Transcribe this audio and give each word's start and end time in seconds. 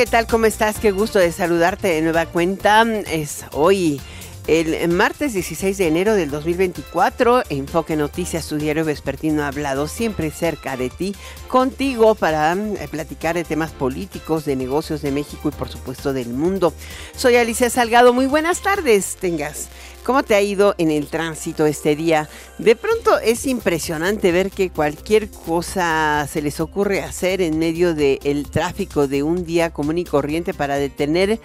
¿Qué 0.00 0.06
tal? 0.06 0.26
¿Cómo 0.26 0.46
estás? 0.46 0.78
Qué 0.78 0.92
gusto 0.92 1.18
de 1.18 1.30
saludarte 1.30 1.88
de 1.88 2.00
nueva 2.00 2.24
cuenta. 2.24 2.86
Es 3.12 3.44
hoy 3.52 4.00
el 4.46 4.88
martes 4.88 5.34
16 5.34 5.76
de 5.76 5.88
enero 5.88 6.14
del 6.14 6.30
2024. 6.30 7.42
Enfoque 7.50 7.96
Noticias, 7.96 8.48
tu 8.48 8.56
diario 8.56 8.86
vespertino 8.86 9.42
ha 9.42 9.48
hablado 9.48 9.88
siempre 9.88 10.30
cerca 10.30 10.78
de 10.78 10.88
ti, 10.88 11.14
contigo 11.48 12.14
para 12.14 12.54
eh, 12.54 12.88
platicar 12.90 13.34
de 13.34 13.44
temas 13.44 13.72
políticos, 13.72 14.46
de 14.46 14.56
negocios 14.56 15.02
de 15.02 15.12
México 15.12 15.50
y 15.50 15.52
por 15.52 15.68
supuesto 15.68 16.14
del 16.14 16.30
mundo. 16.30 16.72
Soy 17.14 17.36
Alicia 17.36 17.68
Salgado. 17.68 18.14
Muy 18.14 18.24
buenas 18.24 18.62
tardes. 18.62 19.16
Tengas 19.20 19.68
¿Cómo 20.10 20.24
te 20.24 20.34
ha 20.34 20.42
ido 20.42 20.74
en 20.76 20.90
el 20.90 21.06
tránsito 21.06 21.66
este 21.66 21.94
día? 21.94 22.28
De 22.58 22.74
pronto 22.74 23.20
es 23.20 23.46
impresionante 23.46 24.32
ver 24.32 24.50
que 24.50 24.68
cualquier 24.68 25.30
cosa 25.30 26.26
se 26.28 26.42
les 26.42 26.58
ocurre 26.58 27.00
hacer 27.00 27.40
en 27.40 27.60
medio 27.60 27.94
del 27.94 28.50
tráfico 28.50 29.06
de 29.06 29.22
un 29.22 29.44
día 29.44 29.70
común 29.70 29.98
y 29.98 30.04
corriente 30.04 30.52
para 30.52 30.78
detener, 30.78 31.38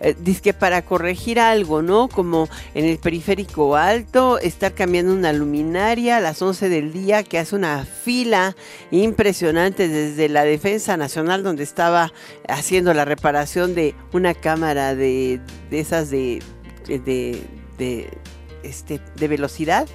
eh, 0.00 0.14
que 0.40 0.54
para 0.54 0.82
corregir 0.82 1.40
algo, 1.40 1.82
¿no? 1.82 2.06
Como 2.08 2.48
en 2.74 2.84
el 2.84 2.98
periférico 2.98 3.74
alto, 3.74 4.38
estar 4.38 4.72
cambiando 4.72 5.12
una 5.12 5.32
luminaria 5.32 6.18
a 6.18 6.20
las 6.20 6.40
11 6.40 6.68
del 6.68 6.92
día 6.92 7.24
que 7.24 7.40
hace 7.40 7.56
una 7.56 7.84
fila 7.84 8.54
impresionante 8.92 9.88
desde 9.88 10.28
la 10.28 10.44
Defensa 10.44 10.96
Nacional 10.96 11.42
donde 11.42 11.64
estaba 11.64 12.12
haciendo 12.48 12.94
la 12.94 13.04
reparación 13.04 13.74
de 13.74 13.96
una 14.12 14.32
cámara 14.34 14.94
de, 14.94 15.40
de 15.70 15.80
esas 15.80 16.08
de, 16.10 16.40
de 16.86 17.61
de, 17.82 18.18
este, 18.62 19.00
de 19.16 19.28
velocidad 19.28 19.88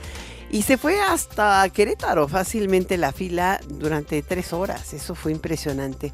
y 0.50 0.62
se 0.62 0.78
fue 0.78 1.02
hasta 1.02 1.68
Querétaro 1.70 2.28
fácilmente 2.28 2.98
la 2.98 3.12
fila 3.12 3.60
durante 3.68 4.22
tres 4.22 4.54
horas. 4.54 4.94
Eso 4.94 5.14
fue 5.14 5.34
impresionante. 5.34 6.14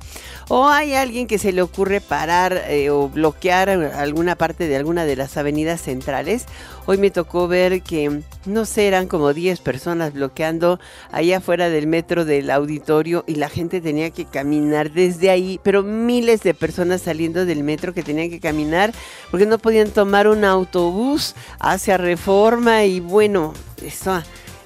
O 0.49 0.67
hay 0.67 0.95
alguien 0.95 1.27
que 1.27 1.37
se 1.37 1.51
le 1.51 1.61
ocurre 1.61 2.01
parar 2.01 2.63
eh, 2.67 2.89
o 2.89 3.09
bloquear 3.09 3.69
alguna 3.69 4.35
parte 4.35 4.67
de 4.67 4.75
alguna 4.75 5.05
de 5.05 5.15
las 5.15 5.37
avenidas 5.37 5.81
centrales. 5.81 6.45
Hoy 6.85 6.97
me 6.97 7.11
tocó 7.11 7.47
ver 7.47 7.81
que, 7.81 8.21
no 8.45 8.65
sé, 8.65 8.87
eran 8.87 9.07
como 9.07 9.33
10 9.33 9.61
personas 9.61 10.11
bloqueando 10.11 10.81
allá 11.13 11.37
afuera 11.37 11.69
del 11.69 11.87
metro 11.87 12.25
del 12.25 12.51
auditorio 12.51 13.23
y 13.25 13.35
la 13.35 13.47
gente 13.47 13.79
tenía 13.79 14.11
que 14.11 14.25
caminar 14.25 14.91
desde 14.91 15.29
ahí, 15.29 15.61
pero 15.63 15.81
miles 15.81 16.41
de 16.41 16.53
personas 16.53 17.01
saliendo 17.01 17.45
del 17.45 17.63
metro 17.63 17.93
que 17.93 18.03
tenían 18.03 18.29
que 18.29 18.41
caminar 18.41 18.91
porque 19.31 19.45
no 19.45 19.59
podían 19.59 19.91
tomar 19.91 20.27
un 20.27 20.43
autobús 20.43 21.35
hacia 21.57 21.95
Reforma 21.95 22.83
y 22.83 22.99
bueno, 22.99 23.53
eso 23.81 24.21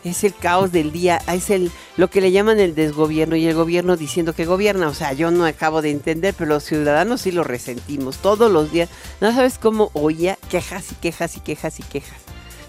es 0.10 0.24
el 0.24 0.34
caos 0.34 0.72
del 0.72 0.92
día, 0.92 1.22
es 1.32 1.50
el 1.50 1.72
lo 1.98 2.10
que 2.10 2.22
le 2.22 2.32
llaman 2.32 2.60
el 2.60 2.76
desgobierno 2.76 3.36
y 3.36 3.46
el 3.48 3.56
gobierno 3.56 3.98
diciendo 3.98 4.34
que 4.34 4.46
gobierna, 4.46 4.88
o 4.88 4.94
sea, 4.94 5.14
yo 5.14 5.32
no 5.32 5.46
acabo 5.46 5.82
de 5.82 5.92
entender, 5.92 6.34
pero 6.38 6.50
los 6.50 6.64
ciudadanos 6.64 7.22
sí 7.22 7.32
lo 7.32 7.44
resentimos 7.44 8.18
todos 8.18 8.52
los 8.52 8.72
días. 8.72 8.90
No 9.22 9.34
sabes 9.34 9.58
cómo 9.58 9.90
oía 9.94 10.38
quejas 10.50 10.92
y 10.92 10.96
quejas 10.96 11.38
y 11.38 11.40
quejas 11.40 11.80
y 11.80 11.84
quejas. 11.84 12.20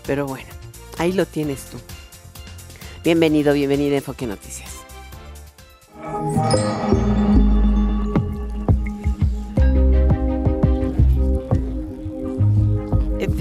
Pero 0.07 0.27
bueno, 0.27 0.49
ahí 0.99 1.13
lo 1.13 1.27
tienes 1.27 1.65
tú. 1.67 1.79
Bienvenido, 3.05 3.53
bienvenida 3.53 3.95
a 3.95 3.99
Enfoque 3.99 4.27
Noticias. 4.27 4.71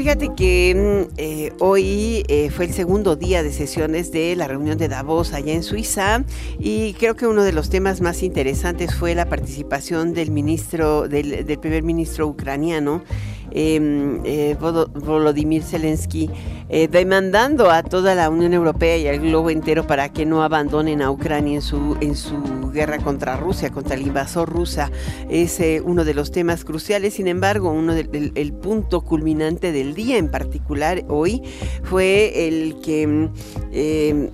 Fíjate 0.07 0.33
que 0.35 0.73
mm, 1.09 1.13
eh, 1.17 1.51
hoy 1.59 2.23
eh, 2.29 2.49
fue 2.49 2.63
el 2.63 2.73
segundo 2.73 3.17
día 3.17 3.43
de 3.43 3.51
sesiones 3.51 4.09
de 4.13 4.37
la 4.37 4.47
reunión 4.47 4.77
de 4.77 4.87
Davos 4.87 5.33
allá 5.33 5.51
en 5.51 5.63
Suiza 5.63 6.23
y 6.59 6.93
creo 6.93 7.17
que 7.17 7.27
uno 7.27 7.43
de 7.43 7.51
los 7.51 7.69
temas 7.69 7.99
más 7.99 8.23
interesantes 8.23 8.95
fue 8.95 9.15
la 9.15 9.25
participación 9.25 10.13
del 10.13 10.31
ministro, 10.31 11.09
del, 11.09 11.45
primer 11.59 11.83
ministro 11.83 12.25
ucraniano 12.25 13.03
eh, 13.51 14.55
Volodymyr 14.59 15.63
Zelensky 15.63 16.29
eh, 16.69 16.89
demandando 16.89 17.71
a 17.71 17.81
toda 17.81 18.13
la 18.13 18.29
Unión 18.29 18.53
Europea 18.53 18.97
y 18.97 19.07
al 19.07 19.19
globo 19.19 19.49
entero 19.49 19.87
para 19.87 20.09
que 20.09 20.25
no 20.25 20.43
abandonen 20.43 21.01
a 21.01 21.09
Ucrania 21.09 21.55
en 21.55 21.61
su, 21.61 21.95
en 22.01 22.13
su 22.13 22.71
guerra 22.71 22.97
contra 22.97 23.37
Rusia, 23.37 23.69
contra 23.69 23.95
el 23.95 24.01
invasor 24.01 24.49
rusa. 24.49 24.91
Es 25.29 25.61
eh, 25.61 25.81
uno 25.83 26.03
de 26.03 26.13
los 26.13 26.31
temas 26.31 26.65
cruciales. 26.65 27.13
Sin 27.13 27.27
embargo, 27.27 27.71
uno 27.71 27.93
del 27.93 28.33
el 28.35 28.53
punto 28.53 29.01
culminante 29.01 29.71
del 29.71 29.93
día 29.93 30.17
en 30.17 30.29
particular 30.29 31.05
hoy 31.07 31.41
fue 31.83 32.47
el 32.47 32.75
que 32.81 33.07
mm, 33.07 33.29
em, 33.71 34.29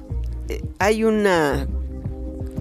hay 0.79 1.03
una 1.03 1.67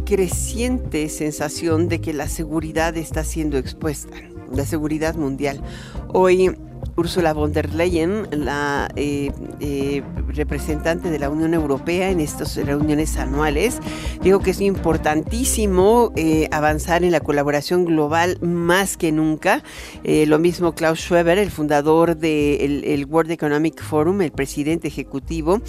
creciente 0.05 1.09
sensación 1.09 1.89
de 1.89 2.01
que 2.01 2.13
la 2.13 2.29
seguridad 2.29 2.97
está 2.97 3.25
siendo 3.25 3.57
expuesta, 3.57 4.17
la 4.55 4.65
seguridad 4.65 5.15
mundial. 5.15 5.61
Hoy 6.09 6.57
Ursula 6.97 7.33
von 7.33 7.53
der 7.53 7.75
Leyen, 7.75 8.29
la 8.33 8.91
eh, 8.97 9.31
eh, 9.61 10.03
representante 10.29 11.11
de 11.11 11.19
la 11.19 11.31
Unión 11.31 11.55
Europea 11.55 12.11
en 12.11 12.21
estas 12.21 12.57
reuniones 12.57 13.17
anuales, 13.17 13.79
dijo 14.23 14.41
que 14.41 14.51
es 14.51 14.61
importantísimo 14.61 16.13
eh, 16.17 16.49
avanzar 16.51 17.03
en 17.05 17.13
la 17.13 17.21
colaboración 17.21 17.85
global 17.85 18.39
más 18.41 18.97
que 18.97 19.13
nunca. 19.13 19.63
lo 20.05 20.39
mismo 20.39 20.75
Klaus 20.75 21.01
Schweber, 21.01 21.39
el 21.39 21.51
fundador 21.51 22.17
del 22.17 23.07
World 23.09 23.31
Economic 23.31 23.83
Forum, 23.83 24.21
el 24.23 24.33
presidente 24.33 24.89
ejecutivo, 24.89 25.61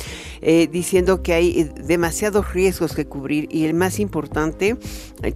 diciendo 0.71 1.21
que 1.21 1.33
hay 1.33 1.71
demasiados 1.85 2.53
riesgos 2.53 2.93
que 2.93 3.05
cubrir 3.05 3.47
y 3.51 3.65
el 3.65 3.73
más 3.73 3.99
importante, 3.99 4.77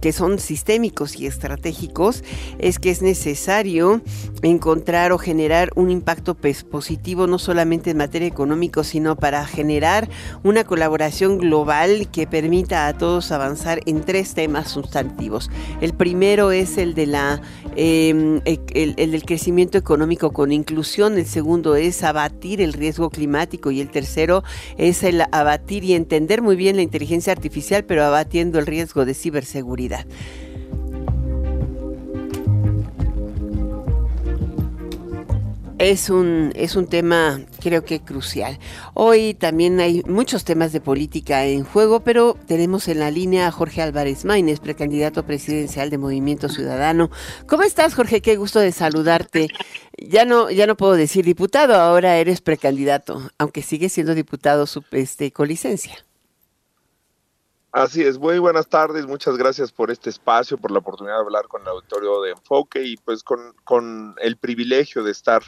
que 0.00 0.12
son 0.12 0.38
sistémicos 0.38 1.16
y 1.16 1.26
estratégicos, 1.26 2.24
es 2.58 2.78
que 2.78 2.90
es 2.90 3.02
necesario 3.02 4.00
encontrar 4.42 5.12
o 5.12 5.18
generar 5.18 5.70
un 5.78 5.90
impacto 5.90 6.34
positivo 6.34 7.28
no 7.28 7.38
solamente 7.38 7.90
en 7.90 7.98
materia 7.98 8.26
económica, 8.26 8.82
sino 8.82 9.14
para 9.14 9.46
generar 9.46 10.08
una 10.42 10.64
colaboración 10.64 11.38
global 11.38 12.08
que 12.10 12.26
permita 12.26 12.88
a 12.88 12.98
todos 12.98 13.30
avanzar 13.30 13.80
en 13.86 14.00
tres 14.00 14.34
temas 14.34 14.68
sustantivos. 14.68 15.50
El 15.80 15.94
primero 15.94 16.50
es 16.50 16.78
el 16.78 16.94
de 16.94 17.06
la 17.06 17.40
em, 17.76 18.40
e, 18.44 18.58
el, 18.74 18.96
del 18.96 19.22
crecimiento 19.22 19.78
económico 19.78 20.32
con 20.32 20.50
inclusión, 20.50 21.16
el 21.16 21.26
segundo 21.26 21.76
es 21.76 22.02
abatir 22.02 22.60
el 22.60 22.72
riesgo 22.72 23.08
climático 23.08 23.70
y 23.70 23.80
el 23.80 23.88
tercero 23.88 24.42
es 24.78 25.04
el 25.04 25.22
abatir 25.30 25.84
y 25.84 25.94
entender 25.94 26.42
muy 26.42 26.56
bien 26.56 26.74
la 26.74 26.82
inteligencia 26.82 27.32
artificial, 27.32 27.84
pero 27.84 28.02
abatiendo 28.02 28.58
el 28.58 28.66
riesgo 28.66 29.04
de 29.04 29.14
ciberseguridad. 29.14 30.06
Es 35.78 36.10
un, 36.10 36.50
es 36.56 36.74
un 36.74 36.88
tema 36.88 37.40
creo 37.60 37.84
que 37.84 38.00
crucial. 38.00 38.58
Hoy 38.94 39.34
también 39.34 39.78
hay 39.78 40.02
muchos 40.08 40.42
temas 40.42 40.72
de 40.72 40.80
política 40.80 41.44
en 41.44 41.62
juego, 41.62 42.00
pero 42.00 42.36
tenemos 42.48 42.88
en 42.88 42.98
la 42.98 43.12
línea 43.12 43.46
a 43.46 43.52
Jorge 43.52 43.80
Álvarez 43.80 44.24
Maínez, 44.24 44.58
precandidato 44.58 45.24
presidencial 45.24 45.88
de 45.88 45.98
Movimiento 45.98 46.48
Ciudadano. 46.48 47.10
¿Cómo 47.46 47.62
estás, 47.62 47.94
Jorge? 47.94 48.20
Qué 48.20 48.34
gusto 48.34 48.58
de 48.58 48.72
saludarte. 48.72 49.50
Ya 49.96 50.24
no, 50.24 50.50
ya 50.50 50.66
no 50.66 50.76
puedo 50.76 50.94
decir 50.94 51.24
diputado, 51.24 51.74
ahora 51.74 52.16
eres 52.16 52.40
precandidato, 52.40 53.30
aunque 53.38 53.62
sigues 53.62 53.92
siendo 53.92 54.16
diputado 54.16 54.64
este, 54.90 55.30
con 55.30 55.46
licencia. 55.46 56.04
Así 57.70 58.02
es, 58.02 58.18
muy 58.18 58.40
buenas 58.40 58.66
tardes, 58.68 59.06
muchas 59.06 59.36
gracias 59.36 59.70
por 59.70 59.92
este 59.92 60.10
espacio, 60.10 60.58
por 60.58 60.72
la 60.72 60.78
oportunidad 60.78 61.16
de 61.16 61.20
hablar 61.20 61.46
con 61.46 61.62
el 61.62 61.68
auditorio 61.68 62.22
de 62.22 62.30
Enfoque 62.32 62.82
y 62.82 62.96
pues 62.96 63.22
con, 63.22 63.54
con 63.62 64.16
el 64.20 64.36
privilegio 64.38 65.04
de 65.04 65.12
estar 65.12 65.42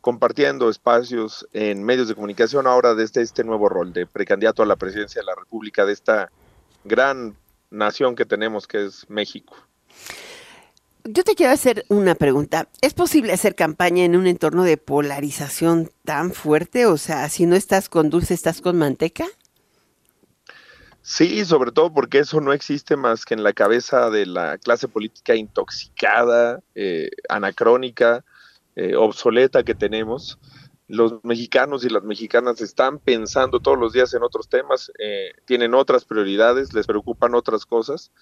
compartiendo 0.00 0.68
espacios 0.70 1.46
en 1.52 1.82
medios 1.82 2.08
de 2.08 2.14
comunicación 2.14 2.66
ahora 2.66 2.94
desde 2.94 3.22
este 3.22 3.44
nuevo 3.44 3.68
rol 3.68 3.92
de 3.92 4.06
precandidato 4.06 4.62
a 4.62 4.66
la 4.66 4.76
presidencia 4.76 5.20
de 5.20 5.26
la 5.26 5.34
República 5.34 5.84
de 5.84 5.92
esta 5.92 6.30
gran 6.84 7.36
nación 7.70 8.14
que 8.14 8.24
tenemos 8.24 8.66
que 8.66 8.84
es 8.84 9.08
México. 9.08 9.56
Yo 11.04 11.22
te 11.22 11.34
quiero 11.36 11.52
hacer 11.52 11.84
una 11.88 12.16
pregunta. 12.16 12.68
¿Es 12.80 12.92
posible 12.92 13.32
hacer 13.32 13.54
campaña 13.54 14.04
en 14.04 14.16
un 14.16 14.26
entorno 14.26 14.64
de 14.64 14.76
polarización 14.76 15.90
tan 16.04 16.32
fuerte? 16.32 16.86
O 16.86 16.96
sea, 16.96 17.28
si 17.28 17.46
no 17.46 17.54
estás 17.54 17.88
con 17.88 18.10
dulce, 18.10 18.34
estás 18.34 18.60
con 18.60 18.76
manteca. 18.76 19.26
Sí, 21.02 21.44
sobre 21.44 21.70
todo 21.70 21.94
porque 21.94 22.18
eso 22.18 22.40
no 22.40 22.52
existe 22.52 22.96
más 22.96 23.24
que 23.24 23.34
en 23.34 23.44
la 23.44 23.52
cabeza 23.52 24.10
de 24.10 24.26
la 24.26 24.58
clase 24.58 24.88
política 24.88 25.36
intoxicada, 25.36 26.60
eh, 26.74 27.10
anacrónica, 27.28 28.24
eh, 28.76 28.94
obsoleta 28.94 29.64
que 29.64 29.74
tenemos. 29.74 30.38
Los 30.88 31.24
mexicanos 31.24 31.84
y 31.84 31.88
las 31.88 32.04
mexicanas 32.04 32.60
están 32.60 33.00
pensando 33.00 33.58
todos 33.58 33.78
los 33.78 33.92
días 33.92 34.14
en 34.14 34.22
otros 34.22 34.48
temas, 34.48 34.92
eh, 34.98 35.32
tienen 35.46 35.74
otras 35.74 36.04
prioridades, 36.04 36.74
les 36.74 36.86
preocupan 36.86 37.34
otras 37.34 37.66
cosas 37.66 38.12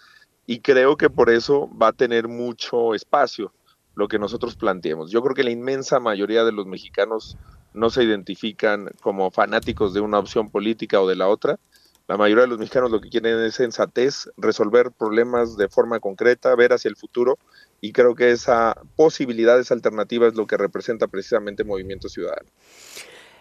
y 0.46 0.60
creo 0.60 0.96
que 0.96 1.10
por 1.10 1.28
eso 1.28 1.68
va 1.76 1.88
a 1.88 1.92
tener 1.92 2.28
mucho 2.28 2.94
espacio 2.94 3.52
lo 3.94 4.08
que 4.08 4.18
nosotros 4.18 4.56
planteemos. 4.56 5.10
Yo 5.10 5.22
creo 5.22 5.34
que 5.34 5.44
la 5.44 5.50
inmensa 5.50 6.00
mayoría 6.00 6.44
de 6.44 6.52
los 6.52 6.66
mexicanos 6.66 7.36
no 7.74 7.90
se 7.90 8.04
identifican 8.04 8.90
como 9.02 9.30
fanáticos 9.30 9.92
de 9.92 10.00
una 10.00 10.18
opción 10.18 10.50
política 10.50 11.02
o 11.02 11.08
de 11.08 11.16
la 11.16 11.28
otra, 11.28 11.58
la 12.06 12.18
mayoría 12.18 12.42
de 12.42 12.48
los 12.48 12.58
mexicanos 12.58 12.90
lo 12.90 13.00
que 13.00 13.08
quieren 13.08 13.40
es 13.40 13.54
sensatez, 13.54 14.30
resolver 14.36 14.92
problemas 14.92 15.56
de 15.56 15.68
forma 15.68 16.00
concreta, 16.00 16.54
ver 16.54 16.74
hacia 16.74 16.90
el 16.90 16.96
futuro 16.96 17.38
y 17.80 17.92
creo 17.92 18.14
que 18.14 18.30
esa 18.30 18.76
posibilidad, 18.96 19.58
esa 19.58 19.74
alternativa 19.74 20.26
es 20.26 20.34
lo 20.34 20.46
que 20.46 20.56
representa 20.56 21.06
precisamente 21.08 21.64
Movimiento 21.64 22.08
Ciudadano. 22.08 22.48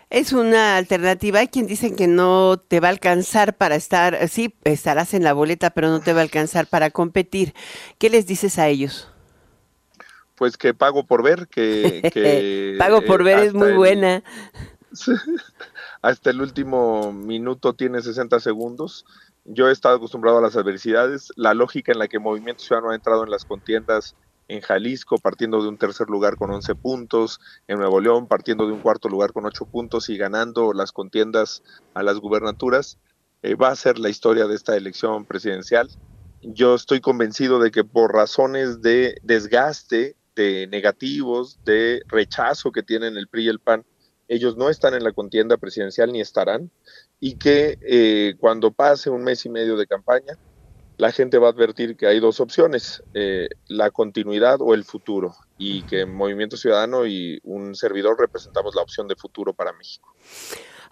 Es 0.10 0.32
una 0.32 0.78
alternativa. 0.78 1.40
Hay 1.40 1.48
quien 1.48 1.66
dicen 1.66 1.96
que 1.96 2.08
no 2.08 2.58
te 2.58 2.80
va 2.80 2.88
a 2.88 2.92
alcanzar 2.92 3.58
para 3.58 3.76
estar, 3.76 4.28
sí, 4.30 4.54
estarás 4.64 5.14
en 5.14 5.24
la 5.24 5.34
boleta, 5.34 5.72
pero 5.72 5.90
no 5.90 6.02
te 6.02 6.14
va 6.14 6.20
a 6.20 6.24
alcanzar 6.24 6.68
para 6.68 6.92
competir. 6.92 7.54
¿Qué 7.98 8.10
les 8.10 8.28
dices 8.28 8.60
a 8.60 8.68
ellos? 8.68 9.08
Pues 10.36 10.58
que 10.58 10.74
pago 10.74 11.06
por 11.06 11.24
ver, 11.24 11.48
que... 11.48 12.76
pago 12.78 13.02
por 13.02 13.24
ver 13.24 13.40
es 13.40 13.54
muy 13.54 13.74
buena. 13.74 14.24
hasta 16.04 16.30
el 16.30 16.42
último 16.42 17.12
minuto 17.14 17.74
tiene 17.74 18.02
60 18.02 18.40
segundos. 18.40 19.06
Yo 19.46 19.68
he 19.68 19.72
estado 19.72 19.98
acostumbrado 19.98 20.38
a 20.38 20.42
las 20.42 20.56
adversidades. 20.56 21.32
La 21.36 21.54
lógica 21.54 21.92
en 21.92 22.00
la 22.00 22.08
que 22.08 22.20
Movimiento 22.20 22.64
Ciudadano 22.64 22.92
ha 22.92 22.96
entrado 22.96 23.24
en 23.24 23.30
las 23.30 23.46
contiendas 23.46 24.16
en 24.48 24.62
Jalisco, 24.62 25.18
partiendo 25.18 25.62
de 25.62 25.70
un 25.70 25.78
tercer 25.78 26.10
lugar 26.10 26.36
con 26.38 26.52
11 26.52 26.76
puntos, 26.76 27.40
en 27.68 27.80
Nuevo 27.80 28.00
León, 28.00 28.28
partiendo 28.28 28.66
de 28.68 28.74
un 28.74 28.80
cuarto 28.80 29.10
lugar 29.10 29.34
con 29.34 29.46
8 29.46 29.66
puntos 29.66 30.10
y 30.10 30.18
ganando 30.18 30.74
las 30.74 30.92
contiendas 30.92 31.64
a 31.94 32.04
las 32.04 32.20
gubernaturas, 32.20 32.98
eh, 33.42 33.56
va 33.56 33.70
a 33.70 33.76
ser 33.76 34.00
la 34.00 34.10
historia 34.10 34.48
de 34.48 34.56
esta 34.56 34.76
elección 34.76 35.26
presidencial. 35.26 35.90
Yo 36.42 36.76
estoy 36.76 37.02
convencido 37.02 37.60
de 37.60 37.72
que 37.72 37.84
por 37.84 38.14
razones 38.14 38.82
de 38.82 39.18
desgaste, 39.24 40.16
de 40.36 40.68
negativos, 40.68 41.60
de 41.64 42.02
rechazo 42.08 42.72
que 42.72 42.84
tienen 42.84 43.18
el 43.18 43.28
PRI 43.28 43.46
y 43.46 43.50
el 43.50 43.60
PAN 43.60 43.86
ellos 44.28 44.58
no 44.58 44.70
están 44.70 44.94
en 44.94 45.04
la 45.04 45.12
contienda 45.12 45.58
presidencial 45.58 46.12
ni 46.12 46.22
estarán, 46.22 46.72
y 47.20 47.36
que 47.36 47.78
eh, 47.82 48.36
cuando 48.40 48.72
pase 48.72 49.10
un 49.10 49.24
mes 49.24 49.46
y 49.46 49.50
medio 49.50 49.78
de 49.78 49.88
campaña, 49.88 50.38
la 50.98 51.12
gente 51.12 51.38
va 51.38 51.48
a 51.48 51.52
advertir 51.52 51.98
que 51.98 52.08
hay 52.08 52.20
dos 52.20 52.40
opciones, 52.40 53.04
eh, 53.14 53.50
la 53.68 53.90
continuidad 53.92 54.58
o 54.62 54.74
el 54.74 54.84
futuro, 54.84 55.34
y 55.58 55.82
que 55.84 56.06
Movimiento 56.06 56.58
Ciudadano 56.58 57.06
y 57.06 57.40
un 57.44 57.76
servidor 57.76 58.20
representamos 58.20 58.76
la 58.76 58.82
opción 58.82 59.08
de 59.08 59.16
futuro 59.16 59.54
para 59.54 59.74
México. 59.74 60.14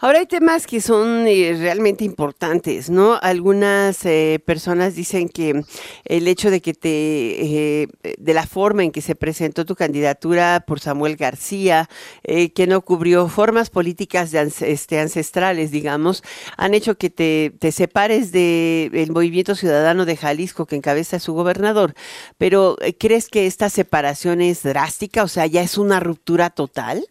Ahora 0.04 0.18
hay 0.18 0.26
temas 0.26 0.66
que 0.66 0.82
son 0.82 1.28
eh, 1.28 1.56
realmente 1.60 2.04
importantes, 2.04 2.90
¿no? 2.90 3.20
Algunas 3.22 4.04
eh, 4.04 4.42
personas 4.44 4.96
dicen 4.96 5.30
que 5.30 5.64
el 6.06 6.28
hecho 6.28 6.50
de 6.50 6.60
que 6.60 6.74
te, 6.74 6.90
eh, 6.90 7.88
de 8.18 8.34
la 8.34 8.48
forma 8.48 8.84
en 8.84 8.92
que 8.92 9.02
se 9.02 9.14
presentó 9.14 9.64
tu 9.64 9.76
candidatura 9.76 10.64
por 10.66 10.80
Samuel 10.80 11.18
García, 11.18 11.88
que 12.24 12.66
no 12.68 12.82
cubrió 12.82 13.28
formas 13.28 13.70
políticas 13.70 14.32
de, 14.32 14.52
este, 14.62 15.00
ancestrales, 15.00 15.70
digamos, 15.70 16.24
han 16.58 16.74
hecho 16.74 16.98
que 16.98 17.12
te, 17.12 17.72
separes 17.72 18.32
del 18.32 19.12
movimiento 19.12 19.54
ciudadano 19.54 20.06
de 20.06 20.18
Jalisco 20.18 20.66
que 20.66 20.78
encabeza 20.78 21.20
su 21.20 21.34
gobernador. 21.34 21.94
Pero, 22.40 22.76
¿crees 22.98 23.28
que 23.28 23.46
esta 23.46 23.70
separación 23.70 24.42
es 24.42 24.64
drástica? 24.64 25.22
O 25.24 25.28
sea, 25.28 25.46
¿ya 25.46 25.62
es 25.62 25.78
una 25.78 26.00
ruptura 26.00 26.50
total? 26.50 27.06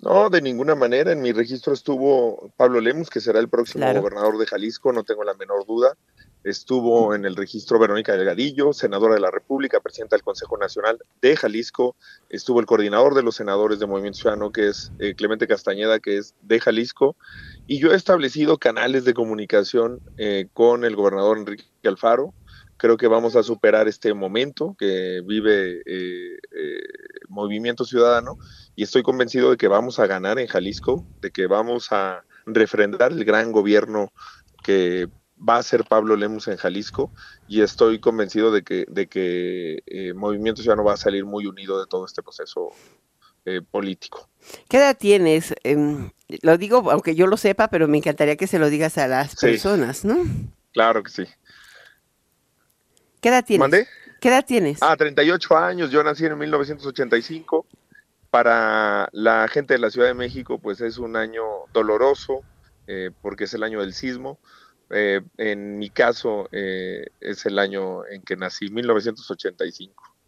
No, 0.00 0.30
de 0.30 0.40
ninguna 0.40 0.76
manera. 0.76 1.10
En 1.10 1.20
mi 1.20 1.32
registro 1.32 1.72
estuvo 1.72 2.52
Pablo 2.56 2.80
Lemus, 2.80 3.10
que 3.10 3.20
será 3.20 3.40
el 3.40 3.48
próximo 3.48 3.84
gobernador 3.92 4.38
de 4.38 4.46
Jalisco, 4.46 4.92
no 4.92 5.02
tengo 5.02 5.24
la 5.24 5.34
menor 5.34 5.66
duda. 5.66 5.96
Estuvo 6.44 7.16
en 7.16 7.24
el 7.24 7.34
registro 7.34 7.80
Verónica 7.80 8.16
Delgadillo, 8.16 8.72
senadora 8.72 9.14
de 9.14 9.20
la 9.20 9.32
República, 9.32 9.80
presidenta 9.80 10.14
del 10.14 10.22
Consejo 10.22 10.56
Nacional 10.56 10.98
de 11.20 11.36
Jalisco. 11.36 11.96
Estuvo 12.30 12.60
el 12.60 12.66
coordinador 12.66 13.14
de 13.14 13.24
los 13.24 13.34
senadores 13.34 13.80
de 13.80 13.86
Movimiento 13.86 14.20
Ciudadano, 14.20 14.52
que 14.52 14.68
es 14.68 14.92
eh, 15.00 15.14
Clemente 15.16 15.48
Castañeda, 15.48 15.98
que 15.98 16.16
es 16.16 16.36
de 16.42 16.60
Jalisco. 16.60 17.16
Y 17.66 17.80
yo 17.80 17.92
he 17.92 17.96
establecido 17.96 18.56
canales 18.58 19.04
de 19.04 19.14
comunicación 19.14 20.00
eh, 20.16 20.46
con 20.52 20.84
el 20.84 20.94
gobernador 20.94 21.38
Enrique 21.38 21.64
Alfaro, 21.84 22.34
creo 22.78 22.96
que 22.96 23.08
vamos 23.08 23.36
a 23.36 23.42
superar 23.42 23.88
este 23.88 24.14
momento 24.14 24.74
que 24.78 25.20
vive 25.26 25.82
eh, 25.84 26.38
eh, 26.52 26.82
Movimiento 27.28 27.84
Ciudadano 27.84 28.38
y 28.78 28.84
estoy 28.84 29.02
convencido 29.02 29.50
de 29.50 29.56
que 29.56 29.66
vamos 29.66 29.98
a 29.98 30.06
ganar 30.06 30.38
en 30.38 30.46
Jalisco, 30.46 31.04
de 31.20 31.32
que 31.32 31.48
vamos 31.48 31.90
a 31.90 32.22
refrendar 32.46 33.10
el 33.10 33.24
gran 33.24 33.50
gobierno 33.50 34.12
que 34.62 35.08
va 35.36 35.56
a 35.56 35.62
ser 35.64 35.82
Pablo 35.82 36.14
Lemus 36.14 36.46
en 36.46 36.58
Jalisco 36.58 37.12
y 37.48 37.62
estoy 37.62 37.98
convencido 37.98 38.52
de 38.52 38.62
que, 38.62 38.84
de 38.86 39.08
que 39.08 39.82
eh, 39.84 40.14
Movimiento 40.14 40.62
Ciudadano 40.62 40.84
va 40.84 40.92
a 40.92 40.96
salir 40.96 41.24
muy 41.24 41.46
unido 41.46 41.80
de 41.80 41.86
todo 41.88 42.06
este 42.06 42.22
proceso 42.22 42.70
político. 43.72 44.28
¿Qué 44.68 44.76
edad 44.76 44.96
tienes? 44.96 45.54
Em, 45.64 46.10
lo 46.42 46.56
digo, 46.56 46.88
aunque 46.92 47.16
yo 47.16 47.26
lo 47.26 47.36
sepa, 47.36 47.70
pero 47.70 47.88
me 47.88 47.98
encantaría 47.98 48.36
que 48.36 48.46
se 48.46 48.60
lo 48.60 48.70
digas 48.70 48.96
a 48.96 49.08
las 49.08 49.34
personas, 49.34 50.04
¿no? 50.04 50.18
Claro 50.72 51.02
que 51.02 51.10
sí. 51.10 51.24
¿Qué 53.20 53.30
edad 53.30 53.44
tienes? 53.44 53.60
¿Mandé? 53.60 53.88
¿Qué 54.20 54.28
edad 54.28 54.44
tienes? 54.46 54.78
Ah, 54.82 54.96
38 54.96 55.56
años. 55.56 55.90
Yo 55.90 56.04
nací 56.04 56.26
en 56.26 56.38
1985. 56.38 57.66
Para 58.30 59.08
la 59.12 59.48
gente 59.48 59.74
de 59.74 59.80
la 59.80 59.90
Ciudad 59.90 60.08
de 60.08 60.14
México, 60.14 60.58
pues 60.58 60.80
es 60.80 60.98
un 60.98 61.16
año 61.16 61.44
doloroso, 61.72 62.42
eh, 62.86 63.10
porque 63.22 63.44
es 63.44 63.54
el 63.54 63.62
año 63.62 63.80
del 63.80 63.94
sismo. 63.94 64.38
Eh, 64.90 65.20
en 65.36 65.78
mi 65.78 65.90
caso, 65.90 66.48
eh, 66.52 67.06
es 67.20 67.46
el 67.46 67.58
año 67.58 68.06
en 68.06 68.22
que 68.22 68.36
nací, 68.36 68.70
1985. 68.70 70.18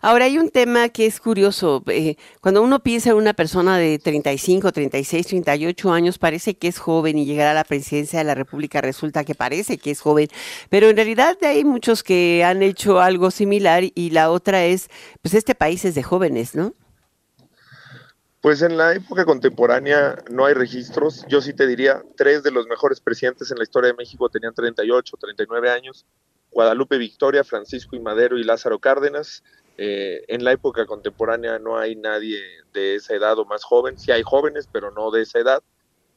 Ahora 0.00 0.24
hay 0.24 0.38
un 0.38 0.48
tema 0.48 0.88
que 0.88 1.06
es 1.06 1.20
curioso. 1.20 1.82
Eh, 1.88 2.16
cuando 2.40 2.62
uno 2.62 2.82
piensa 2.82 3.10
en 3.10 3.16
una 3.16 3.34
persona 3.34 3.78
de 3.78 3.98
35, 3.98 4.72
36, 4.72 5.26
38 5.26 5.92
años, 5.92 6.18
parece 6.18 6.56
que 6.56 6.68
es 6.68 6.78
joven 6.78 7.18
y 7.18 7.26
llegar 7.26 7.46
a 7.48 7.54
la 7.54 7.64
presidencia 7.64 8.18
de 8.18 8.24
la 8.24 8.34
República 8.34 8.80
resulta 8.80 9.24
que 9.24 9.34
parece 9.34 9.78
que 9.78 9.90
es 9.90 10.00
joven, 10.00 10.28
pero 10.70 10.88
en 10.88 10.96
realidad 10.96 11.36
hay 11.42 11.64
muchos 11.64 12.02
que 12.02 12.42
han 12.44 12.62
hecho 12.62 13.00
algo 13.00 13.30
similar 13.30 13.84
y 13.94 14.10
la 14.10 14.30
otra 14.30 14.64
es, 14.64 14.88
pues 15.20 15.34
este 15.34 15.54
país 15.54 15.84
es 15.84 15.94
de 15.94 16.02
jóvenes, 16.02 16.54
¿no? 16.54 16.74
Pues 18.42 18.60
en 18.60 18.76
la 18.76 18.92
época 18.92 19.24
contemporánea 19.24 20.16
no 20.28 20.44
hay 20.44 20.54
registros. 20.54 21.24
Yo 21.28 21.40
sí 21.40 21.54
te 21.54 21.64
diría, 21.64 22.02
tres 22.16 22.42
de 22.42 22.50
los 22.50 22.66
mejores 22.66 23.00
presidentes 23.00 23.52
en 23.52 23.56
la 23.56 23.62
historia 23.62 23.92
de 23.92 23.96
México 23.96 24.28
tenían 24.28 24.52
38, 24.52 25.16
39 25.16 25.70
años. 25.70 26.04
Guadalupe 26.50 26.98
Victoria, 26.98 27.44
Francisco 27.44 27.94
y 27.94 28.00
Madero 28.00 28.36
y 28.36 28.42
Lázaro 28.42 28.80
Cárdenas. 28.80 29.44
Eh, 29.78 30.24
en 30.26 30.42
la 30.42 30.50
época 30.50 30.86
contemporánea 30.86 31.60
no 31.60 31.78
hay 31.78 31.94
nadie 31.94 32.40
de 32.72 32.96
esa 32.96 33.14
edad 33.14 33.38
o 33.38 33.44
más 33.44 33.62
joven, 33.62 33.96
sí 33.96 34.10
hay 34.10 34.24
jóvenes, 34.24 34.68
pero 34.70 34.90
no 34.90 35.12
de 35.12 35.22
esa 35.22 35.38
edad. 35.38 35.62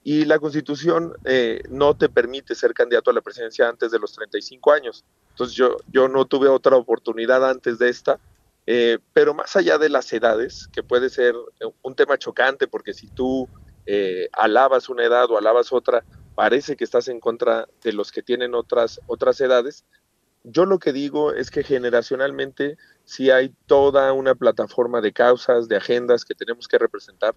Y 0.03 0.25
la 0.25 0.39
constitución 0.39 1.13
eh, 1.25 1.61
no 1.69 1.95
te 1.95 2.09
permite 2.09 2.55
ser 2.55 2.73
candidato 2.73 3.11
a 3.11 3.13
la 3.13 3.21
presidencia 3.21 3.69
antes 3.69 3.91
de 3.91 3.99
los 3.99 4.13
35 4.13 4.71
años. 4.71 5.05
Entonces 5.29 5.55
yo, 5.55 5.77
yo 5.91 6.07
no 6.07 6.25
tuve 6.25 6.47
otra 6.47 6.75
oportunidad 6.75 7.47
antes 7.47 7.77
de 7.77 7.89
esta, 7.89 8.19
eh, 8.65 8.99
pero 9.13 9.33
más 9.33 9.55
allá 9.55 9.77
de 9.77 9.89
las 9.89 10.11
edades, 10.13 10.67
que 10.71 10.83
puede 10.83 11.09
ser 11.09 11.35
un 11.81 11.95
tema 11.95 12.17
chocante, 12.17 12.67
porque 12.67 12.93
si 12.93 13.07
tú 13.07 13.47
alabas 14.33 14.89
una 14.89 15.03
edad 15.03 15.29
o 15.29 15.37
alabas 15.37 15.71
otra, 15.71 16.03
parece 16.33 16.75
que 16.75 16.83
estás 16.83 17.07
en 17.07 17.19
contra 17.19 17.67
de 17.83 17.93
los 17.93 18.11
que 18.11 18.23
tienen 18.23 18.55
otras, 18.55 18.99
otras 19.05 19.39
edades, 19.41 19.85
yo 20.47 20.65
lo 20.65 20.79
que 20.79 20.93
digo 20.93 21.33
es 21.33 21.49
que 21.49 21.63
generacionalmente 21.63 22.77
sí 23.03 23.31
hay 23.31 23.53
toda 23.65 24.13
una 24.13 24.35
plataforma 24.35 25.01
de 25.01 25.11
causas, 25.11 25.67
de 25.67 25.77
agendas 25.77 26.23
que 26.23 26.35
tenemos 26.35 26.67
que 26.67 26.77
representar, 26.77 27.35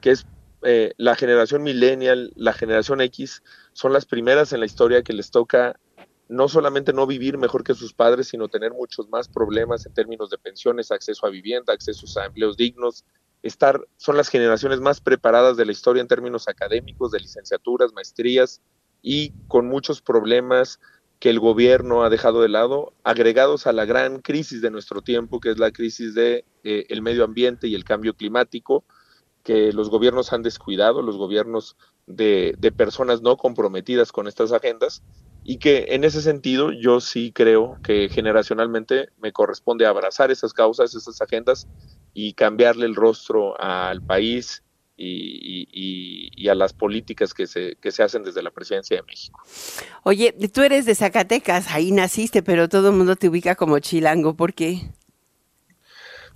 que 0.00 0.12
es 0.12 0.26
eh, 0.62 0.94
la 0.96 1.16
generación 1.16 1.62
millennial, 1.62 2.32
la 2.34 2.54
generación 2.54 3.02
X, 3.02 3.42
son 3.72 3.92
las 3.92 4.06
primeras 4.06 4.52
en 4.52 4.60
la 4.60 4.66
historia 4.66 5.02
que 5.02 5.12
les 5.12 5.30
toca 5.30 5.78
no 6.28 6.48
solamente 6.48 6.92
no 6.92 7.06
vivir 7.06 7.38
mejor 7.38 7.62
que 7.62 7.74
sus 7.74 7.92
padres, 7.92 8.28
sino 8.28 8.48
tener 8.48 8.72
muchos 8.72 9.08
más 9.08 9.28
problemas 9.28 9.86
en 9.86 9.92
términos 9.92 10.30
de 10.30 10.38
pensiones, 10.38 10.90
acceso 10.90 11.26
a 11.26 11.30
vivienda, 11.30 11.72
acceso 11.72 12.06
a 12.20 12.26
empleos 12.26 12.56
dignos. 12.56 13.04
Estar, 13.42 13.80
son 13.96 14.16
las 14.16 14.28
generaciones 14.28 14.80
más 14.80 15.00
preparadas 15.00 15.56
de 15.56 15.66
la 15.66 15.72
historia 15.72 16.00
en 16.00 16.08
términos 16.08 16.48
académicos, 16.48 17.12
de 17.12 17.20
licenciaturas, 17.20 17.92
maestrías 17.92 18.60
y 19.02 19.34
con 19.46 19.68
muchos 19.68 20.02
problemas 20.02 20.80
que 21.20 21.30
el 21.30 21.38
gobierno 21.38 22.02
ha 22.02 22.10
dejado 22.10 22.42
de 22.42 22.48
lado, 22.48 22.92
agregados 23.04 23.66
a 23.66 23.72
la 23.72 23.84
gran 23.84 24.20
crisis 24.20 24.60
de 24.60 24.70
nuestro 24.70 25.02
tiempo, 25.02 25.40
que 25.40 25.50
es 25.50 25.58
la 25.58 25.70
crisis 25.70 26.14
de 26.14 26.44
eh, 26.64 26.86
el 26.88 27.02
medio 27.02 27.24
ambiente 27.24 27.68
y 27.68 27.74
el 27.74 27.84
cambio 27.84 28.14
climático, 28.14 28.84
que 29.42 29.72
los 29.72 29.88
gobiernos 29.88 30.32
han 30.32 30.42
descuidado, 30.42 31.02
los 31.02 31.16
gobiernos 31.16 31.76
de, 32.06 32.54
de 32.58 32.72
personas 32.72 33.22
no 33.22 33.36
comprometidas 33.36 34.12
con 34.12 34.26
estas 34.26 34.52
agendas, 34.52 35.02
y 35.48 35.58
que 35.58 35.86
en 35.90 36.02
ese 36.02 36.22
sentido 36.22 36.72
yo 36.72 37.00
sí 37.00 37.30
creo 37.32 37.78
que 37.84 38.08
generacionalmente 38.08 39.10
me 39.18 39.32
corresponde 39.32 39.86
abrazar 39.86 40.32
esas 40.32 40.52
causas, 40.52 40.92
esas 40.96 41.22
agendas 41.22 41.68
y 42.12 42.32
cambiarle 42.32 42.84
el 42.84 42.96
rostro 42.96 43.58
al 43.60 44.02
país 44.02 44.64
y, 44.96 46.48
a 46.48 46.54
las 46.56 46.72
políticas 46.72 47.32
que 47.32 47.46
se, 47.46 47.76
que 47.76 47.92
se 47.92 48.02
hacen 48.02 48.24
desde 48.24 48.42
la 48.42 48.50
presidencia 48.50 48.96
de 48.96 49.02
México. 49.04 49.40
Oye, 50.02 50.32
tú 50.52 50.62
eres 50.62 50.84
de 50.84 50.96
Zacatecas, 50.96 51.70
ahí 51.70 51.92
naciste, 51.92 52.42
pero 52.42 52.68
todo 52.68 52.90
el 52.90 52.96
mundo 52.96 53.14
te 53.14 53.28
ubica 53.28 53.54
como 53.54 53.78
chilango, 53.78 54.34
¿por 54.34 54.52
qué? 54.52 54.90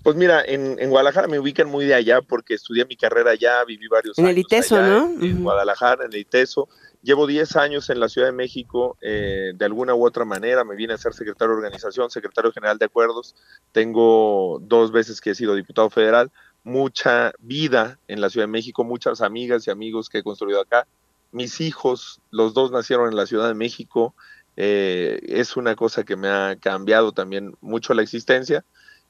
Pues 0.02 0.16
mira, 0.16 0.42
en, 0.46 0.88
Guadalajara 0.88 1.26
me 1.26 1.38
ubican 1.38 1.68
muy 1.68 1.84
de 1.84 1.94
allá 1.94 2.22
porque 2.22 2.54
estudié 2.54 2.86
mi 2.86 2.96
carrera 2.96 3.32
allá, 3.32 3.64
viví 3.64 3.86
varios 3.88 4.18
años. 4.18 4.30
En 4.30 4.36
el 4.36 4.38
ITESO, 4.38 4.80
¿no? 4.80 5.10
En, 5.20 5.42
Guadalajara, 5.42 6.06
en 6.06 6.12
el 6.12 6.20
ITESO. 6.20 6.68
Llevo 7.02 7.26
10 7.26 7.56
años 7.56 7.88
en 7.88 7.98
la 7.98 8.10
Ciudad 8.10 8.28
de 8.28 8.32
México, 8.32 8.98
eh, 9.00 9.52
de 9.54 9.64
alguna 9.64 9.94
u 9.94 10.04
otra 10.04 10.26
manera. 10.26 10.64
Me 10.64 10.76
vine 10.76 10.92
a 10.92 10.98
ser 10.98 11.14
secretario 11.14 11.52
de 11.54 11.62
organización, 11.62 12.10
secretario 12.10 12.52
general 12.52 12.76
de 12.78 12.84
acuerdos. 12.84 13.34
Tengo 13.72 14.58
dos 14.60 14.92
veces 14.92 15.20
que 15.20 15.30
he 15.30 15.34
sido 15.34 15.54
diputado 15.54 15.88
federal. 15.88 16.30
Mucha 16.62 17.32
vida 17.38 17.98
en 18.06 18.20
la 18.20 18.28
Ciudad 18.28 18.46
de 18.46 18.52
México, 18.52 18.84
muchas 18.84 19.22
amigas 19.22 19.66
y 19.66 19.70
amigos 19.70 20.10
que 20.10 20.18
he 20.18 20.22
construido 20.22 20.60
acá. 20.60 20.86
Mis 21.32 21.62
hijos, 21.62 22.20
los 22.30 22.52
dos 22.52 22.70
nacieron 22.70 23.08
en 23.08 23.16
la 23.16 23.24
Ciudad 23.24 23.48
de 23.48 23.54
México. 23.54 24.14
Eh, 24.58 25.20
es 25.22 25.56
una 25.56 25.76
cosa 25.76 26.04
que 26.04 26.16
me 26.16 26.28
ha 26.28 26.56
cambiado 26.56 27.12
también 27.12 27.56
mucho 27.62 27.94
la 27.94 28.02
existencia. 28.02 28.62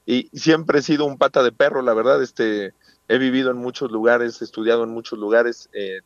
Y 0.05 0.29
siempre 0.33 0.79
he 0.79 0.81
sido 0.81 1.03
un 1.05 1.17
pata 1.17 1.43
de 1.43 1.51
perro, 1.51 1.81
la 1.81 1.93
verdad. 1.93 2.23
Este, 2.23 2.73
he 3.09 3.17
vivido 3.17 3.51
en 3.51 3.57
muchos 3.57 3.91
lugares, 3.91 4.41
he 4.41 4.45
estudiado 4.45 4.85
en 4.85 4.91
muchos 4.91 5.19
lugares. 5.19 5.69
Eh, 5.73 5.99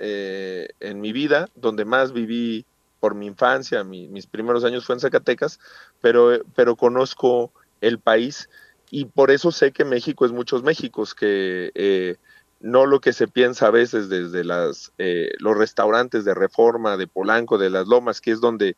eh, 0.00 0.68
en 0.80 1.00
mi 1.00 1.12
vida, 1.12 1.48
donde 1.56 1.84
más 1.84 2.12
viví 2.12 2.64
por 3.00 3.14
mi 3.14 3.26
infancia, 3.26 3.84
mis 3.84 4.26
primeros 4.26 4.64
años 4.64 4.84
fue 4.84 4.94
en 4.94 5.00
Zacatecas, 5.00 5.58
pero, 6.00 6.40
pero 6.54 6.76
conozco 6.76 7.52
el 7.80 7.98
país 7.98 8.48
y 8.90 9.04
por 9.06 9.30
eso 9.30 9.52
sé 9.52 9.72
que 9.72 9.84
México 9.84 10.24
es 10.24 10.32
muchos 10.32 10.62
Méxicos, 10.62 11.14
que 11.14 11.70
eh, 11.74 12.16
no 12.60 12.86
lo 12.86 13.00
que 13.00 13.12
se 13.12 13.28
piensa 13.28 13.66
a 13.66 13.70
veces 13.70 14.08
desde 14.08 14.44
las, 14.44 14.92
eh, 14.98 15.30
los 15.38 15.56
restaurantes 15.56 16.24
de 16.24 16.34
Reforma, 16.34 16.96
de 16.96 17.06
Polanco, 17.06 17.58
de 17.58 17.70
las 17.70 17.86
Lomas, 17.86 18.20
que 18.20 18.32
es 18.32 18.40
donde 18.40 18.76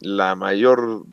la 0.00 0.34
mayor 0.34 1.04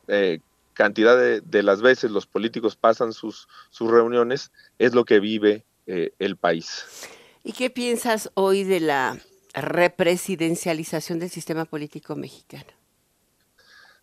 cantidad 0.73 1.15
de, 1.15 1.41
de, 1.41 1.61
las 1.61 1.83
veces 1.83 2.09
los 2.09 2.25
políticos 2.25 2.75
pasan 2.75 3.13
sus, 3.13 3.47
sus 3.69 3.91
reuniones, 3.91 4.51
es 4.79 4.95
lo 4.95 5.05
que 5.05 5.19
vive 5.19 5.63
el 5.85 6.37
país. 6.37 7.07
¿Y 7.47 7.53
qué 7.53 7.69
piensas 7.69 8.29
hoy 8.33 8.65
de 8.65 8.81
la 8.81 9.17
represidencialización 9.53 11.17
del 11.17 11.29
sistema 11.29 11.63
político 11.63 12.13
mexicano? 12.17 12.73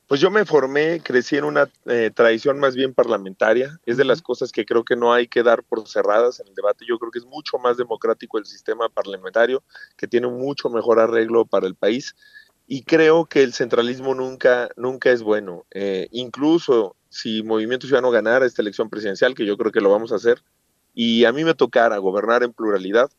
Pues 0.06 0.22
yo 0.22 0.30
me 0.30 0.46
formé, 0.46 1.02
crecí 1.02 1.36
en 1.36 1.44
una 1.44 1.68
eh, 1.84 2.10
tradición 2.14 2.58
más 2.58 2.74
bien 2.74 2.94
parlamentaria. 2.94 3.78
Es 3.84 3.98
de 3.98 4.06
las 4.06 4.22
cosas 4.22 4.50
que 4.50 4.64
creo 4.64 4.82
que 4.82 4.96
no 4.96 5.12
hay 5.12 5.28
que 5.28 5.42
dar 5.42 5.62
por 5.62 5.86
cerradas 5.86 6.40
en 6.40 6.48
el 6.48 6.54
debate. 6.54 6.86
Yo 6.88 6.98
creo 6.98 7.10
que 7.10 7.18
es 7.18 7.26
mucho 7.26 7.58
más 7.58 7.76
democrático 7.76 8.38
el 8.38 8.46
sistema 8.46 8.88
parlamentario, 8.88 9.62
que 9.98 10.08
tiene 10.08 10.26
un 10.26 10.38
mucho 10.38 10.70
mejor 10.70 10.98
arreglo 10.98 11.44
para 11.44 11.66
el 11.66 11.74
país. 11.74 12.16
Y 12.66 12.84
creo 12.84 13.26
que 13.26 13.42
el 13.42 13.52
centralismo 13.52 14.14
nunca, 14.14 14.70
nunca 14.78 15.10
es 15.10 15.22
bueno. 15.22 15.66
Eh, 15.70 16.08
incluso 16.12 16.96
si 17.10 17.42
Movimiento 17.42 17.86
Ciudadano 17.86 18.10
ganara 18.10 18.46
esta 18.46 18.62
elección 18.62 18.88
presidencial, 18.88 19.34
que 19.34 19.44
yo 19.44 19.58
creo 19.58 19.70
que 19.70 19.82
lo 19.82 19.90
vamos 19.90 20.12
a 20.12 20.16
hacer, 20.16 20.42
y 20.94 21.26
a 21.26 21.32
mí 21.32 21.44
me 21.44 21.52
tocara 21.52 21.98
gobernar 21.98 22.42
en 22.42 22.54
pluralidad, 22.54 23.10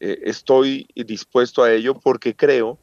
eh, 0.00 0.20
estoy 0.24 0.88
dispuesto 0.94 1.62
a 1.62 1.72
ello 1.72 1.94
porque 1.94 2.34
creo 2.34 2.78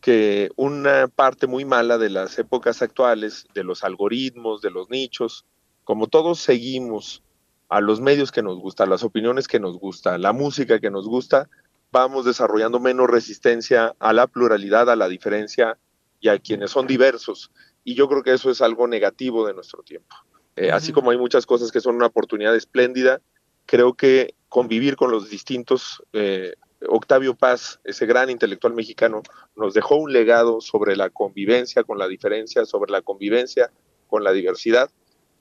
que 0.00 0.50
una 0.56 1.08
parte 1.08 1.46
muy 1.46 1.64
mala 1.64 1.98
de 1.98 2.10
las 2.10 2.38
épocas 2.38 2.82
actuales, 2.82 3.46
de 3.54 3.64
los 3.64 3.84
algoritmos, 3.84 4.62
de 4.62 4.70
los 4.70 4.88
nichos, 4.90 5.44
como 5.84 6.06
todos 6.06 6.38
seguimos 6.40 7.22
a 7.68 7.80
los 7.80 8.00
medios 8.00 8.32
que 8.32 8.42
nos 8.42 8.58
gustan, 8.58 8.90
las 8.90 9.04
opiniones 9.04 9.46
que 9.46 9.60
nos 9.60 9.78
gustan, 9.78 10.22
la 10.22 10.32
música 10.32 10.80
que 10.80 10.90
nos 10.90 11.06
gusta, 11.06 11.48
vamos 11.92 12.24
desarrollando 12.24 12.80
menos 12.80 13.08
resistencia 13.08 13.94
a 13.98 14.12
la 14.12 14.26
pluralidad, 14.26 14.90
a 14.90 14.96
la 14.96 15.08
diferencia 15.08 15.78
y 16.20 16.28
a 16.28 16.38
quienes 16.38 16.70
son 16.70 16.86
diversos. 16.86 17.50
Y 17.84 17.94
yo 17.94 18.08
creo 18.08 18.22
que 18.22 18.32
eso 18.32 18.50
es 18.50 18.60
algo 18.60 18.86
negativo 18.86 19.46
de 19.46 19.54
nuestro 19.54 19.82
tiempo. 19.82 20.14
Eh, 20.56 20.70
así 20.70 20.92
como 20.92 21.10
hay 21.10 21.18
muchas 21.18 21.46
cosas 21.46 21.72
que 21.72 21.80
son 21.80 21.96
una 21.96 22.06
oportunidad 22.06 22.54
espléndida, 22.54 23.20
creo 23.66 23.94
que 23.94 24.34
convivir 24.50 24.96
con 24.96 25.10
los 25.10 25.30
distintos. 25.30 26.02
Eh, 26.12 26.54
Octavio 26.86 27.34
Paz, 27.34 27.80
ese 27.84 28.04
gran 28.04 28.28
intelectual 28.28 28.74
mexicano, 28.74 29.22
nos 29.56 29.72
dejó 29.72 29.96
un 29.96 30.12
legado 30.12 30.60
sobre 30.60 30.96
la 30.96 31.08
convivencia 31.08 31.84
con 31.84 31.98
la 31.98 32.08
diferencia, 32.08 32.66
sobre 32.66 32.90
la 32.90 33.00
convivencia 33.00 33.70
con 34.08 34.24
la 34.24 34.32
diversidad. 34.32 34.90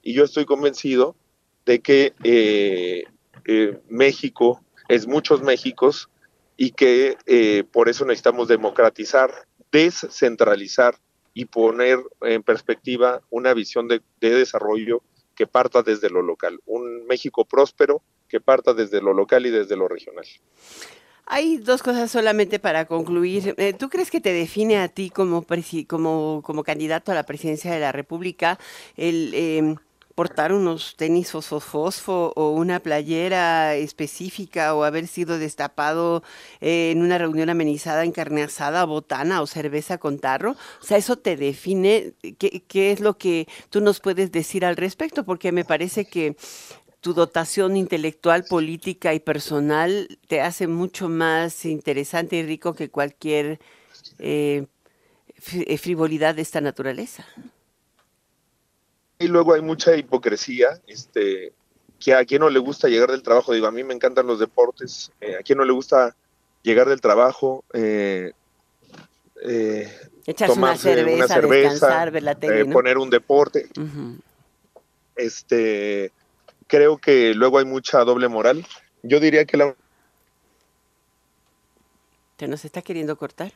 Y 0.01 0.13
yo 0.13 0.24
estoy 0.24 0.46
convencido 0.46 1.16
de 1.66 1.80
que 1.80 2.13
eh, 2.24 3.04
eh, 3.46 3.80
México 3.89 4.62
es 4.88 5.08
muchos 5.08 5.42
Méxicos 5.42 6.10
y 6.56 6.72
que 6.72 7.16
por 7.72 7.88
eso 7.88 8.04
necesitamos 8.06 8.50
democratizar, 8.50 9.32
descentralizar 9.72 10.96
y 11.34 11.46
poner 11.46 12.00
en 12.22 12.44
perspectiva 12.44 13.22
una 13.30 13.54
visión 13.54 13.88
de 13.88 14.01
desarrollo 14.20 15.01
que 15.36 15.48
parta 15.48 15.84
desde 15.84 16.10
lo 16.10 16.22
local. 16.22 16.60
Un 16.66 17.06
México 17.08 17.46
próspero 17.46 18.04
que 18.29 18.39
parta 18.39 18.74
desde 18.74 19.01
lo 19.01 19.13
local 19.13 19.45
y 19.45 19.50
desde 19.50 19.75
lo 19.75 19.88
regional. 19.88 20.25
Hay 21.25 21.57
dos 21.57 21.83
cosas 21.83 22.09
solamente 22.09 22.57
para 22.57 22.86
concluir. 22.86 23.53
Eh, 23.57 23.74
¿Tú 23.74 23.89
crees 23.89 24.09
que 24.09 24.19
te 24.19 24.33
define 24.33 24.79
a 24.79 24.88
ti 24.88 25.12
como, 25.12 25.45
como, 25.88 26.41
como 26.43 26.63
candidato 26.63 27.12
a 27.12 27.15
la 27.15 27.24
presidencia 27.24 27.71
de 27.71 27.79
la 27.79 27.91
República 27.91 28.57
el 28.98 29.33
em, 29.36 29.75
portar 30.15 30.51
unos 30.51 30.95
tenis 30.98 31.31
fosfo 31.31 32.33
o 32.36 32.51
una 32.51 32.79
playera 32.79 33.75
específica 33.75 34.74
o 34.74 34.83
haber 34.83 35.07
sido 35.07 35.38
destapado 35.38 36.24
eh, 36.62 36.91
en 36.91 37.03
una 37.03 37.17
reunión 37.17 37.50
amenizada 37.50 38.03
en 38.03 38.12
carne 38.12 38.43
asada, 38.43 38.83
botana 38.86 39.41
o 39.41 39.48
cerveza 39.48 40.00
con 40.00 40.19
tarro? 40.19 40.57
O 40.81 40.83
sea, 40.83 40.98
¿eso 40.98 41.15
te 41.15 41.38
define? 41.38 42.13
¿Qué, 42.39 42.63
¿Qué 42.67 42.91
es 42.91 43.01
lo 43.01 43.17
que 43.17 43.48
tú 43.69 43.81
nos 43.81 44.00
puedes 44.00 44.31
decir 44.31 44.65
al 44.65 44.77
respecto? 44.77 45.24
Porque 45.24 45.51
me 45.51 45.63
parece 45.63 46.05
que 46.05 46.36
tu 47.01 47.13
dotación 47.13 47.77
intelectual, 47.77 48.44
política 48.44 49.13
y 49.13 49.20
personal 49.20 50.20
te 50.27 50.41
hace 50.41 50.68
mucho 50.68 51.08
más 51.08 51.65
interesante 51.65 52.38
y 52.38 52.44
rico 52.44 52.74
que 52.74 52.89
cualquier 52.89 53.60
eh, 54.20 54.65
eh, 55.53 55.77
frivolidad 55.77 56.36
de 56.36 56.41
esta 56.41 56.60
naturaleza. 56.60 57.25
Y 59.18 59.27
luego 59.27 59.53
hay 59.53 59.62
mucha 59.62 59.96
hipocresía, 59.96 60.82
este, 60.88 61.53
que 62.00 62.13
a 62.13 62.25
quien 62.25 62.41
no 62.41 62.50
le 62.50 62.60
gusta 62.60 62.88
llegar 62.88 63.12
del 63.12 63.24
trabajo, 63.24 63.53
digo, 63.53 63.68
a 63.68 63.72
mí 63.72 63.84
me 63.84 63.94
encantan 63.94 64.27
los 64.27 64.39
deportes, 64.39 65.12
eh, 65.22 65.36
a 65.39 65.44
quien 65.44 65.58
no 65.58 65.65
le 65.65 65.74
gusta 65.74 66.15
llegar 66.63 66.88
del 66.89 67.01
trabajo, 67.01 67.63
eh, 67.74 68.34
una 70.50 70.77
cerveza, 70.77 71.39
descansar, 71.39 72.12
ver 72.12 72.24
la 72.24 72.36
tele, 72.36 72.65
poner 72.65 72.98
un 72.98 73.10
deporte. 73.10 73.70
Este 75.15 76.12
creo 76.70 76.98
que 76.98 77.34
luego 77.34 77.58
hay 77.58 77.66
mucha 77.66 78.06
doble 78.06 78.30
moral. 78.30 78.66
Yo 79.04 79.20
diría 79.20 79.44
que 79.44 79.58
la... 79.58 79.76
¿Te 82.38 82.48
nos 82.48 82.64
está 82.64 82.82
queriendo 82.82 83.18
cortar? 83.18 83.52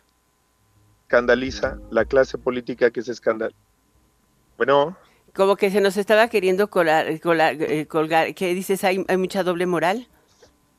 Escandaliza 1.03 1.77
la 1.91 2.03
clase 2.03 2.37
política 2.37 2.91
que 2.91 3.01
se 3.01 3.13
escandal. 3.13 3.53
Bueno. 4.57 4.97
Como 5.33 5.55
que 5.55 5.71
se 5.71 5.79
nos 5.79 5.95
estaba 5.95 6.27
queriendo 6.27 6.69
colar, 6.69 7.07
eh, 7.07 7.87
colgar. 7.87 8.33
¿Qué 8.35 8.53
dices? 8.53 8.83
¿Hay, 8.83 9.05
¿Hay 9.07 9.17
mucha 9.17 9.43
doble 9.43 9.67
moral? 9.67 10.07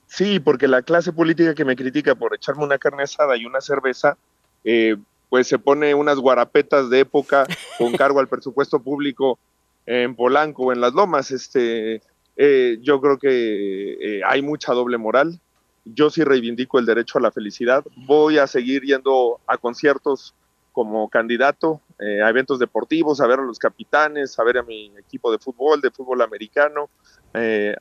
Sí, 0.07 0.39
porque 0.41 0.69
la 0.69 0.83
clase 0.83 1.13
política 1.13 1.55
que 1.55 1.65
me 1.65 1.77
critica 1.77 2.15
por 2.15 2.35
echarme 2.35 2.65
una 2.65 2.79
carne 2.79 3.05
asada 3.05 3.37
y 3.37 3.47
una 3.47 3.61
cerveza, 3.61 4.19
eh, 4.65 4.97
pues 5.31 5.47
se 5.47 5.59
pone 5.59 5.95
unas 5.95 6.19
guarapetas 6.19 6.91
de 6.91 7.01
época 7.01 7.47
con 7.79 7.93
cargo 7.97 8.21
al 8.21 8.29
presupuesto 8.29 8.81
público 8.81 9.39
en 9.87 10.15
Polanco 10.15 10.65
o 10.65 10.73
en 10.73 10.81
las 10.81 10.93
Lomas. 10.93 11.31
Este, 11.31 12.03
eh, 12.37 12.79
yo 12.83 13.01
creo 13.01 13.19
que 13.19 13.93
eh, 14.19 14.21
hay 14.27 14.43
mucha 14.43 14.73
doble 14.73 14.99
moral. 14.99 15.41
Yo 15.85 16.11
sí 16.11 16.25
reivindico 16.25 16.79
el 16.79 16.87
derecho 16.87 17.19
a 17.19 17.23
la 17.23 17.31
felicidad. 17.31 17.85
Voy 18.07 18.39
a 18.39 18.47
seguir 18.47 18.83
yendo 18.83 19.41
a 19.47 19.59
conciertos 19.59 20.35
como 20.73 21.09
candidato, 21.09 21.81
eh, 22.01 22.23
a 22.23 22.29
eventos 22.31 22.59
deportivos, 22.59 23.21
a 23.21 23.27
ver 23.27 23.39
a 23.39 23.45
los 23.45 23.59
capitanes, 23.59 24.39
a 24.39 24.45
ver 24.45 24.59
a 24.59 24.63
mi 24.63 24.91
equipo 24.99 25.31
de 25.31 25.39
fútbol, 25.39 25.81
de 25.81 25.91
fútbol 25.91 26.23
americano, 26.23 26.89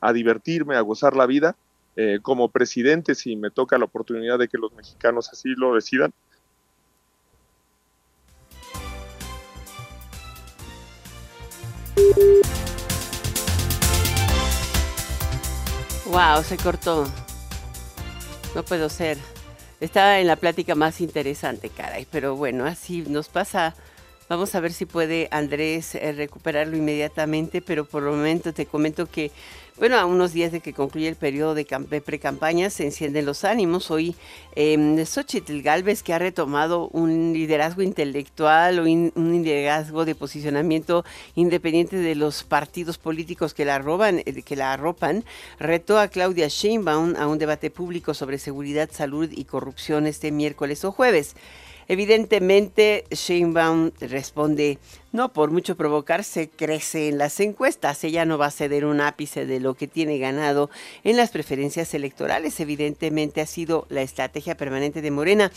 a 0.00 0.12
divertirme, 0.12 0.74
a 0.76 0.80
gozar 0.80 1.14
la 1.14 1.26
vida. 1.26 1.56
como 2.22 2.48
presidente, 2.48 3.14
si 3.14 3.36
me 3.36 3.52
toca 3.52 3.78
la 3.78 3.84
oportunidad 3.84 4.36
de 4.36 4.48
que 4.48 4.58
los 4.58 4.72
mexicanos 4.72 5.30
así 5.32 5.50
lo 5.50 5.76
decidan, 5.76 6.12
Wow, 16.14 16.44
se 16.44 16.56
cortó. 16.56 17.08
no 18.54 18.62
puedo 18.62 18.88
ser. 18.88 19.18
Estaba 19.80 20.20
en 20.20 20.28
la 20.28 20.36
plática 20.36 20.76
más 20.76 21.00
interesante, 21.00 21.70
caray, 21.70 22.06
pero 22.08 22.36
bueno, 22.36 22.66
así 22.66 23.02
nos 23.02 23.28
pasa. 23.28 23.74
Vamos 24.34 24.56
a 24.56 24.60
ver 24.60 24.72
si 24.72 24.84
puede 24.84 25.28
Andrés 25.30 25.94
eh, 25.94 26.10
recuperarlo 26.10 26.76
inmediatamente, 26.76 27.62
pero 27.62 27.84
por 27.84 28.02
el 28.02 28.08
momento 28.10 28.52
te 28.52 28.66
comento 28.66 29.06
que 29.06 29.30
bueno, 29.76 29.96
a 29.96 30.06
unos 30.06 30.32
días 30.32 30.50
de 30.50 30.60
que 30.60 30.72
concluye 30.72 31.06
el 31.08 31.14
periodo 31.14 31.54
de, 31.54 31.64
pre-campaña 31.64 32.68
se 32.70 32.84
encienden 32.84 33.26
los 33.26 33.44
ánimos. 33.44 33.92
Hoy 33.92 34.16
eh, 34.56 35.04
Xochitl 35.06 35.62
Galvez, 35.62 36.02
que 36.02 36.12
ha 36.12 36.18
retomado 36.18 36.88
un 36.88 37.32
liderazgo 37.32 37.82
intelectual 37.82 38.80
o 38.80 38.82
un 38.84 39.12
liderazgo 39.44 40.04
de 40.04 40.16
posicionamiento 40.16 41.04
independiente 41.36 41.96
de 41.96 42.16
los 42.16 42.42
partidos 42.42 42.98
políticos 42.98 43.54
que 43.54 43.64
la, 43.64 43.78
roban, 43.78 44.18
eh, 44.18 44.42
que 44.42 44.56
la 44.56 44.72
arropan, 44.72 45.24
retó 45.60 46.00
a 46.00 46.08
Claudia 46.08 46.48
Sheinbaum 46.48 47.14
a 47.16 47.28
un 47.28 47.38
debate 47.38 47.70
público 47.70 48.14
sobre 48.14 48.38
seguridad, 48.38 48.90
salud 48.92 49.28
y 49.30 49.44
corrupción 49.44 50.08
este 50.08 50.32
miércoles 50.32 50.84
o 50.84 50.90
jueves. 50.90 51.36
Evidentemente, 51.88 53.04
Sheinbaum 53.10 53.92
responde 54.00 54.78
no, 55.14 55.32
por 55.32 55.52
mucho 55.52 55.76
provocarse, 55.76 56.50
crece 56.50 57.06
en 57.06 57.18
las 57.18 57.38
encuestas. 57.38 58.02
Ella 58.02 58.24
no 58.24 58.36
va 58.36 58.46
a 58.46 58.50
ceder 58.50 58.84
un 58.84 59.00
ápice 59.00 59.46
de 59.46 59.60
lo 59.60 59.74
que 59.74 59.86
tiene 59.86 60.18
ganado 60.18 60.70
en 61.04 61.16
las 61.16 61.30
preferencias 61.30 61.94
electorales. 61.94 62.58
Evidentemente 62.58 63.40
ha 63.40 63.46
sido 63.46 63.86
la 63.90 64.02
estrategia 64.02 64.56
permanente 64.56 65.02
de 65.02 65.12
Morena. 65.12 65.52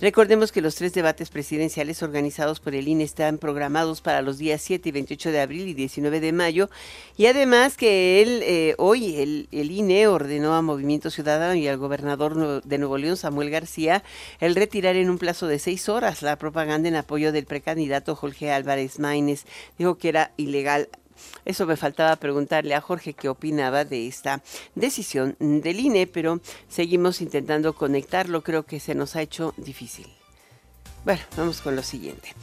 Recordemos 0.00 0.52
que 0.52 0.62
los 0.62 0.76
tres 0.76 0.94
debates 0.94 1.28
presidenciales 1.28 2.04
organizados 2.04 2.60
por 2.60 2.76
el 2.76 2.86
INE 2.86 3.02
están 3.02 3.38
programados 3.38 4.00
para 4.00 4.22
los 4.22 4.38
días 4.38 4.62
7 4.62 4.90
y 4.90 4.92
28 4.92 5.32
de 5.32 5.40
abril 5.40 5.66
y 5.66 5.74
19 5.74 6.20
de 6.20 6.32
mayo. 6.32 6.70
Y 7.16 7.26
además 7.26 7.76
que 7.76 8.22
él, 8.22 8.42
eh, 8.44 8.76
hoy 8.78 9.16
el, 9.16 9.48
el, 9.50 9.72
INE 9.72 10.06
ordenó 10.06 10.54
a 10.54 10.62
Movimiento 10.62 11.10
Ciudadano 11.10 11.56
y 11.56 11.66
al 11.66 11.78
gobernador 11.78 12.62
de 12.62 12.78
Nuevo 12.78 12.96
León, 12.96 13.16
Samuel 13.16 13.50
García, 13.50 14.04
el 14.38 14.54
retirar 14.54 14.94
en 14.94 15.10
un 15.10 15.18
plazo 15.18 15.48
de 15.48 15.58
seis 15.58 15.88
horas 15.88 16.22
la 16.22 16.36
propaganda 16.36 16.88
en 16.88 16.94
apoyo 16.94 17.32
del 17.32 17.46
precandidato 17.46 18.14
Jorge 18.14 18.52
Álvarez 18.52 18.99
Dijo 19.78 19.96
que 19.98 20.08
era 20.08 20.32
ilegal. 20.36 20.88
Eso 21.44 21.66
me 21.66 21.76
faltaba 21.76 22.16
preguntarle 22.16 22.74
a 22.74 22.80
Jorge 22.80 23.14
qué 23.14 23.28
opinaba 23.28 23.84
de 23.84 24.06
esta 24.06 24.42
decisión 24.74 25.36
del 25.38 25.80
INE, 25.80 26.06
pero 26.06 26.40
seguimos 26.68 27.20
intentando 27.20 27.74
conectarlo. 27.74 28.42
Creo 28.42 28.64
que 28.64 28.80
se 28.80 28.94
nos 28.94 29.16
ha 29.16 29.22
hecho 29.22 29.54
difícil. 29.56 30.06
Bueno, 31.04 31.22
vamos 31.36 31.60
con 31.60 31.76
lo 31.76 31.82
siguiente. 31.82 32.34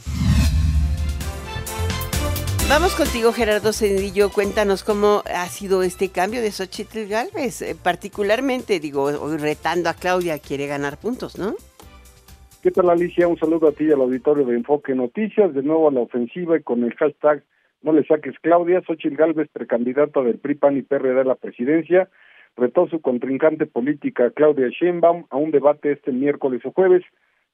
Vamos 2.68 2.92
contigo, 2.94 3.32
Gerardo 3.32 3.72
Cedillo. 3.72 4.30
Cuéntanos 4.30 4.84
cómo 4.84 5.22
ha 5.32 5.48
sido 5.48 5.82
este 5.82 6.10
cambio 6.10 6.42
de 6.42 6.52
Xochitl 6.52 7.06
Galvez. 7.06 7.62
Eh, 7.62 7.74
particularmente, 7.74 8.78
digo, 8.78 9.04
hoy 9.04 9.38
retando 9.38 9.88
a 9.88 9.94
Claudia, 9.94 10.38
quiere 10.38 10.66
ganar 10.66 10.98
puntos, 10.98 11.38
¿no? 11.38 11.56
¿Qué 12.60 12.72
tal 12.72 12.90
Alicia? 12.90 13.28
Un 13.28 13.38
saludo 13.38 13.68
a 13.68 13.72
ti 13.72 13.84
y 13.84 13.92
al 13.92 14.00
auditorio 14.00 14.44
de 14.44 14.56
Enfoque 14.56 14.92
Noticias, 14.92 15.54
de 15.54 15.62
nuevo 15.62 15.88
a 15.88 15.92
la 15.92 16.00
ofensiva 16.00 16.56
y 16.56 16.62
con 16.64 16.82
el 16.82 16.92
hashtag 16.94 17.44
no 17.82 17.92
le 17.92 18.04
saques 18.04 18.36
Claudia, 18.40 18.82
Xochitl 18.84 19.14
Galvez, 19.14 19.48
precandidata 19.52 20.20
del 20.22 20.38
PRI, 20.38 20.56
PAN 20.56 20.76
y 20.76 20.82
PRD 20.82 21.20
a 21.20 21.24
la 21.24 21.36
presidencia, 21.36 22.08
retó 22.56 22.88
su 22.88 23.00
contrincante 23.00 23.66
política 23.66 24.32
Claudia 24.32 24.70
Sheinbaum 24.70 25.26
a 25.30 25.36
un 25.36 25.52
debate 25.52 25.92
este 25.92 26.10
miércoles 26.10 26.60
o 26.64 26.72
jueves. 26.72 27.04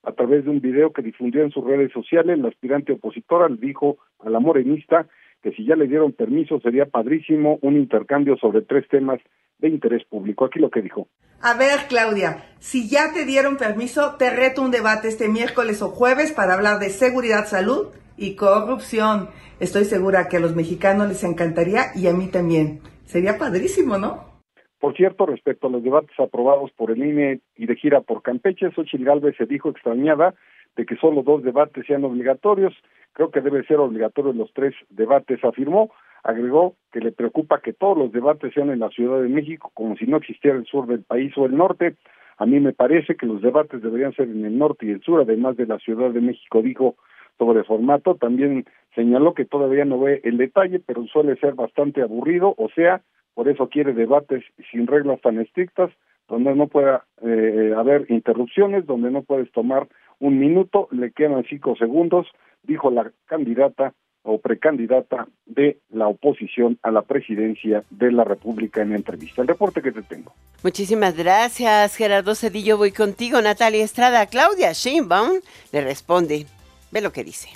A 0.04 0.12
través 0.12 0.44
de 0.44 0.50
un 0.50 0.62
video 0.62 0.90
que 0.94 1.02
difundió 1.02 1.42
en 1.42 1.50
sus 1.50 1.64
redes 1.64 1.92
sociales, 1.92 2.38
la 2.38 2.48
aspirante 2.48 2.92
opositora 2.92 3.50
le 3.50 3.56
dijo 3.56 3.98
a 4.24 4.30
la 4.30 4.40
morenista 4.40 5.06
que 5.42 5.52
si 5.52 5.66
ya 5.66 5.76
le 5.76 5.86
dieron 5.86 6.12
permiso 6.12 6.60
sería 6.60 6.86
padrísimo 6.86 7.58
un 7.60 7.76
intercambio 7.76 8.38
sobre 8.38 8.62
tres 8.62 8.88
temas 8.88 9.20
de 9.58 9.68
interés 9.68 10.04
público. 10.04 10.44
Aquí 10.44 10.58
lo 10.58 10.70
que 10.70 10.82
dijo. 10.82 11.08
A 11.40 11.54
ver, 11.54 11.86
Claudia, 11.88 12.44
si 12.58 12.88
ya 12.88 13.12
te 13.12 13.24
dieron 13.24 13.56
permiso, 13.56 14.16
te 14.16 14.30
reto 14.30 14.62
un 14.62 14.70
debate 14.70 15.08
este 15.08 15.28
miércoles 15.28 15.82
o 15.82 15.88
jueves 15.88 16.32
para 16.32 16.54
hablar 16.54 16.78
de 16.78 16.88
seguridad, 16.90 17.46
salud 17.46 17.88
y 18.16 18.34
corrupción. 18.36 19.28
Estoy 19.60 19.84
segura 19.84 20.28
que 20.28 20.38
a 20.38 20.40
los 20.40 20.54
mexicanos 20.54 21.08
les 21.08 21.22
encantaría 21.24 21.86
y 21.94 22.06
a 22.06 22.12
mí 22.12 22.28
también. 22.28 22.80
Sería 23.04 23.36
padrísimo, 23.38 23.98
¿no? 23.98 24.34
Por 24.80 24.96
cierto, 24.96 25.26
respecto 25.26 25.66
a 25.66 25.70
los 25.70 25.82
debates 25.82 26.18
aprobados 26.18 26.70
por 26.72 26.90
el 26.90 27.04
INE 27.04 27.40
y 27.56 27.66
de 27.66 27.76
gira 27.76 28.00
por 28.00 28.22
Campeche, 28.22 28.70
Xochitl 28.72 29.04
Galvez 29.04 29.36
se 29.36 29.46
dijo 29.46 29.70
extrañada 29.70 30.34
de 30.76 30.86
que 30.86 30.96
solo 30.96 31.22
dos 31.22 31.42
debates 31.42 31.86
sean 31.86 32.04
obligatorios. 32.04 32.74
Creo 33.12 33.30
que 33.30 33.40
debe 33.40 33.64
ser 33.64 33.78
obligatorios 33.78 34.34
los 34.36 34.52
tres 34.52 34.74
debates, 34.90 35.44
afirmó. 35.44 35.90
Agregó 36.22 36.74
que 36.90 37.00
le 37.00 37.12
preocupa 37.12 37.60
que 37.60 37.72
todos 37.72 37.96
los 37.96 38.12
debates 38.12 38.54
sean 38.54 38.70
en 38.70 38.80
la 38.80 38.88
Ciudad 38.88 39.20
de 39.20 39.28
México, 39.28 39.70
como 39.74 39.96
si 39.96 40.06
no 40.06 40.16
existiera 40.16 40.56
el 40.56 40.66
sur 40.66 40.86
del 40.86 41.02
país 41.02 41.32
o 41.36 41.46
el 41.46 41.56
norte. 41.56 41.96
A 42.38 42.46
mí 42.46 42.58
me 42.60 42.72
parece 42.72 43.14
que 43.14 43.26
los 43.26 43.42
debates 43.42 43.82
deberían 43.82 44.14
ser 44.14 44.28
en 44.28 44.44
el 44.44 44.58
norte 44.58 44.86
y 44.86 44.90
el 44.90 45.02
sur, 45.02 45.20
además 45.20 45.56
de 45.56 45.66
la 45.66 45.78
Ciudad 45.78 46.10
de 46.10 46.20
México, 46.20 46.62
dijo 46.62 46.96
sobre 47.38 47.64
formato. 47.64 48.16
También 48.16 48.64
señaló 48.94 49.34
que 49.34 49.44
todavía 49.44 49.84
no 49.84 50.00
ve 50.00 50.20
el 50.24 50.38
detalle, 50.38 50.80
pero 50.80 51.06
suele 51.06 51.36
ser 51.36 51.54
bastante 51.54 52.02
aburrido, 52.02 52.54
o 52.56 52.68
sea, 52.70 53.02
por 53.34 53.48
eso 53.48 53.68
quiere 53.68 53.92
debates 53.92 54.44
sin 54.70 54.86
reglas 54.86 55.20
tan 55.20 55.40
estrictas, 55.40 55.90
donde 56.28 56.54
no 56.54 56.68
pueda 56.68 57.04
eh, 57.22 57.74
haber 57.76 58.06
interrupciones, 58.08 58.86
donde 58.86 59.10
no 59.10 59.22
puedes 59.22 59.50
tomar 59.52 59.88
un 60.20 60.38
minuto, 60.38 60.88
le 60.90 61.12
quedan 61.12 61.44
cinco 61.48 61.76
segundos, 61.76 62.26
dijo 62.62 62.90
la 62.90 63.10
candidata 63.26 63.94
o 64.22 64.38
precandidata 64.38 65.28
de 65.44 65.78
la 65.90 66.08
oposición 66.08 66.78
a 66.82 66.90
la 66.90 67.02
presidencia 67.02 67.84
de 67.90 68.10
la 68.10 68.24
República 68.24 68.80
en 68.80 68.94
entrevista. 68.94 69.42
El 69.42 69.48
reporte 69.48 69.82
que 69.82 69.92
te 69.92 70.02
tengo. 70.02 70.32
Muchísimas 70.62 71.14
gracias, 71.14 71.94
Gerardo 71.94 72.34
Cedillo. 72.34 72.78
Voy 72.78 72.90
contigo, 72.90 73.40
Natalia 73.42 73.84
Estrada. 73.84 74.26
Claudia 74.26 74.72
Sheinbaum 74.72 75.40
le 75.72 75.80
responde. 75.82 76.46
Ve 76.90 77.02
lo 77.02 77.12
que 77.12 77.22
dice. 77.22 77.50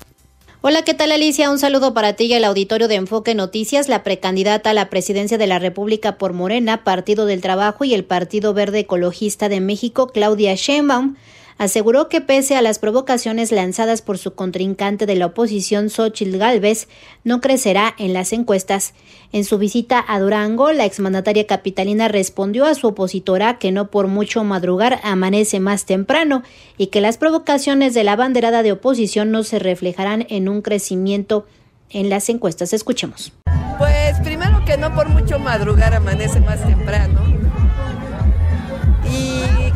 Hola, 0.61 0.83
¿qué 0.83 0.93
tal 0.93 1.13
Alicia? 1.13 1.51
Un 1.51 1.59
saludo 1.59 1.95
para 1.95 2.15
ti 2.15 2.25
y 2.25 2.35
al 2.35 2.45
auditorio 2.45 2.89
de 2.89 2.97
Enfoque 2.97 3.35
Noticias. 3.35 3.89
La 3.89 4.03
precandidata 4.03 4.71
a 4.71 4.75
la 4.75 4.91
presidencia 4.91 5.39
de 5.39 5.47
la 5.47 5.61
República 5.61 6.19
por 6.19 6.33
Morena, 6.33 6.83
Partido 6.83 7.27
del 7.27 7.41
Trabajo 7.41 7.85
y 7.85 7.95
el 7.95 8.05
Partido 8.05 8.53
Verde 8.55 8.81
Ecologista 8.81 9.49
de 9.49 9.61
México, 9.61 10.09
Claudia 10.09 10.55
Sheinbaum, 10.55 11.15
aseguró 11.59 12.09
que 12.09 12.21
pese 12.21 12.57
a 12.57 12.63
las 12.63 12.79
provocaciones 12.79 13.53
lanzadas 13.53 14.01
por 14.01 14.17
su 14.17 14.35
contrincante 14.35 15.05
de 15.05 15.17
la 15.17 15.27
oposición 15.27 15.91
Xochitl 15.91 16.39
Gálvez, 16.39 16.89
no 17.25 17.41
crecerá 17.41 17.95
en 17.99 18.13
las 18.13 18.33
encuestas. 18.33 18.95
En 19.33 19.45
su 19.45 19.59
visita 19.59 20.03
a 20.07 20.21
Durango, 20.21 20.73
la 20.73 20.87
exmandataria 20.87 21.47
capitalina 21.47 22.09
respondió 22.09 22.65
a 22.65 22.75
su 22.75 22.87
opositora 22.87 23.59
que 23.59 23.73
no 23.73 23.91
por 23.91 24.07
mucho 24.07 24.45
madrugar 24.45 25.01
amanece 25.03 25.61
más 25.61 25.85
temprano 25.85 26.43
y 26.79 26.87
que 26.87 27.01
las 27.01 27.19
provocaciones 27.19 27.93
de 27.93 28.05
la 28.05 28.17
banderada 28.17 28.63
de 28.63 28.73
oposición 28.73 29.31
no 29.31 29.43
se 29.43 29.59
reflejarán 29.59 30.27
en 30.31 30.49
un 30.49 30.63
crecimiento 30.63 31.47
en 31.91 32.09
las 32.09 32.29
encuestas. 32.29 32.73
Escuchemos. 32.73 33.33
Pues 33.79 34.19
primero 34.25 34.65
que 34.65 34.77
no 34.77 34.95
por 34.95 35.09
mucho 35.09 35.39
madrugar 35.39 35.95
amanece 35.95 36.41
más 36.41 36.65
temprano 36.67 37.48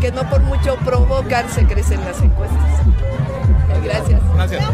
que 0.03 0.11
no 0.11 0.29
por 0.29 0.43
mucho 0.43 0.75
provocar 0.85 1.49
se 1.49 1.65
crecen 1.65 2.01
las 2.01 2.21
encuestas. 2.21 2.59
Gracias. 3.85 4.21
Gracias. 4.35 4.65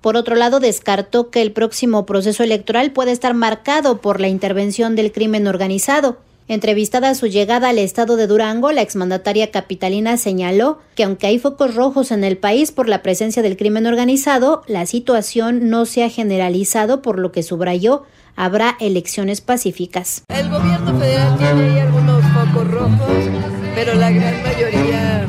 Por 0.00 0.16
otro 0.16 0.34
lado, 0.34 0.60
descartó 0.60 1.28
que 1.28 1.42
el 1.42 1.52
próximo 1.52 2.06
proceso 2.06 2.42
electoral 2.42 2.90
puede 2.90 3.12
estar 3.12 3.34
marcado 3.34 3.98
por 3.98 4.18
la 4.18 4.28
intervención 4.28 4.96
del 4.96 5.12
crimen 5.12 5.46
organizado. 5.46 6.16
Entrevistada 6.48 7.10
a 7.10 7.14
su 7.14 7.26
llegada 7.26 7.68
al 7.68 7.78
estado 7.78 8.16
de 8.16 8.26
Durango, 8.26 8.72
la 8.72 8.80
exmandataria 8.80 9.50
capitalina 9.50 10.16
señaló 10.16 10.78
que 10.96 11.04
aunque 11.04 11.26
hay 11.26 11.38
focos 11.38 11.74
rojos 11.74 12.10
en 12.10 12.24
el 12.24 12.38
país 12.38 12.72
por 12.72 12.88
la 12.88 13.02
presencia 13.02 13.42
del 13.42 13.58
crimen 13.58 13.86
organizado, 13.86 14.62
la 14.66 14.86
situación 14.86 15.68
no 15.68 15.84
se 15.84 16.02
ha 16.02 16.08
generalizado, 16.08 17.02
por 17.02 17.18
lo 17.18 17.30
que 17.30 17.42
subrayó 17.42 18.04
habrá 18.36 18.76
elecciones 18.80 19.42
pacíficas. 19.42 20.22
El 20.28 20.48
gobierno 20.48 20.98
federal 20.98 21.36
tiene 21.36 21.62
ahí 21.62 21.78
algunos 21.80 22.24
focos 22.24 22.70
rojos, 22.70 23.61
pero 23.74 23.94
la 23.94 24.10
gran 24.10 24.42
mayoría 24.42 25.26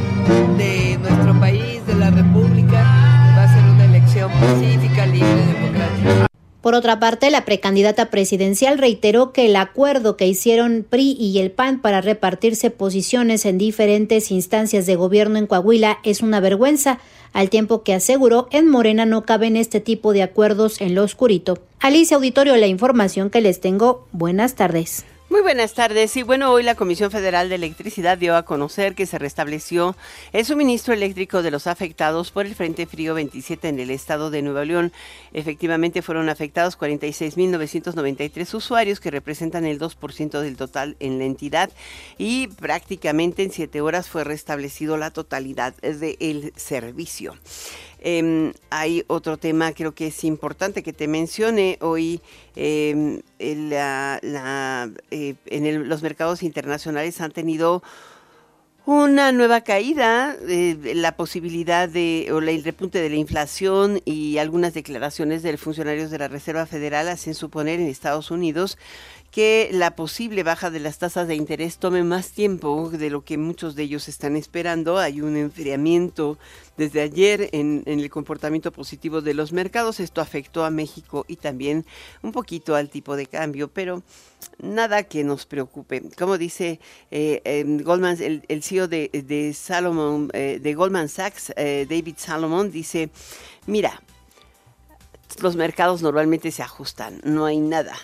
de 0.58 0.98
nuestro 0.98 1.40
país, 1.40 1.86
de 1.88 1.96
la 1.96 2.12
República, 2.12 2.82
va 3.38 3.44
a 3.44 3.54
ser 3.54 3.64
una 3.64 3.86
elección 3.86 4.32
pacífica, 4.32 5.06
libre, 5.06 5.46
democrática. 5.54 6.28
Por 6.62 6.76
otra 6.76 6.98
parte, 6.98 7.30
la 7.30 7.44
precandidata 7.44 8.10
presidencial 8.10 8.78
reiteró 8.78 9.34
que 9.34 9.48
el 9.48 9.56
acuerdo 9.58 10.16
que 10.16 10.28
hicieron 10.28 10.86
PRI 10.90 11.12
y 11.20 11.40
el 11.40 11.52
PAN 11.52 11.82
para 11.82 12.00
repartirse 12.00 12.70
posiciones 12.70 13.46
en 13.46 13.58
diferentes 13.58 14.32
instancias 14.32 14.86
de 14.86 14.96
gobierno 14.96 15.38
en 15.38 15.48
Coahuila 15.48 16.00
es 16.04 16.22
una 16.22 16.40
vergüenza, 16.40 17.00
al 17.34 17.50
tiempo 17.50 17.84
que 17.84 17.94
aseguró 17.94 18.48
en 18.52 18.70
Morena 18.70 19.06
no 19.06 19.26
caben 19.26 19.58
este 19.58 19.82
tipo 19.82 20.14
de 20.14 20.24
acuerdos 20.24 20.80
en 20.80 20.96
lo 20.96 21.04
oscurito. 21.04 21.60
Alicia 21.82 22.16
Auditorio, 22.16 22.56
la 22.56 22.68
información 22.68 23.30
que 23.30 23.42
les 23.42 23.60
tengo. 23.60 24.08
Buenas 24.14 24.56
tardes. 24.56 25.04
Muy 25.34 25.42
buenas 25.42 25.74
tardes. 25.74 26.16
Y 26.16 26.22
bueno, 26.22 26.52
hoy 26.52 26.62
la 26.62 26.76
Comisión 26.76 27.10
Federal 27.10 27.50
de 27.50 27.56
Electricidad 27.56 28.20
dio 28.20 28.36
a 28.36 28.46
conocer 28.46 28.94
que 28.94 29.08
se 29.08 29.18
restableció 29.18 29.96
el 30.32 30.46
suministro 30.46 30.94
eléctrico 30.94 31.42
de 31.42 31.50
los 31.50 31.66
afectados 31.66 32.30
por 32.30 32.46
el 32.46 32.54
Frente 32.54 32.86
Frío 32.86 33.16
27 33.16 33.68
en 33.68 33.80
el 33.80 33.90
estado 33.90 34.30
de 34.30 34.44
Nueva 34.44 34.64
León. 34.64 34.94
Efectivamente 35.34 36.04
fueron 36.04 36.30
afectados 36.30 36.78
46.993 36.78 38.54
usuarios 38.54 39.00
que 39.00 39.10
representan 39.10 39.66
el 39.66 39.80
2% 39.80 40.40
del 40.40 40.56
total 40.56 40.98
en 41.00 41.18
la 41.18 41.26
entidad 41.26 41.72
y 42.20 42.46
prácticamente 42.50 43.42
en 43.42 43.50
siete 43.50 43.82
horas 43.82 44.10
fue 44.10 44.24
restablecido 44.24 44.98
la 44.98 45.10
totalidad 45.10 45.74
del 45.78 46.54
servicio. 46.58 47.34
Em, 48.06 48.52
hay 48.70 49.06
otro 49.08 49.38
tema, 49.38 49.72
creo 49.72 49.96
que 49.96 50.08
es 50.08 50.26
importante 50.26 50.84
que 50.84 50.92
te 50.92 51.08
mencione 51.08 51.78
hoy. 51.80 52.20
Em, 52.56 53.22
eh, 53.40 54.20
en 55.46 55.90
los 55.90 56.04
mercados 56.04 56.44
internacionales 56.44 57.22
han 57.22 57.32
tenido 57.32 57.82
una 58.86 59.32
nueva 59.32 59.62
caída, 59.62 60.36
la 60.42 61.16
posibilidad 61.16 61.88
de, 61.88 62.28
o 62.34 62.40
el 62.40 62.64
repunte 62.66 63.00
de 63.00 63.10
la 63.10 63.16
inflación 63.16 64.02
y 64.04 64.38
algunas 64.38 64.74
declaraciones 64.74 65.42
de 65.42 65.56
funcionarios 65.56 66.12
de 66.12 66.18
la 66.18 66.28
Reserva 66.28 66.66
Federal 66.66 67.08
hacen 67.08 67.34
suponer 67.34 67.80
en 67.80 67.88
Estados 67.88 68.30
Unidos 68.30 68.78
que 69.34 69.70
la 69.72 69.96
posible 69.96 70.44
baja 70.44 70.70
de 70.70 70.80
las 70.80 71.00
tasas 71.00 71.28
de 71.28 71.34
interés 71.34 71.80
tome 71.80 72.04
más 72.04 72.30
tiempo 72.30 72.92
de 72.92 73.10
lo 73.10 73.26
que 73.26 73.40
muchos 73.40 73.74
de 73.74 73.82
ellos 73.82 74.08
están 74.08 74.36
esperando. 74.36 75.00
Hay 75.00 75.22
un 75.22 75.36
enfriamiento 75.38 76.38
desde 76.78 77.02
ayer 77.02 77.50
en, 77.52 77.82
el 77.88 78.12
comportamiento 78.12 78.72
positivo 78.72 79.22
de 79.22 79.34
los 79.34 79.52
mercados. 79.52 80.00
Esto 80.00 80.22
afectó 80.22 80.64
a 80.64 80.70
México 80.70 81.26
y 81.28 81.38
también 81.38 81.84
un 82.22 82.32
poquito 82.32 82.76
al 82.76 82.92
tipo 82.92 83.16
de 83.16 83.26
cambio, 83.26 83.70
pero 83.70 84.04
nada 84.60 85.02
que 85.02 85.24
nos 85.24 85.48
preocupe. 85.48 86.04
Como 86.16 86.38
dice 86.38 86.80
eh, 87.10 87.64
Goldman, 87.84 88.20
el, 88.22 88.62
CEO 88.62 88.88
de, 88.88 89.10
de 89.12 89.52
Salomon, 89.56 90.30
eh, 90.34 90.60
de 90.62 90.74
Goldman 90.76 91.10
Sachs, 91.10 91.52
eh, 91.58 91.88
David 91.90 92.18
Salomon, 92.20 92.70
dice, 92.70 93.10
mira, 93.66 94.00
los 95.42 95.56
mercados 95.56 96.04
normalmente 96.04 96.52
se 96.52 96.62
ajustan, 96.62 97.20
no 97.24 97.46
hay 97.46 97.58
nada 97.58 97.98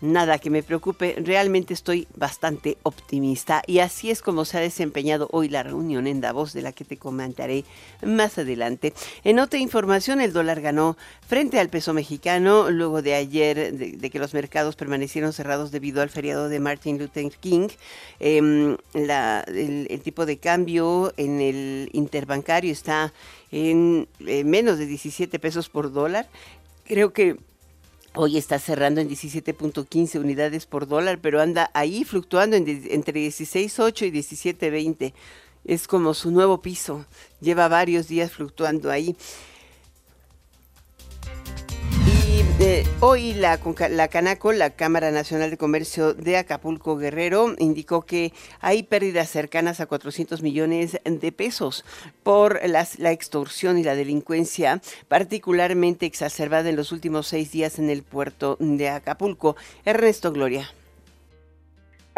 nada 0.00 0.38
que 0.38 0.50
me 0.50 0.62
preocupe, 0.62 1.16
realmente 1.18 1.74
estoy 1.74 2.06
bastante 2.16 2.78
optimista 2.82 3.62
y 3.66 3.80
así 3.80 4.10
es 4.10 4.22
como 4.22 4.44
se 4.44 4.58
ha 4.58 4.60
desempeñado 4.60 5.28
hoy 5.32 5.48
la 5.48 5.62
reunión 5.62 6.06
en 6.06 6.20
Davos 6.20 6.52
de 6.52 6.62
la 6.62 6.72
que 6.72 6.84
te 6.84 6.96
comentaré 6.96 7.64
más 8.02 8.38
adelante. 8.38 8.92
En 9.24 9.38
otra 9.38 9.58
información, 9.58 10.20
el 10.20 10.32
dólar 10.32 10.60
ganó 10.60 10.96
frente 11.26 11.58
al 11.58 11.68
peso 11.68 11.92
mexicano 11.94 12.70
luego 12.70 13.02
de 13.02 13.14
ayer 13.14 13.72
de, 13.72 14.10
que 14.10 14.18
los 14.18 14.34
mercados 14.34 14.76
permanecieron 14.76 15.32
cerrados 15.32 15.70
debido 15.70 16.02
al 16.02 16.10
feriado 16.10 16.48
de 16.48 16.60
Martin 16.60 16.98
Luther 16.98 17.30
King. 17.40 17.68
Em, 18.20 18.76
el, 18.94 20.00
tipo 20.02 20.26
de 20.26 20.38
cambio 20.38 21.12
en 21.16 21.40
el 21.40 21.90
interbancario 21.92 22.72
está 22.72 23.12
en 23.50 24.08
eh, 24.26 24.44
menos 24.44 24.78
de 24.78 24.86
17 24.86 25.38
pesos 25.38 25.68
por 25.68 25.92
dólar. 25.92 26.28
Creo 26.86 27.12
que 27.12 27.36
Hoy 28.14 28.38
está 28.38 28.58
cerrando 28.58 29.00
en 29.00 29.08
17.15 29.08 30.18
unidades 30.18 30.66
por 30.66 30.88
dólar, 30.88 31.18
pero 31.20 31.40
anda 31.40 31.70
ahí 31.74 32.04
fluctuando 32.04 32.56
entre 32.56 33.20
16.8 33.20 34.06
y 34.06 34.10
17.20. 34.10 35.12
Es 35.64 35.86
como 35.86 36.14
su 36.14 36.30
nuevo 36.30 36.62
piso. 36.62 37.04
Lleva 37.40 37.68
varios 37.68 38.08
días 38.08 38.32
fluctuando 38.32 38.90
ahí. 38.90 39.14
Eh, 42.60 42.84
hoy 42.98 43.34
la, 43.34 43.60
la 43.88 44.08
Canaco, 44.08 44.50
la 44.52 44.70
Cámara 44.70 45.12
Nacional 45.12 45.48
de 45.48 45.56
Comercio 45.56 46.12
de 46.12 46.36
Acapulco 46.36 46.96
Guerrero, 46.96 47.54
indicó 47.58 48.02
que 48.02 48.32
hay 48.60 48.82
pérdidas 48.82 49.30
cercanas 49.30 49.78
a 49.78 49.86
400 49.86 50.42
millones 50.42 50.98
de 51.04 51.30
pesos 51.30 51.84
por 52.24 52.60
las, 52.68 52.98
la 52.98 53.12
extorsión 53.12 53.78
y 53.78 53.84
la 53.84 53.94
delincuencia, 53.94 54.82
particularmente 55.06 56.04
exacerbada 56.04 56.68
en 56.68 56.74
los 56.74 56.90
últimos 56.90 57.28
seis 57.28 57.52
días 57.52 57.78
en 57.78 57.90
el 57.90 58.02
puerto 58.02 58.56
de 58.58 58.88
Acapulco. 58.88 59.54
Ernesto 59.84 60.32
Gloria. 60.32 60.68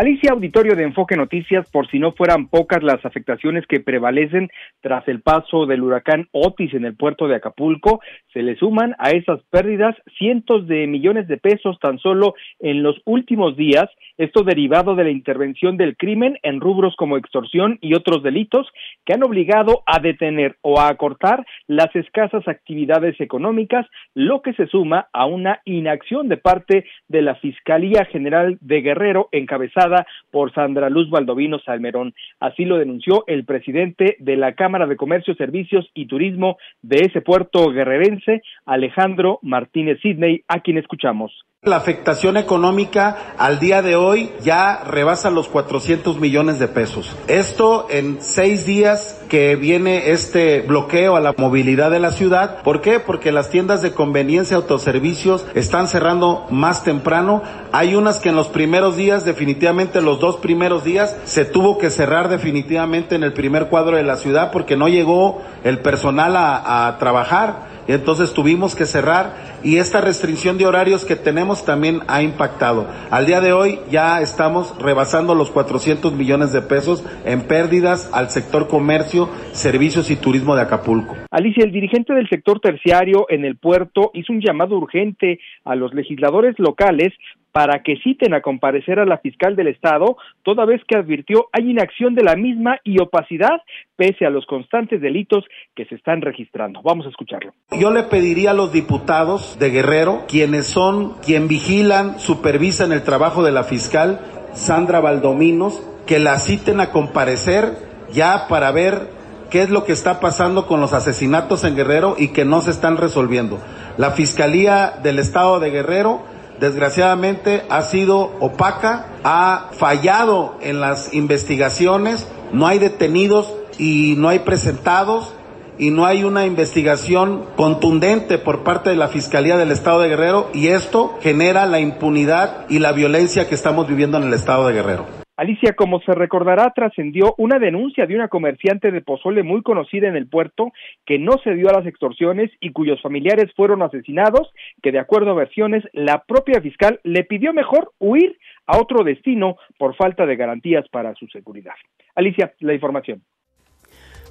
Alicia 0.01 0.33
Auditorio 0.33 0.77
de 0.77 0.85
Enfoque 0.85 1.15
Noticias, 1.15 1.71
por 1.71 1.87
si 1.91 1.99
no 1.99 2.13
fueran 2.13 2.49
pocas 2.49 2.83
las 2.83 3.05
afectaciones 3.05 3.67
que 3.67 3.81
prevalecen 3.81 4.49
tras 4.81 5.07
el 5.09 5.21
paso 5.21 5.67
del 5.67 5.83
huracán 5.83 6.27
Otis 6.33 6.73
en 6.73 6.87
el 6.87 6.97
puerto 6.97 7.29
de 7.29 7.35
Acapulco, 7.35 8.01
se 8.33 8.41
le 8.43 8.57
suman 8.57 8.97
a 8.99 9.11
esas 9.11 9.43
pérdidas 9.51 9.95
cientos 10.17 10.67
de 10.67 10.87
millones 10.87 11.29
de 11.29 11.37
pesos 11.37 11.79
tan 11.81 11.99
solo 11.99 12.33
en 12.61 12.83
los 12.83 12.97
últimos 13.05 13.59
días, 13.59 13.91
esto 14.17 14.43
derivado 14.43 14.95
de 14.95 15.05
la 15.05 15.11
intervención 15.11 15.77
del 15.77 15.99
crimen 15.99 16.39
en 16.43 16.61
rubros 16.63 16.97
como 16.97 17.19
extorsión 17.19 17.77
y 17.83 17.93
otros 17.93 18.23
delitos 18.23 18.67
que 19.05 19.13
han 19.13 19.23
obligado 19.23 19.83
a 19.85 19.99
detener 19.99 20.57
o 20.63 20.81
a 20.81 20.89
acortar 20.89 21.45
las 21.67 21.95
escasas 21.95 22.49
actividades 22.49 23.21
económicas, 23.21 23.87
lo 24.15 24.41
que 24.41 24.55
se 24.55 24.67
suma 24.67 25.09
a 25.13 25.27
una 25.27 25.61
inacción 25.67 26.31
de 26.31 26.39
parte 26.39 26.87
de 27.09 27.21
la 27.21 27.35
Fiscalía 27.35 28.07
General 28.07 28.57
de 28.63 28.81
Guerrero 28.81 29.29
encabezada 29.33 29.90
por 30.31 30.53
Sandra 30.53 30.91
Luz 30.91 31.11
Valdovino 31.11 31.59
Salmerón. 31.61 32.15
Así 32.39 32.65
lo 32.65 32.79
denunció 32.79 33.25
el 33.27 33.45
presidente 33.45 34.17
de 34.19 34.37
la 34.37 34.55
Cámara 34.55 34.87
de 34.87 34.97
Comercio, 34.97 35.35
Servicios 35.35 35.89
y 35.95 36.07
Turismo 36.07 36.57
de 36.83 37.07
ese 37.07 37.21
puerto 37.21 37.71
guerrerense, 37.71 38.43
Alejandro 38.65 39.39
Martínez 39.43 40.01
Sidney, 40.01 40.43
a 40.49 40.61
quien 40.61 40.79
escuchamos. 40.79 41.33
La 41.63 41.77
afectación 41.77 42.39
económica 42.39 43.35
al 43.37 43.61
día 43.61 43.83
de 43.83 43.95
hoy 43.95 44.33
ya 44.43 44.83
rebasa 44.83 45.29
los 45.29 45.47
400 45.49 46.19
millones 46.19 46.59
de 46.59 46.69
pesos. 46.69 47.15
Esto 47.27 47.87
en 47.91 48.23
seis 48.23 48.65
días 48.65 49.21
que 49.29 49.57
viene 49.57 50.11
este 50.13 50.63
bloqueo 50.63 51.17
a 51.17 51.21
la 51.21 51.35
movilidad 51.37 51.91
de 51.91 52.01
la 52.01 52.13
ciudad. 52.13 52.63
¿Por 52.63 52.81
qué? 52.81 52.99
Porque 52.99 53.31
las 53.31 53.51
tiendas 53.51 53.83
de 53.83 53.93
conveniencia, 53.93 54.57
autoservicios 54.57 55.45
están 55.55 55.87
cerrando 55.87 56.47
más 56.49 56.83
temprano. 56.83 57.43
Hay 57.73 57.95
unas 57.95 58.21
que 58.21 58.31
en 58.31 58.37
los 58.37 58.49
primeros 58.49 58.97
días, 58.97 59.27
definitivamente 59.27 60.01
los 60.01 60.19
dos 60.19 60.39
primeros 60.39 60.83
días, 60.83 61.15
se 61.25 61.45
tuvo 61.45 61.77
que 61.77 61.91
cerrar 61.91 62.31
definitivamente 62.31 63.17
en 63.17 63.23
el 63.23 63.35
primer 63.35 63.67
cuadro 63.67 63.99
de 63.99 64.03
la 64.03 64.17
ciudad 64.17 64.51
porque 64.51 64.79
no 64.79 64.89
llegó 64.89 65.43
el 65.63 65.81
personal 65.81 66.37
a, 66.37 66.87
a 66.87 66.97
trabajar 66.97 67.69
entonces 67.95 68.33
tuvimos 68.33 68.77
que 68.77 68.87
cerrar 68.87 69.50
y 69.63 69.79
esta 69.79 70.01
restricción 70.01 70.59
de 70.59 70.67
horarios 70.67 71.05
que 71.05 71.17
tenemos 71.17 71.65
también 71.65 72.01
ha 72.09 72.23
impactado. 72.23 72.89
Al 73.11 73.27
día 73.27 73.41
de 73.41 73.53
hoy 73.53 73.79
ya 73.91 74.21
estamos 74.21 74.77
rebasando 74.81 75.35
los 75.35 75.51
400 75.51 76.13
millones 76.15 76.53
de 76.53 76.63
pesos 76.63 77.05
en 77.25 77.43
pérdidas 77.47 78.11
al 78.13 78.31
sector 78.31 78.69
comercio, 78.69 79.29
servicios 79.53 80.11
y 80.11 80.17
turismo 80.17 80.57
de 80.57 80.63
Acapulco. 80.63 81.17
Alicia, 81.31 81.65
el 81.65 81.73
dirigente 81.73 82.15
del 82.15 82.29
sector 82.29 82.61
terciario 82.61 83.27
en 83.29 83.45
el 83.45 83.57
puerto 83.57 84.11
hizo 84.15 84.33
un 84.33 84.41
llamado 84.41 84.77
urgente 84.77 85.41
a 85.65 85.75
los 85.75 85.95
legisladores 85.95 86.55
locales 86.59 87.13
para 87.53 87.83
que 87.83 87.97
citen 88.03 88.35
a 88.35 88.41
comparecer 88.41 88.99
a 88.99 89.07
la 89.07 89.19
fiscal 89.19 89.57
del 89.57 89.69
Estado, 89.69 90.17
toda 90.43 90.65
vez 90.65 90.81
que 90.87 90.97
advirtió 90.97 91.49
hay 91.53 91.71
inacción 91.71 92.15
de 92.15 92.23
la 92.23 92.37
misma 92.37 92.79
y 92.85 93.01
opacidad 93.01 93.63
pese 93.97 94.25
a 94.25 94.31
los 94.31 94.47
constantes 94.47 95.01
delitos 95.01 95.45
que 95.75 95.85
se 95.87 95.95
están 95.95 96.21
registrando. 96.23 96.81
Vamos 96.83 97.07
a 97.07 97.11
escucharlo. 97.11 97.53
Yo 97.79 97.91
le 97.91 98.05
pediría 98.05 98.53
a 98.53 98.55
los 98.55 98.73
diputados 98.73 99.59
de 99.59 99.71
Guerrero, 99.71 100.25
quienes 100.29 100.67
son, 100.67 101.19
quien 101.21 101.49
vigilan, 101.49 102.19
supervisan 102.19 102.93
el 102.93 103.03
trabajo 103.03 103.43
de 103.43 103.53
la 103.53 103.65
fiscal, 103.65 104.21
Sandra 104.53 105.01
Valdominos, 105.01 105.83
que 106.07 106.19
la 106.19 106.39
citen 106.39 106.81
a 106.81 106.91
comparecer 106.91 107.91
ya 108.13 108.47
para 108.49 108.73
ver 108.73 109.21
qué 109.51 109.63
es 109.63 109.71
lo 109.71 109.85
que 109.85 109.93
está 109.93 110.21
pasando 110.21 110.67
con 110.67 110.81
los 110.81 110.93
asesinatos 110.93 111.65
en 111.65 111.77
Guerrero 111.77 112.15
y 112.17 112.29
que 112.29 112.45
no 112.45 112.61
se 112.61 112.71
están 112.71 112.97
resolviendo. 112.97 113.59
La 113.99 114.13
Fiscalía 114.13 114.95
del 115.03 115.19
Estado 115.19 115.61
de 115.61 115.71
Guerrero 115.71 116.23
desgraciadamente 116.61 117.65
ha 117.71 117.83
sido 117.83 118.33
opaca, 118.39 119.07
ha 119.25 119.71
fallado 119.73 120.57
en 120.61 120.81
las 120.81 121.13
investigaciones, 121.15 122.27
no 122.53 122.67
hay 122.67 122.79
detenidos 122.79 123.53
y 123.79 124.15
no 124.19 124.29
hay 124.29 124.41
presentados 124.41 125.33
y 125.79 125.91
no 125.91 126.05
hay 126.05 126.25
una 126.25 126.45
investigación 126.45 127.47
contundente 127.57 128.37
por 128.37 128.63
parte 128.63 128.91
de 128.91 128.97
la 128.97 129.09
Fiscalía 129.09 129.57
del 129.57 129.71
Estado 129.71 130.01
de 130.01 130.11
Guerrero 130.11 130.51
y 130.53 130.69
esto 130.69 131.17
genera 131.23 131.65
la 131.65 131.81
impunidad 131.81 132.67
y 132.69 132.79
la 132.79 132.93
violencia 132.93 133.49
que 133.49 133.55
estamos 133.55 133.89
viviendo 133.89 134.19
en 134.19 134.25
el 134.25 134.35
Estado 134.35 134.67
de 134.67 134.75
Guerrero. 134.75 135.20
Alicia, 135.41 135.73
como 135.73 136.03
se 136.03 136.13
recordará, 136.13 136.71
trascendió 136.77 137.35
una 137.39 137.59
denuncia 137.59 138.05
de 138.05 138.15
una 138.15 138.29
comerciante 138.29 138.91
de 138.91 139.01
pozole 139.01 139.43
muy 139.43 139.63
conocida 139.63 140.07
en 140.07 140.15
el 140.15 140.29
puerto 140.29 140.71
que 141.07 141.19
no 141.19 141.39
se 141.43 141.55
dio 141.55 141.71
a 141.71 141.79
las 141.79 141.87
extorsiones 141.87 142.51
y 142.61 142.73
cuyos 142.73 143.01
familiares 143.01 143.51
fueron 143.57 143.81
asesinados, 143.81 144.53
que 144.83 144.93
de 144.93 144.99
acuerdo 144.99 145.31
a 145.31 145.35
versiones, 145.35 145.83
la 145.95 146.25
propia 146.25 146.61
fiscal 146.61 147.01
le 147.05 147.25
pidió 147.25 147.55
mejor 147.55 147.91
huir 147.99 148.37
a 148.67 148.77
otro 148.77 149.03
destino 149.03 149.57
por 149.79 149.97
falta 149.97 150.27
de 150.27 150.37
garantías 150.37 150.87
para 150.91 151.15
su 151.15 151.27
seguridad. 151.29 151.73
Alicia, 152.15 152.53
la 152.59 152.75
información. 152.75 153.23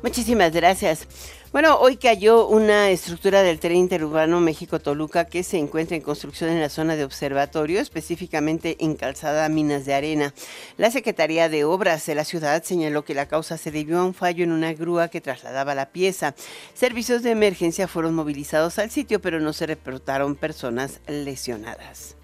Muchísimas 0.04 0.56
gracias. 0.56 1.39
Bueno, 1.52 1.80
hoy 1.80 1.98
cayó 1.98 2.48
una 2.48 2.92
estructura 2.92 3.42
del 3.42 3.60
tren 3.60 3.76
interurbano 3.78 4.40
México-Toluca 4.40 5.26
que 5.26 5.42
se 5.42 5.58
encuentra 5.58 5.98
en 5.98 6.04
construcción 6.04 6.52
en 6.52 6.62
la 6.62 6.70
zona 6.70 6.96
de 6.96 7.04
observatorio, 7.04 7.80
específicamente 7.80 8.78
en 8.82 8.94
Calzada 8.96 9.50
Minas 9.50 9.84
de 9.84 9.96
Arena. 9.96 10.36
La 10.78 10.92
Secretaría 10.92 11.50
de 11.50 11.64
Obras 11.64 12.06
de 12.06 12.14
la 12.14 12.24
ciudad 12.24 12.62
señaló 12.62 13.04
que 13.04 13.16
la 13.16 13.28
causa 13.28 13.58
se 13.58 13.72
debió 13.72 13.98
a 13.98 14.06
un 14.06 14.14
fallo 14.14 14.44
en 14.44 14.52
una 14.52 14.74
grúa 14.74 15.08
que 15.08 15.22
trasladaba 15.22 15.74
la 15.74 15.88
pieza. 15.88 16.36
Servicios 16.76 17.24
de 17.24 17.32
emergencia 17.32 17.88
fueron 17.88 18.14
movilizados 18.14 18.78
al 18.78 18.92
sitio, 18.92 19.20
pero 19.20 19.40
no 19.40 19.52
se 19.52 19.66
reportaron 19.66 20.36
personas 20.36 21.00
lesionadas. 21.08 22.19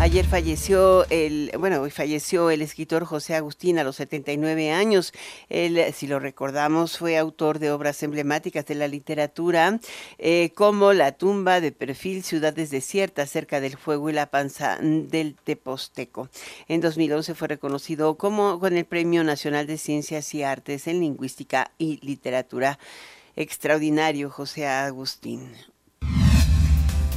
Ayer 0.00 0.26
falleció 0.26 1.06
el, 1.08 1.52
bueno, 1.58 1.88
falleció 1.88 2.50
el 2.50 2.62
escritor 2.62 3.04
José 3.04 3.36
Agustín 3.36 3.78
a 3.78 3.84
los 3.84 3.96
79 3.96 4.72
años. 4.72 5.12
Él, 5.48 5.80
si 5.94 6.08
lo 6.08 6.18
recordamos, 6.18 6.98
fue 6.98 7.16
autor 7.16 7.58
de 7.58 7.70
obras 7.70 8.02
emblemáticas 8.02 8.66
de 8.66 8.74
la 8.74 8.88
literatura, 8.88 9.78
eh, 10.18 10.50
como 10.54 10.92
La 10.92 11.12
tumba 11.12 11.60
de 11.60 11.72
perfil, 11.72 12.22
Ciudades 12.22 12.70
desiertas, 12.70 13.30
cerca 13.30 13.60
del 13.60 13.78
fuego 13.78 14.10
y 14.10 14.12
la 14.12 14.26
panza 14.26 14.78
del 14.80 15.36
Teposteco. 15.36 16.28
En 16.68 16.80
2011 16.80 17.34
fue 17.34 17.48
reconocido 17.48 18.16
como 18.16 18.58
con 18.58 18.76
el 18.76 18.84
Premio 18.84 19.24
Nacional 19.24 19.66
de 19.66 19.78
Ciencias 19.78 20.34
y 20.34 20.42
Artes 20.42 20.86
en 20.86 21.00
Lingüística 21.00 21.70
y 21.78 22.04
Literatura. 22.04 22.78
Extraordinario, 23.36 24.28
José 24.28 24.66
Agustín. 24.66 25.73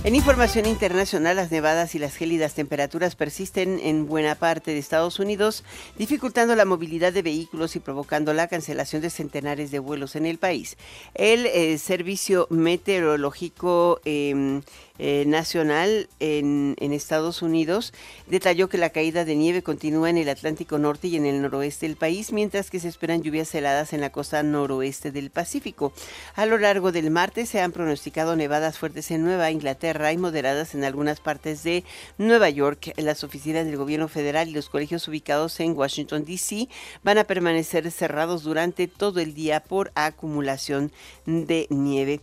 En 0.07 0.15
información 0.15 0.65
internacional, 0.67 1.35
las 1.35 1.51
nevadas 1.51 1.93
y 1.93 1.99
las 1.99 2.15
gélidas 2.15 2.53
temperaturas 2.53 3.17
persisten 3.17 3.77
en 3.83 4.07
buena 4.07 4.35
parte 4.35 4.71
de 4.71 4.77
Estados 4.77 5.19
Unidos, 5.19 5.65
dificultando 5.97 6.55
la 6.55 6.63
movilidad 6.63 7.11
de 7.11 7.21
vehículos 7.21 7.75
y 7.75 7.81
provocando 7.81 8.31
la 8.31 8.47
cancelación 8.47 9.01
de 9.01 9.09
centenares 9.09 9.69
de 9.69 9.79
vuelos 9.79 10.15
en 10.15 10.25
el 10.25 10.37
país. 10.37 10.77
El 11.13 11.45
eh, 11.47 11.77
Servicio 11.77 12.47
Meteorológico 12.49 13.99
em, 14.05 14.61
eh, 14.99 15.25
nacional 15.27 16.09
en, 16.19 16.75
Estados 16.97 17.41
Unidos 17.43 17.93
detalló 18.25 18.69
que 18.69 18.79
la 18.79 18.89
caída 18.89 19.23
de 19.23 19.35
nieve 19.35 19.61
continúa 19.61 20.09
en 20.09 20.17
el 20.17 20.29
Atlántico 20.29 20.79
Norte 20.79 21.07
y 21.07 21.15
en 21.15 21.25
el 21.27 21.41
noroeste 21.41 21.85
del 21.85 21.95
país, 21.95 22.31
mientras 22.31 22.71
que 22.71 22.79
se 22.79 22.87
esperan 22.87 23.21
lluvias 23.21 23.53
heladas 23.53 23.93
en 23.93 24.01
la 24.01 24.11
costa 24.11 24.41
noroeste 24.41 25.11
del 25.11 25.29
Pacífico. 25.29 25.93
A 26.35 26.45
lo 26.47 26.57
largo 26.57 26.91
del 26.91 27.11
martes 27.11 27.49
se 27.49 27.61
han 27.61 27.71
pronosticado 27.71 28.35
nevadas 28.35 28.79
fuertes 28.79 29.11
en 29.11 29.23
Nueva 29.23 29.51
Inglaterra 29.51 30.11
y 30.11 30.17
moderadas 30.17 30.73
en 30.73 30.83
algunas 30.83 31.19
partes 31.19 31.63
de 31.63 31.83
Nueva 32.17 32.49
York. 32.49 32.93
Las 32.97 33.23
oficinas 33.23 33.65
del 33.65 33.77
gobierno 33.77 34.07
federal 34.07 34.47
y 34.47 34.53
los 34.53 34.69
colegios 34.69 35.07
ubicados 35.07 35.59
en 35.59 35.77
Washington, 35.77 36.25
D.C. 36.25 36.67
van 37.03 37.19
a 37.19 37.25
permanecer 37.25 37.91
cerrados 37.91 38.43
durante 38.43 38.87
todo 38.87 39.19
el 39.19 39.33
día 39.33 39.59
por 39.59 39.91
acumulación 39.93 40.91
de 41.25 41.67
nieve. 41.69 42.21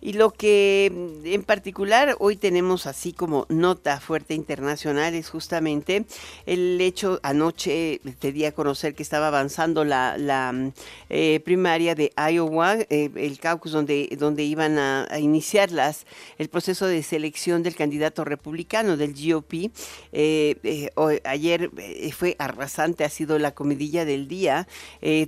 Y 0.00 0.14
lo 0.14 0.30
que 0.30 0.86
en 1.24 1.42
particular 1.44 2.15
hoy 2.18 2.36
tenemos 2.36 2.86
así 2.86 3.12
como 3.12 3.46
nota 3.48 4.00
fuerte 4.00 4.34
internacional 4.34 5.14
es 5.14 5.28
justamente 5.28 6.06
el 6.46 6.80
hecho, 6.80 7.20
anoche 7.22 8.00
te 8.18 8.32
di 8.32 8.44
a 8.44 8.52
conocer 8.52 8.94
que 8.94 9.02
estaba 9.02 9.28
avanzando 9.28 9.84
la, 9.84 10.16
la 10.18 10.72
eh, 11.10 11.40
primaria 11.44 11.94
de 11.94 12.12
Iowa, 12.16 12.78
eh, 12.90 13.10
el 13.14 13.38
caucus 13.38 13.72
donde, 13.72 14.08
donde 14.18 14.44
iban 14.44 14.78
a, 14.78 15.06
iniciar 15.18 15.70
las, 15.72 16.06
el 16.38 16.48
proceso 16.48 16.86
de 16.86 17.02
selección 17.02 17.62
del 17.62 17.74
candidato 17.74 18.24
republicano 18.24 18.96
del 18.96 19.14
GOP. 19.14 19.70
Eh, 20.12 20.90
ayer 21.24 21.70
fue 22.16 22.36
arrasante, 22.38 23.04
ha 23.04 23.10
sido 23.10 23.38
la 23.38 23.52
comidilla 23.52 24.04
del 24.04 24.28
día. 24.28 24.66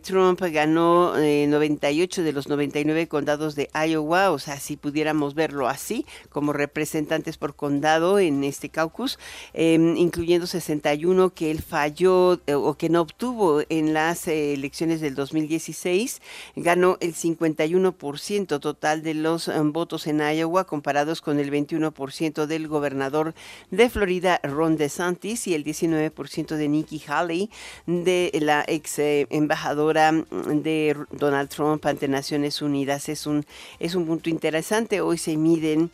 Trump 0.03 0.41
ganó 0.41 1.15
98 1.17 2.23
de 2.23 2.33
los 2.33 2.49
99 2.49 3.09
condados 3.09 3.55
de 3.55 3.69
Iowa, 3.75 4.31
o 4.31 4.39
sea, 4.39 4.59
si 4.59 4.77
pudiéramos 4.77 5.35
verlo 5.35 5.69
así, 5.69 6.07
como 6.31 6.53
representante 6.53 6.78
representantes 6.79 7.37
por 7.39 7.57
condado 7.57 8.21
en 8.21 8.45
este 8.45 8.69
caucus, 8.69 9.19
em, 9.53 9.97
incluyendo 9.97 10.47
61 10.47 11.31
que 11.31 11.51
él 11.51 11.61
falló 11.61 12.41
eh, 12.47 12.55
o 12.55 12.75
que 12.75 12.89
no 12.89 13.01
obtuvo 13.01 13.63
en 13.69 13.93
las 13.95 14.29
eh, 14.29 14.55
elecciones 14.55 15.01
del 15.01 15.17
2016. 15.17 16.23
Ganó 16.55 16.97
el 17.01 17.15
51% 17.15 18.61
total 18.61 19.03
de 19.03 19.15
los 19.15 19.49
em, 19.49 19.73
votos 19.73 20.07
en 20.07 20.21
Iowa, 20.21 20.65
comparados 20.65 21.21
con 21.21 21.41
el 21.41 21.51
21% 21.51 22.47
del 22.47 22.69
gobernador 22.69 23.35
de 23.73 23.91
Florida, 23.91 24.41
Ron 24.45 24.77
DeSantis, 24.77 25.49
y 25.49 25.55
el 25.55 25.65
19% 25.65 26.55
de 26.55 26.69
Nikki 26.69 27.03
Haley, 27.09 27.51
de 27.87 28.31
la 28.41 28.65
ex 28.69 29.01
eh, 29.01 29.27
embajadora 29.31 30.13
mm, 30.13 30.63
de 30.63 30.97
Donald 31.11 31.49
Trump 31.49 31.85
ante 31.87 32.07
Naciones 32.07 32.63
Unidas. 32.63 33.09
Es 33.09 33.27
un, 33.27 33.45
es 33.81 33.97
un 33.97 34.07
punto 34.07 34.31
interesante. 34.31 35.01
Hoy 35.01 35.19
se 35.19 35.37
miden, 35.37 35.91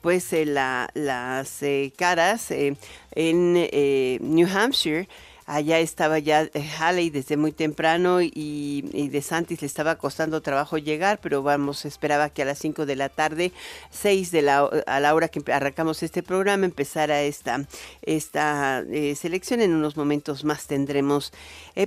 pues, 0.00 0.27
las 0.32 1.62
eh, 1.62 1.92
caras 1.96 2.50
eh, 2.50 2.76
en 3.12 3.54
eh, 3.56 4.18
New 4.20 4.48
Hampshire. 4.48 5.08
Allá 5.46 5.78
estaba 5.78 6.18
ya 6.18 6.46
Haley 6.78 7.08
desde 7.08 7.38
muy 7.38 7.52
temprano 7.52 8.20
y, 8.20 9.08
de 9.10 9.22
Santis 9.22 9.62
le 9.62 9.66
estaba 9.66 9.96
costando 9.96 10.42
trabajo 10.42 10.76
llegar, 10.76 11.20
pero 11.22 11.42
vamos, 11.42 11.86
esperaba 11.86 12.28
que 12.28 12.42
a 12.42 12.44
las 12.44 12.58
5 12.58 12.84
de 12.84 12.96
la 12.96 13.08
tarde, 13.08 13.52
6 13.90 14.30
de 14.30 14.42
la, 14.42 14.68
a 14.86 15.00
la 15.00 15.14
hora 15.14 15.28
que 15.28 15.40
arrancamos 15.50 16.02
este 16.02 16.22
programa, 16.22 16.66
empezara 16.66 17.22
esta, 17.22 17.64
esta 18.02 18.84
selección. 19.16 19.62
En 19.62 19.72
unos 19.72 19.96
momentos 19.96 20.44
más 20.44 20.66
tendremos 20.66 21.32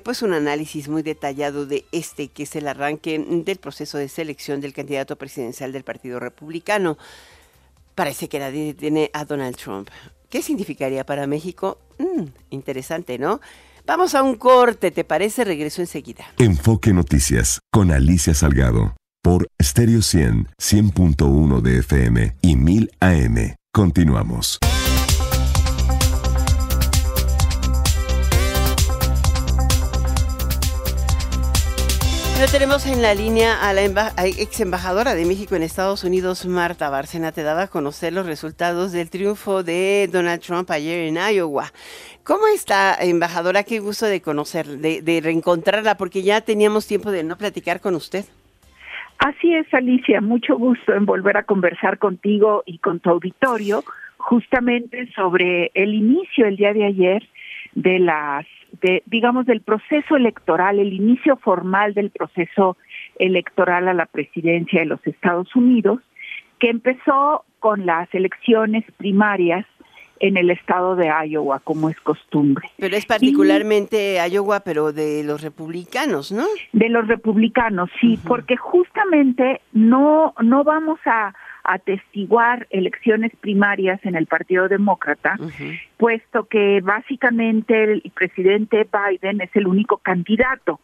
pues 0.03 0.23
un 0.23 0.33
análisis 0.33 0.87
muy 0.87 1.03
detallado 1.03 1.67
de 1.67 1.85
este, 1.91 2.29
que 2.29 2.43
es 2.43 2.55
el 2.55 2.67
arranque 2.67 3.19
del 3.19 3.57
proceso 3.57 3.99
de 3.99 4.09
selección 4.09 4.59
del 4.59 4.73
candidato 4.73 5.17
presidencial 5.17 5.71
del 5.71 5.83
Partido 5.83 6.19
Republicano. 6.19 6.97
Parece 7.95 8.29
que 8.29 8.39
nadie 8.39 8.73
tiene 8.73 9.09
a 9.13 9.25
Donald 9.25 9.55
Trump. 9.55 9.89
¿Qué 10.29 10.41
significaría 10.41 11.05
para 11.05 11.27
México? 11.27 11.79
Mm, 11.99 12.25
interesante, 12.51 13.17
¿no? 13.17 13.41
Vamos 13.85 14.15
a 14.15 14.23
un 14.23 14.35
corte, 14.35 14.91
¿te 14.91 15.03
parece? 15.03 15.43
Regreso 15.43 15.81
enseguida. 15.81 16.25
Enfoque 16.37 16.93
Noticias 16.93 17.59
con 17.71 17.91
Alicia 17.91 18.33
Salgado 18.33 18.95
por 19.21 19.47
Stereo 19.61 20.01
100, 20.01 20.47
100.1 20.59 21.61
de 21.61 21.79
FM 21.79 22.35
y 22.41 22.55
1000 22.55 22.91
AM. 22.99 23.55
Continuamos. 23.71 24.59
Tenemos 32.49 32.87
en 32.87 33.03
la 33.03 33.13
línea 33.13 33.69
a 33.69 33.71
la 33.71 33.83
ex 33.83 34.61
embajadora 34.61 35.13
de 35.13 35.25
México 35.25 35.55
en 35.55 35.61
Estados 35.61 36.03
Unidos, 36.03 36.47
Marta 36.47 36.89
Bárcena. 36.89 37.31
Te 37.31 37.43
daba 37.43 37.63
a 37.63 37.67
conocer 37.67 38.13
los 38.13 38.25
resultados 38.25 38.91
del 38.91 39.11
triunfo 39.11 39.61
de 39.61 40.09
Donald 40.11 40.41
Trump 40.41 40.71
ayer 40.71 41.07
en 41.07 41.17
Iowa. 41.17 41.65
¿Cómo 42.23 42.47
está, 42.47 42.95
embajadora? 42.99 43.63
Qué 43.63 43.79
gusto 43.79 44.07
de 44.07 44.21
conocer, 44.21 44.65
de, 44.65 45.03
de 45.03 45.21
reencontrarla, 45.21 45.97
porque 45.97 46.23
ya 46.23 46.41
teníamos 46.41 46.87
tiempo 46.87 47.11
de 47.11 47.23
no 47.23 47.37
platicar 47.37 47.79
con 47.79 47.93
usted. 47.93 48.25
Así 49.19 49.53
es, 49.53 49.71
Alicia. 49.71 50.19
Mucho 50.19 50.57
gusto 50.57 50.95
en 50.95 51.05
volver 51.05 51.37
a 51.37 51.43
conversar 51.43 51.99
contigo 51.99 52.63
y 52.65 52.79
con 52.79 52.99
tu 52.99 53.11
auditorio 53.11 53.83
justamente 54.17 55.11
sobre 55.13 55.69
el 55.75 55.93
inicio 55.93 56.47
el 56.47 56.57
día 56.57 56.73
de 56.73 56.85
ayer 56.85 57.23
de 57.73 57.99
las 57.99 58.45
de, 58.81 59.03
digamos, 59.05 59.45
del 59.45 59.61
proceso 59.61 60.15
electoral, 60.15 60.79
el 60.79 60.93
inicio 60.93 61.35
formal 61.37 61.93
del 61.93 62.09
proceso 62.09 62.77
electoral 63.19 63.87
a 63.87 63.93
la 63.93 64.05
presidencia 64.05 64.79
de 64.79 64.85
los 64.85 65.05
Estados 65.05 65.53
Unidos, 65.55 65.99
que 66.59 66.69
empezó 66.69 67.43
con 67.59 67.85
las 67.85 68.07
elecciones 68.13 68.85
primarias 68.97 69.65
en 70.21 70.37
el 70.37 70.51
estado 70.51 70.95
de 70.95 71.11
Iowa, 71.27 71.59
como 71.59 71.89
es 71.89 71.99
costumbre. 71.99 72.69
Pero 72.77 72.95
es 72.95 73.05
particularmente 73.05 74.17
Iowa, 74.29 74.59
pero 74.59 74.93
de 74.93 75.23
los 75.23 75.41
republicanos, 75.41 76.31
¿no? 76.31 76.45
De 76.73 76.89
los 76.89 77.07
republicanos, 77.07 77.89
sí, 77.99 78.19
porque 78.27 78.55
justamente 78.55 79.61
no, 79.73 80.35
no 80.41 80.63
vamos 80.63 80.99
a 81.05 81.33
atestiguar 81.63 82.67
elecciones 82.69 83.31
primarias 83.39 83.99
en 84.03 84.15
el 84.15 84.25
Partido 84.25 84.67
Demócrata, 84.67 85.37
puesto 85.97 86.45
que 86.45 86.81
básicamente 86.81 87.83
el 87.83 88.11
presidente 88.15 88.87
Biden 88.91 89.41
es 89.41 89.49
el 89.55 89.67
único 89.67 89.97
candidato. 89.97 90.79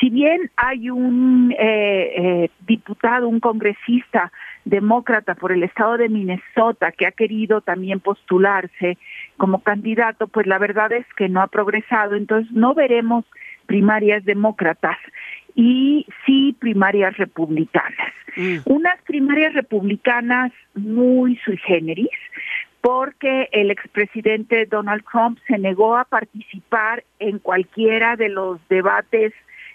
Si 0.00 0.10
bien 0.10 0.50
hay 0.56 0.90
un 0.90 1.52
eh, 1.58 2.12
eh, 2.16 2.50
diputado, 2.66 3.28
un 3.28 3.40
congresista 3.40 4.30
demócrata 4.64 5.34
por 5.34 5.50
el 5.50 5.62
estado 5.62 5.96
de 5.96 6.08
Minnesota 6.08 6.92
que 6.92 7.06
ha 7.06 7.12
querido 7.12 7.62
también 7.62 8.00
postularse 8.00 8.98
como 9.36 9.62
candidato, 9.62 10.28
pues 10.28 10.46
la 10.46 10.58
verdad 10.58 10.92
es 10.92 11.06
que 11.16 11.28
no 11.28 11.40
ha 11.40 11.46
progresado, 11.46 12.14
entonces 12.14 12.52
no 12.52 12.74
veremos 12.74 13.24
primarias 13.66 14.24
demócratas 14.24 14.96
y 15.58 16.06
sí 16.24 16.54
primarias 16.60 17.16
republicanas. 17.16 18.14
Mm. 18.36 18.58
Unas 18.66 19.02
primarias 19.02 19.54
republicanas 19.54 20.52
muy 20.76 21.34
sui 21.44 21.56
generis, 21.56 22.16
porque 22.80 23.48
el 23.50 23.72
expresidente 23.72 24.66
Donald 24.66 25.02
Trump 25.10 25.40
se 25.48 25.58
negó 25.58 25.96
a 25.96 26.04
participar 26.04 27.02
en 27.18 27.40
cualquiera 27.40 28.14
de 28.14 28.28
los 28.28 28.60
debates 28.68 29.32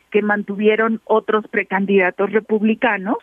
que 0.10 0.22
mantuvieron 0.22 1.02
otros 1.04 1.46
precandidatos 1.50 2.32
republicanos. 2.32 3.18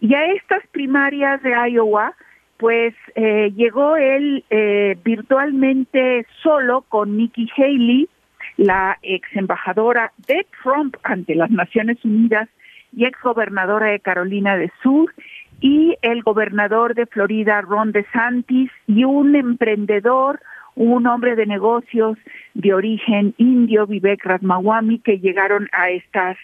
Y 0.00 0.14
a 0.14 0.24
estas 0.32 0.66
primarias 0.68 1.42
de 1.42 1.50
Iowa, 1.72 2.14
pues 2.56 2.94
eh, 3.16 3.52
llegó 3.54 3.96
él 3.96 4.46
eh, 4.48 4.96
virtualmente 5.04 6.26
solo 6.42 6.86
con 6.88 7.18
Nikki 7.18 7.50
Haley, 7.54 8.08
la 8.56 8.98
ex 9.02 9.28
embajadora 9.34 10.12
de 10.26 10.46
Trump 10.62 10.96
ante 11.02 11.34
las 11.34 11.50
Naciones 11.50 12.04
Unidas 12.04 12.48
y 12.94 13.06
ex 13.06 13.20
gobernadora 13.22 13.86
de 13.86 14.00
Carolina 14.00 14.56
del 14.56 14.70
Sur, 14.82 15.12
y 15.60 15.96
el 16.02 16.22
gobernador 16.22 16.94
de 16.94 17.06
Florida, 17.06 17.60
Ron 17.62 17.92
DeSantis, 17.92 18.70
y 18.88 19.04
un 19.04 19.36
emprendedor, 19.36 20.40
un 20.74 21.06
hombre 21.06 21.36
de 21.36 21.46
negocios 21.46 22.18
de 22.54 22.74
origen 22.74 23.34
indio, 23.38 23.86
Vivek 23.86 24.24
Ramaswamy, 24.24 24.98
que 24.98 25.20
llegaron 25.20 25.68
a 25.72 25.90
estas 25.90 26.36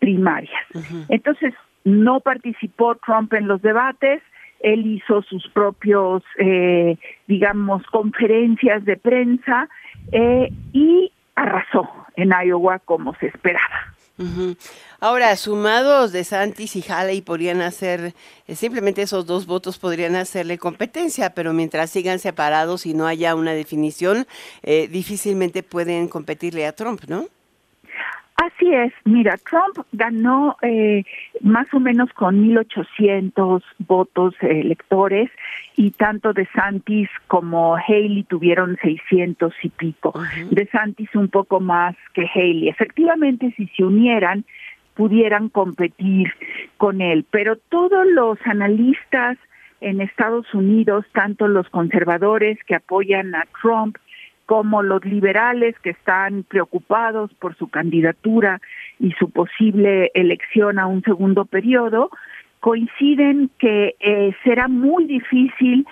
primarias. 0.00 0.64
Entonces, 1.08 1.54
no 1.84 2.20
participó 2.20 2.96
Trump 2.96 3.32
en 3.34 3.46
los 3.46 3.62
debates, 3.62 4.22
él 4.60 4.86
hizo 4.86 5.22
sus 5.22 5.46
propios, 5.50 6.22
eh, 6.38 6.96
digamos, 7.28 7.86
conferencias 7.88 8.84
de 8.84 8.96
prensa 8.96 9.68
eh, 10.10 10.48
y 10.72 11.12
arrasó 11.34 11.88
en 12.16 12.30
Iowa 12.30 12.78
como 12.80 13.14
se 13.16 13.26
esperaba. 13.26 13.94
Ahora, 15.00 15.34
sumados 15.34 16.12
de 16.12 16.22
Santis 16.22 16.76
y 16.76 16.84
Haley 16.88 17.20
podrían 17.20 17.60
hacer, 17.60 18.14
eh, 18.46 18.54
simplemente 18.54 19.02
esos 19.02 19.26
dos 19.26 19.44
votos 19.44 19.78
podrían 19.78 20.14
hacerle 20.14 20.56
competencia, 20.56 21.34
pero 21.34 21.52
mientras 21.52 21.90
sigan 21.90 22.20
separados 22.20 22.86
y 22.86 22.94
no 22.94 23.06
haya 23.06 23.34
una 23.34 23.52
definición, 23.52 24.26
eh, 24.62 24.86
difícilmente 24.88 25.64
pueden 25.64 26.08
competirle 26.08 26.64
a 26.66 26.72
Trump, 26.72 27.02
¿no? 27.08 27.26
Así 28.44 28.70
es, 28.74 28.92
mira, 29.06 29.38
Trump 29.38 29.86
ganó 29.92 30.58
eh, 30.60 31.02
más 31.40 31.72
o 31.72 31.80
menos 31.80 32.12
con 32.12 32.46
1.800 32.46 33.62
votos 33.78 34.34
electores 34.42 35.30
y 35.76 35.92
tanto 35.92 36.34
de 36.34 36.46
Santis 36.54 37.08
como 37.26 37.74
Haley 37.76 38.24
tuvieron 38.24 38.76
600 38.82 39.54
y 39.62 39.68
pico. 39.70 40.12
De 40.50 40.66
Santis 40.66 41.08
un 41.14 41.28
poco 41.28 41.60
más 41.60 41.96
que 42.12 42.26
Haley. 42.34 42.68
Efectivamente, 42.68 43.54
si 43.56 43.66
se 43.68 43.82
unieran, 43.82 44.44
pudieran 44.92 45.48
competir 45.48 46.30
con 46.76 47.00
él, 47.00 47.24
pero 47.30 47.56
todos 47.56 48.06
los 48.06 48.36
analistas 48.44 49.38
en 49.80 50.02
Estados 50.02 50.52
Unidos, 50.52 51.06
tanto 51.12 51.48
los 51.48 51.68
conservadores 51.70 52.58
que 52.66 52.74
apoyan 52.74 53.34
a 53.34 53.44
Trump 53.62 53.96
como 54.46 54.82
los 54.82 55.04
liberales 55.04 55.74
que 55.80 55.90
están 55.90 56.42
preocupados 56.44 57.32
por 57.34 57.56
su 57.56 57.68
candidatura 57.68 58.60
y 58.98 59.12
su 59.12 59.30
posible 59.30 60.10
elección 60.14 60.78
a 60.78 60.86
un 60.86 61.02
segundo 61.02 61.44
periodo, 61.44 62.10
coinciden 62.60 63.50
que 63.58 63.94
eh, 64.00 64.34
será 64.42 64.68
muy 64.68 65.04
difícil 65.04 65.86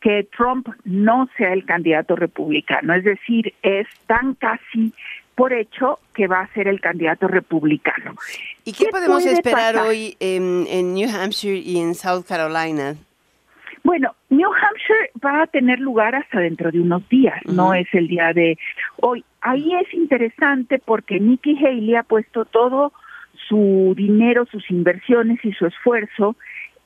que 0.00 0.28
Trump 0.36 0.68
no 0.84 1.28
sea 1.36 1.52
el 1.52 1.64
candidato 1.64 2.16
republicano, 2.16 2.94
es 2.94 3.04
decir, 3.04 3.52
es 3.62 3.86
tan 4.06 4.34
casi 4.34 4.92
por 5.34 5.52
hecho 5.52 5.98
que 6.14 6.26
va 6.26 6.40
a 6.40 6.52
ser 6.52 6.68
el 6.68 6.80
candidato 6.80 7.28
republicano. 7.28 8.14
¿Y 8.64 8.72
qué, 8.72 8.86
podemos 8.90 9.24
esperar 9.24 9.76
hoy 9.76 10.16
en, 10.20 10.66
en 10.68 10.94
New 10.94 11.08
Hampshire 11.08 11.58
y 11.58 11.78
en 11.78 11.94
South 11.94 12.24
Carolina? 12.26 12.96
Bueno, 13.88 14.14
New 14.28 14.50
Hampshire 14.52 15.10
va 15.24 15.44
a 15.44 15.46
tener 15.46 15.80
lugar 15.80 16.14
hasta 16.14 16.40
dentro 16.40 16.70
de 16.70 16.78
unos 16.78 17.08
días, 17.08 17.40
no 17.46 17.72
es 17.72 17.86
el 17.94 18.06
día 18.06 18.34
de 18.34 18.58
hoy. 19.00 19.24
Ahí 19.40 19.74
es 19.76 19.94
interesante 19.94 20.78
porque 20.78 21.18
Nikki 21.18 21.56
Haley 21.56 21.94
ha 21.94 22.02
puesto 22.02 22.44
todo 22.44 22.92
su 23.48 23.94
dinero, 23.96 24.44
sus 24.44 24.70
inversiones 24.70 25.42
y 25.42 25.52
su 25.52 25.64
esfuerzo 25.64 26.36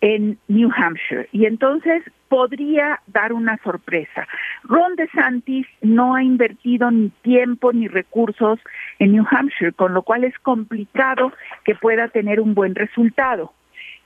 en 0.00 0.38
New 0.46 0.70
Hampshire 0.76 1.28
y 1.32 1.46
entonces 1.46 2.04
podría 2.28 3.00
dar 3.08 3.32
una 3.32 3.58
sorpresa. 3.64 4.28
Ron 4.62 4.94
DeSantis 4.94 5.66
no 5.80 6.14
ha 6.14 6.22
invertido 6.22 6.92
ni 6.92 7.08
tiempo 7.22 7.72
ni 7.72 7.88
recursos 7.88 8.60
en 9.00 9.10
New 9.10 9.26
Hampshire, 9.28 9.72
con 9.72 9.92
lo 9.92 10.02
cual 10.02 10.22
es 10.22 10.38
complicado 10.38 11.32
que 11.64 11.74
pueda 11.74 12.06
tener 12.06 12.38
un 12.38 12.54
buen 12.54 12.76
resultado. 12.76 13.52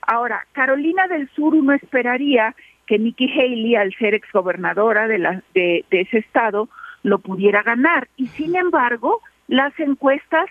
Ahora, 0.01 0.47
Carolina 0.53 1.07
del 1.07 1.29
Sur 1.35 1.53
uno 1.53 1.73
esperaría 1.73 2.55
que 2.87 2.97
Nikki 2.97 3.29
Haley, 3.29 3.75
al 3.75 3.93
ser 3.95 4.15
exgobernadora 4.15 5.07
de, 5.07 5.19
la, 5.19 5.43
de, 5.53 5.85
ese 5.91 6.19
estado, 6.19 6.69
lo 7.03 7.19
pudiera 7.19 7.61
ganar. 7.61 8.07
Y 8.15 8.27
sin 8.27 8.55
embargo, 8.55 9.21
las 9.47 9.77
encuestas 9.79 10.49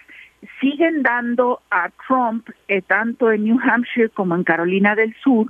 siguen 0.61 1.03
dando 1.03 1.61
a 1.71 1.91
Trump, 2.07 2.49
eh, 2.69 2.83
tanto 2.83 3.33
en 3.33 3.45
New 3.45 3.59
Hampshire 3.61 4.11
como 4.11 4.35
en 4.35 4.45
Carolina 4.45 4.95
del 4.95 5.15
Sur, 5.17 5.49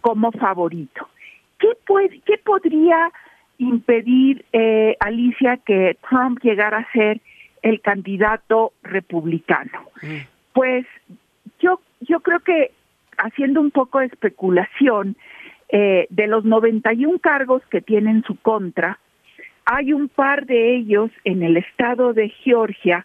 como 0.00 0.32
favorito. 0.32 1.08
¿Qué, 1.58 1.70
puede, 1.86 2.20
qué 2.20 2.38
podría 2.38 3.10
impedir, 3.58 4.44
eh, 4.52 4.96
Alicia, 5.00 5.58
que 5.58 5.98
Trump 6.08 6.38
llegara 6.42 6.78
a 6.78 6.92
ser 6.92 7.20
el 7.62 7.80
candidato 7.80 8.72
republicano? 8.82 9.90
Pues 10.52 10.86
yo, 11.58 11.80
yo 12.00 12.20
creo 12.20 12.38
que 12.40 12.70
haciendo 13.18 13.60
un 13.60 13.72
poco 13.72 13.98
de 13.98 14.06
especulación, 14.06 15.16
eh, 15.70 16.06
de 16.10 16.26
los 16.26 16.44
91 16.44 17.18
cargos 17.18 17.62
que 17.70 17.80
tiene 17.80 18.10
en 18.10 18.22
su 18.24 18.36
contra, 18.36 18.98
hay 19.64 19.92
un 19.92 20.08
par 20.08 20.46
de 20.46 20.76
ellos 20.76 21.10
en 21.24 21.42
el 21.42 21.56
estado 21.58 22.14
de 22.14 22.30
Georgia 22.30 23.04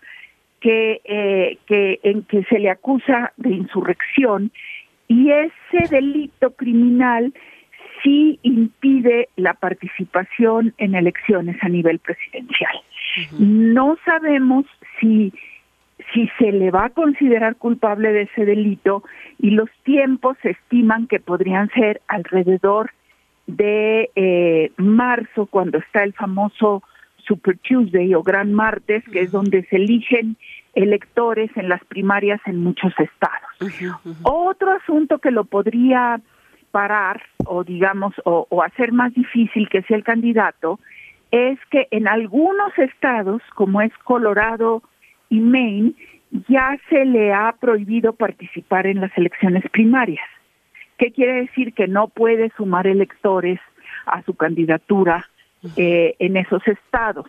que, 0.61 1.01
eh, 1.03 1.57
que 1.65 1.99
en 2.03 2.23
que 2.23 2.43
se 2.45 2.59
le 2.59 2.69
acusa 2.69 3.33
de 3.35 3.49
insurrección 3.49 4.51
y 5.09 5.29
ese 5.29 5.89
delito 5.89 6.51
criminal 6.51 7.33
sí 8.01 8.39
impide 8.43 9.29
la 9.35 9.53
participación 9.53 10.73
en 10.77 10.95
elecciones 10.95 11.57
a 11.61 11.69
nivel 11.69 11.99
presidencial. 11.99 12.81
No 13.39 13.97
sabemos 14.05 14.65
si 14.99 15.33
si 16.13 16.29
se 16.37 16.51
le 16.51 16.71
va 16.71 16.85
a 16.85 16.89
considerar 16.89 17.55
culpable 17.55 18.11
de 18.11 18.23
ese 18.23 18.45
delito 18.45 19.03
y 19.39 19.51
los 19.51 19.69
tiempos 19.83 20.37
se 20.41 20.51
estiman 20.51 21.07
que 21.07 21.19
podrían 21.19 21.69
ser 21.71 22.01
alrededor 22.07 22.91
de 23.47 24.09
eh, 24.15 24.71
marzo, 24.77 25.47
cuando 25.47 25.79
está 25.79 26.03
el 26.03 26.13
famoso 26.13 26.83
Super 27.17 27.57
Tuesday 27.57 28.13
o 28.13 28.21
Gran 28.21 28.53
Martes, 28.53 29.03
que 29.11 29.21
es 29.21 29.31
donde 29.31 29.63
se 29.65 29.77
eligen 29.77 30.37
electores 30.75 31.51
en 31.55 31.69
las 31.69 31.83
primarias 31.85 32.41
en 32.45 32.63
muchos 32.63 32.93
estados. 32.99 33.83
Otro 34.23 34.71
asunto 34.71 35.19
que 35.19 35.31
lo 35.31 35.45
podría 35.45 36.21
parar 36.71 37.21
o 37.45 37.63
digamos 37.63 38.13
o, 38.25 38.47
o 38.49 38.63
hacer 38.63 38.91
más 38.91 39.13
difícil 39.13 39.69
que 39.69 39.83
sea 39.83 39.97
el 39.97 40.03
candidato 40.03 40.79
es 41.31 41.59
que 41.69 41.87
en 41.91 42.07
algunos 42.07 42.77
estados 42.77 43.41
como 43.55 43.81
es 43.81 43.91
Colorado, 44.03 44.81
y 45.33 45.39
Maine 45.39 45.93
ya 46.47 46.77
se 46.89 47.05
le 47.05 47.33
ha 47.33 47.55
prohibido 47.59 48.13
participar 48.13 48.85
en 48.85 49.01
las 49.01 49.11
elecciones 49.17 49.63
primarias. 49.71 50.27
¿Qué 50.99 51.11
quiere 51.11 51.41
decir? 51.41 51.73
Que 51.73 51.87
no 51.87 52.07
puede 52.07 52.51
sumar 52.55 52.85
electores 52.85 53.59
a 54.05 54.21
su 54.21 54.35
candidatura 54.35 55.27
eh, 55.75 56.15
en 56.19 56.37
esos 56.37 56.61
estados. 56.67 57.25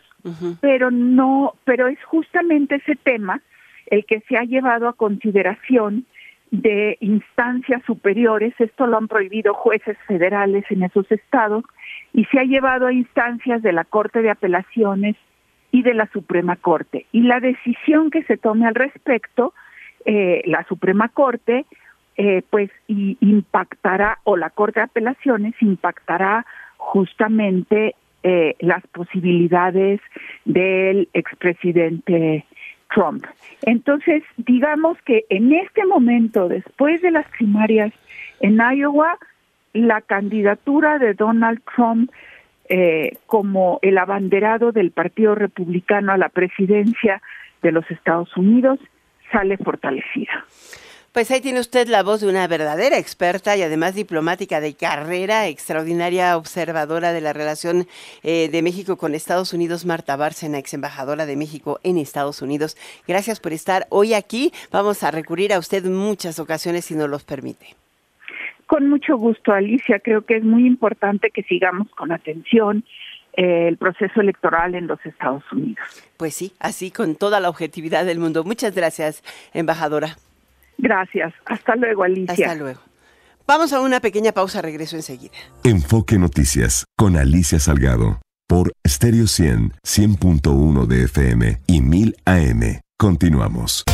Pero 0.60 0.90
no, 0.90 1.54
pero 1.64 1.88
es 1.88 1.98
justamente 2.04 2.74
ese 2.76 2.94
tema 2.94 3.40
el 3.86 4.04
que 4.04 4.20
se 4.28 4.36
ha 4.36 4.44
llevado 4.44 4.86
a 4.88 4.92
consideración 4.94 6.04
de 6.50 6.98
instancias 7.00 7.82
superiores, 7.86 8.52
esto 8.58 8.86
lo 8.86 8.98
han 8.98 9.08
prohibido 9.08 9.54
jueces 9.54 9.96
federales 10.06 10.64
en 10.68 10.82
esos 10.82 11.10
estados, 11.10 11.64
y 12.12 12.26
se 12.26 12.38
ha 12.38 12.44
llevado 12.44 12.86
a 12.86 12.92
instancias 12.92 13.62
de 13.62 13.72
la 13.72 13.84
Corte 13.84 14.20
de 14.20 14.30
Apelaciones 14.30 15.16
y 15.74 15.82
de 15.82 15.92
la 15.92 16.06
Suprema 16.12 16.54
Corte. 16.54 17.06
Y 17.10 17.22
la 17.22 17.40
decisión 17.40 18.12
que 18.12 18.22
se 18.22 18.37
tome 18.37 18.64
al 18.64 18.76
respecto, 18.76 19.52
eh, 20.04 20.40
la 20.44 20.62
Suprema 20.68 21.08
Corte, 21.08 21.66
eh, 22.16 22.42
pues 22.48 22.70
impactará, 22.87 24.20
o 24.22 24.37
la 24.37 24.50
Corte 24.50 24.78
de 24.78 24.84
Apelaciones 24.84 25.52
impactará 25.60 26.46
justamente 26.76 27.96
eh, 28.22 28.54
las 28.60 28.87
posibilidades 28.87 30.00
del 30.44 31.08
expresidente 31.12 32.46
Trump. 32.94 33.24
Entonces, 33.62 34.22
digamos 34.37 34.96
que 35.02 35.24
en 35.28 35.52
este 35.52 35.84
momento, 35.87 36.46
después 36.46 37.02
de 37.02 37.10
las 37.10 37.26
primarias 37.30 37.92
en 38.38 38.60
Iowa, 38.60 39.18
la 39.72 40.02
candidatura 40.02 41.00
de 41.00 41.14
Donald 41.14 41.60
Trump 41.74 42.12
eh, 42.68 43.18
como 43.27 43.79
el 43.83 43.98
abanderado 43.98 44.72
del 44.72 44.90
Partido 44.90 45.35
Republicano 45.35 46.12
a 46.12 46.19
la 46.19 46.29
presidencia 46.29 47.21
de 47.62 47.73
los 47.73 47.90
Estados 47.90 48.35
Unidos 48.37 48.79
sale 49.33 49.56
fortalecida. 49.56 50.44
Pues 51.15 51.31
ahí 51.31 51.40
tiene 51.40 51.60
usted 51.60 51.87
la 51.87 52.02
voz 52.02 52.23
de 52.23 52.27
una 52.27 52.48
verdadera 52.48 52.98
experta 52.98 53.56
y 53.56 53.62
además 53.62 53.94
diplomática 53.94 54.60
de 54.60 54.75
carrera, 54.75 55.46
extraordinaria 55.46 56.37
observadora 56.37 57.12
de 57.12 57.21
la 57.21 57.33
relación 57.33 57.87
eh, 58.25 58.48
de 58.50 58.62
México 58.62 58.96
con 58.96 59.15
Estados 59.15 59.52
Unidos, 59.52 59.87
Marta 59.87 60.17
Bárcena, 60.17 60.58
ex 60.58 60.75
embajadora 60.75 61.25
de 61.25 61.37
México 61.37 61.79
en 61.85 61.98
Estados 61.98 62.42
Unidos. 62.42 62.77
Gracias 63.06 63.38
por 63.38 63.52
estar 63.52 63.87
hoy 63.90 64.12
aquí. 64.12 64.52
Vamos 64.73 65.04
a 65.04 65.12
recurrir 65.12 65.52
a 65.52 65.60
usted 65.60 65.85
muchas 65.85 66.40
ocasiones 66.40 66.87
si 66.87 66.96
nos 66.96 67.08
los 67.08 67.23
permite. 67.23 67.83
Con 68.67 68.88
mucho 68.88 69.17
gusto, 69.17 69.52
Alicia. 69.52 70.00
Creo 70.00 70.23
que 70.23 70.37
es 70.37 70.44
muy 70.44 70.67
importante 70.67 71.31
que 71.31 71.42
sigamos 71.42 71.88
con 71.90 72.12
atención 72.12 72.85
eh, 73.37 73.69
el 73.69 73.77
proceso 73.77 74.21
electoral 74.21 74.75
en 74.75 74.87
los 74.87 75.04
Estados 75.04 75.42
Unidos. 75.52 75.85
Pues 76.17 76.35
sí, 76.35 76.52
así 76.60 76.90
con 76.90 77.17
toda 77.17 77.40
la 77.40 77.48
objetividad 77.48 78.04
del 78.04 78.19
mundo. 78.19 78.44
Muchas 78.44 78.75
gracias, 78.75 79.23
embajadora. 79.52 80.17
Gracias. 80.79 81.35
Hasta 81.46 81.77
luego, 81.77 82.04
Alicia. 82.04 82.33
Hasta 82.33 82.54
luego. 82.54 82.81
Vamos 83.46 83.73
a 83.73 83.81
una 83.81 84.00
pequeña 84.00 84.33
pausa, 84.33 84.62
regreso 84.62 84.96
enseguida. 84.96 85.35
Enfoque 85.65 86.19
Noticias 86.19 86.87
con 86.96 87.17
Alicia 87.17 87.58
Salgado 87.58 88.21
por 88.46 88.73
Stereo 88.87 89.27
100, 89.27 89.73
100.1 89.85 90.87
de 90.87 91.04
FM 91.04 91.60
y 91.67 91.81
1000 91.81 92.17
AM. 92.25 92.81
Continuamos. 92.96 93.85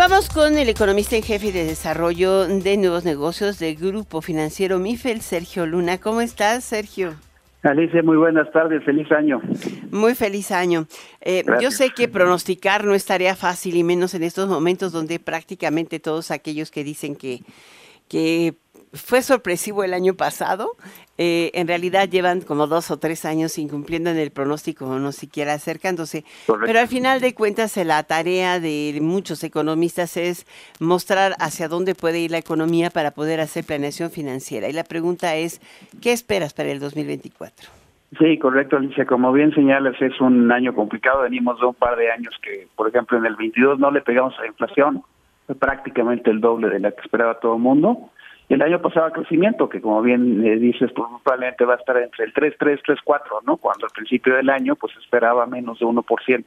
Vamos 0.00 0.30
con 0.30 0.56
el 0.56 0.70
economista 0.70 1.14
en 1.14 1.22
jefe 1.22 1.52
de 1.52 1.62
desarrollo 1.62 2.46
de 2.46 2.78
nuevos 2.78 3.04
negocios 3.04 3.58
del 3.58 3.76
Grupo 3.76 4.22
Financiero 4.22 4.78
MIFEL, 4.78 5.20
Sergio 5.20 5.66
Luna. 5.66 5.98
¿Cómo 5.98 6.22
estás, 6.22 6.64
Sergio? 6.64 7.16
Alicia, 7.62 8.02
muy 8.02 8.16
buenas 8.16 8.50
tardes, 8.50 8.82
feliz 8.82 9.12
año. 9.12 9.42
Muy 9.90 10.14
feliz 10.14 10.52
año. 10.52 10.86
Eh, 11.20 11.44
yo 11.60 11.70
sé 11.70 11.90
que 11.90 12.08
pronosticar 12.08 12.84
no 12.86 12.94
es 12.94 13.04
tarea 13.04 13.36
fácil 13.36 13.76
y 13.76 13.84
menos 13.84 14.14
en 14.14 14.22
estos 14.22 14.48
momentos 14.48 14.90
donde 14.90 15.20
prácticamente 15.20 16.00
todos 16.00 16.30
aquellos 16.30 16.70
que 16.70 16.82
dicen 16.82 17.14
que, 17.14 17.40
que 18.08 18.54
fue 18.92 19.22
sorpresivo 19.22 19.84
el 19.84 19.94
año 19.94 20.14
pasado, 20.14 20.72
eh, 21.16 21.50
en 21.54 21.68
realidad 21.68 22.08
llevan 22.08 22.40
como 22.40 22.66
dos 22.66 22.90
o 22.90 22.98
tres 22.98 23.24
años 23.24 23.58
incumpliendo 23.58 24.10
en 24.10 24.18
el 24.18 24.30
pronóstico, 24.30 24.86
no 24.98 25.12
siquiera 25.12 25.54
acercándose. 25.54 26.24
Pero 26.46 26.78
al 26.78 26.88
final 26.88 27.20
de 27.20 27.34
cuentas, 27.34 27.76
la 27.76 28.02
tarea 28.02 28.58
de 28.58 28.98
muchos 29.00 29.44
economistas 29.44 30.16
es 30.16 30.46
mostrar 30.80 31.34
hacia 31.38 31.68
dónde 31.68 31.94
puede 31.94 32.20
ir 32.20 32.30
la 32.30 32.38
economía 32.38 32.90
para 32.90 33.12
poder 33.12 33.40
hacer 33.40 33.64
planeación 33.64 34.10
financiera. 34.10 34.68
Y 34.68 34.72
la 34.72 34.84
pregunta 34.84 35.36
es, 35.36 35.60
¿qué 36.00 36.12
esperas 36.12 36.54
para 36.54 36.70
el 36.70 36.80
2024? 36.80 37.70
Sí, 38.18 38.38
correcto, 38.38 38.76
Alicia. 38.76 39.06
Como 39.06 39.32
bien 39.32 39.54
señalas, 39.54 39.94
es 40.02 40.20
un 40.20 40.50
año 40.50 40.74
complicado. 40.74 41.22
Venimos 41.22 41.60
de 41.60 41.66
un 41.66 41.74
par 41.74 41.96
de 41.96 42.10
años 42.10 42.34
que, 42.42 42.66
por 42.74 42.88
ejemplo, 42.88 43.18
en 43.18 43.26
el 43.26 43.36
22 43.36 43.78
no 43.78 43.92
le 43.92 44.00
pegamos 44.00 44.36
a 44.38 44.42
la 44.42 44.48
inflación, 44.48 45.04
fue 45.46 45.54
prácticamente 45.54 46.30
el 46.30 46.40
doble 46.40 46.70
de 46.70 46.80
la 46.80 46.90
que 46.90 47.02
esperaba 47.02 47.38
todo 47.38 47.54
el 47.54 47.62
mundo. 47.62 48.10
El 48.50 48.62
año 48.62 48.82
pasado 48.82 49.12
crecimiento, 49.12 49.68
que 49.68 49.80
como 49.80 50.02
bien 50.02 50.44
eh, 50.44 50.56
dices, 50.56 50.90
pues, 50.92 51.08
probablemente 51.22 51.64
va 51.64 51.74
a 51.74 51.76
estar 51.76 51.96
entre 51.96 52.24
el 52.24 52.32
3, 52.32 52.54
3, 52.58 52.80
3, 52.84 52.98
4, 53.04 53.42
¿no? 53.46 53.56
Cuando 53.56 53.86
al 53.86 53.92
principio 53.92 54.34
del 54.34 54.50
año 54.50 54.74
pues 54.74 54.92
esperaba 54.96 55.46
menos 55.46 55.78
de 55.78 55.86
1%. 55.86 56.44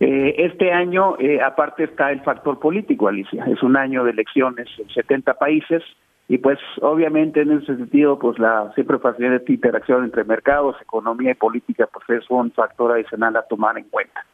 Eh, 0.00 0.34
este 0.38 0.72
año, 0.72 1.16
eh, 1.18 1.42
aparte 1.42 1.84
está 1.84 2.10
el 2.10 2.22
factor 2.22 2.58
político, 2.58 3.06
Alicia. 3.06 3.44
Es 3.44 3.62
un 3.62 3.76
año 3.76 4.02
de 4.04 4.12
elecciones 4.12 4.66
en 4.78 4.88
70 4.88 5.34
países 5.34 5.82
y 6.26 6.38
pues 6.38 6.58
obviamente 6.80 7.42
en 7.42 7.52
ese 7.52 7.76
sentido 7.76 8.18
pues 8.18 8.38
la 8.38 8.72
siempre 8.74 8.98
facilidad 8.98 9.38
de 9.38 9.52
interacción 9.52 10.04
entre 10.04 10.24
mercados, 10.24 10.76
economía 10.80 11.32
y 11.32 11.34
política 11.34 11.86
pues 11.92 12.08
es 12.18 12.30
un 12.30 12.50
factor 12.52 12.92
adicional 12.92 13.36
a 13.36 13.42
tomar 13.42 13.76
en 13.76 13.84
cuenta. 13.90 14.24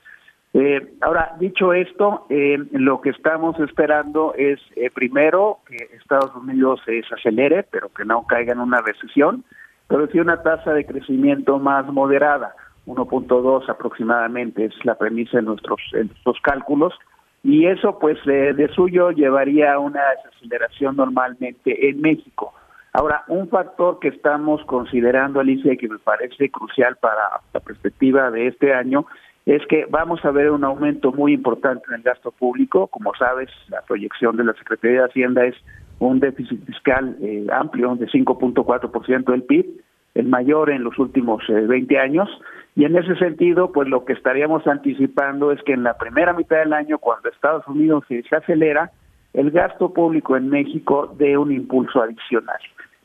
Eh, 0.55 0.97
ahora, 1.01 1.35
dicho 1.39 1.73
esto, 1.73 2.27
eh, 2.29 2.59
lo 2.73 3.01
que 3.01 3.11
estamos 3.11 3.59
esperando 3.61 4.35
es, 4.37 4.61
eh, 4.77 4.91
primero, 4.91 5.61
que 5.67 5.77
Estados 5.97 6.35
Unidos 6.37 6.81
se 6.85 7.03
acelere, 7.15 7.63
pero 7.63 7.89
que 7.89 8.05
no 8.05 8.27
caiga 8.27 8.53
en 8.53 8.61
una 8.61 8.83
recesión, 8.83 9.45
pero 9.89 10.07
sí 10.09 10.21
una 10.21 10.43
tasa 10.43 10.75
de 10.75 10.85
crecimiento 10.85 11.59
más 11.59 11.87
moderada, 11.87 12.55
1.2 12.87 13.67
aproximadamente, 13.69 14.67
es 14.67 14.85
la 14.85 14.97
premisa 14.97 15.39
en 15.39 15.47
nuestros, 15.47 15.81
en 15.95 16.09
nuestros 16.09 16.39
cálculos, 16.43 16.93
y 17.43 17.67
eso 17.67 17.99
pues 17.99 18.19
de 18.25 18.69
suyo 18.75 19.11
llevaría 19.11 19.73
a 19.73 19.79
una 19.79 20.01
desaceleración 20.17 20.97
normalmente 20.97 21.89
en 21.89 22.01
México. 22.01 22.53
Ahora, 22.93 23.25
un 23.27 23.49
factor 23.49 23.99
que 24.01 24.09
estamos 24.09 24.63
considerando, 24.67 25.41
Alicia, 25.41 25.73
y 25.73 25.77
que 25.79 25.89
me 25.89 25.99
parece 25.99 26.51
crucial 26.51 26.97
para 26.97 27.41
la 27.53 27.61
perspectiva 27.61 28.31
de 28.31 28.49
este 28.49 28.75
año, 28.75 29.07
es 29.47 29.65
que 29.67 29.87
vamos 29.91 30.25
a 30.25 30.31
ver 30.31 30.51
un 30.51 30.65
aumento 30.65 31.13
muy 31.13 31.33
importante 31.33 31.85
en 31.89 31.95
el 31.95 32.03
gasto 32.03 32.31
público. 32.31 32.87
Como 32.87 33.13
sabes, 33.15 33.51
la 33.69 33.83
proyección 33.83 34.37
de 34.37 34.45
la 34.45 34.53
Secretaría 34.55 35.01
de 35.01 35.07
Hacienda 35.07 35.45
es 35.45 35.57
un 35.99 36.21
déficit 36.21 36.65
fiscal 36.65 37.17
eh, 37.21 37.47
amplio 37.53 37.95
de 37.97 38.07
5.4% 38.07 39.25
del 39.25 39.43
PIB, 39.43 39.67
el 40.15 40.27
mayor 40.27 40.71
en 40.71 40.85
los 40.85 40.99
últimos 40.99 41.43
20 41.49 41.95
eh, 41.95 41.99
años. 41.99 42.29
Y 42.77 42.85
en 42.85 42.97
ese 42.97 43.17
sentido, 43.17 43.73
pues 43.73 43.89
lo 43.89 44.05
que 44.05 44.13
estaríamos 44.13 44.67
anticipando 44.67 45.53
es 45.53 45.63
que 45.63 45.73
en 45.73 45.83
la 45.83 45.99
primera 45.99 46.33
mitad 46.33 46.59
del 46.59 46.73
año, 46.73 46.99
cuando 46.99 47.29
Estados 47.29 47.67
Unidos 47.67 48.05
se 48.09 48.23
acelera, 48.35 48.93
el 49.35 49.51
gasto 49.51 49.93
público 49.93 50.37
en 50.37 50.49
México 50.49 51.15
dé 51.19 51.37
un 51.37 51.53
impulso 51.53 52.01
adicional. 52.01 52.61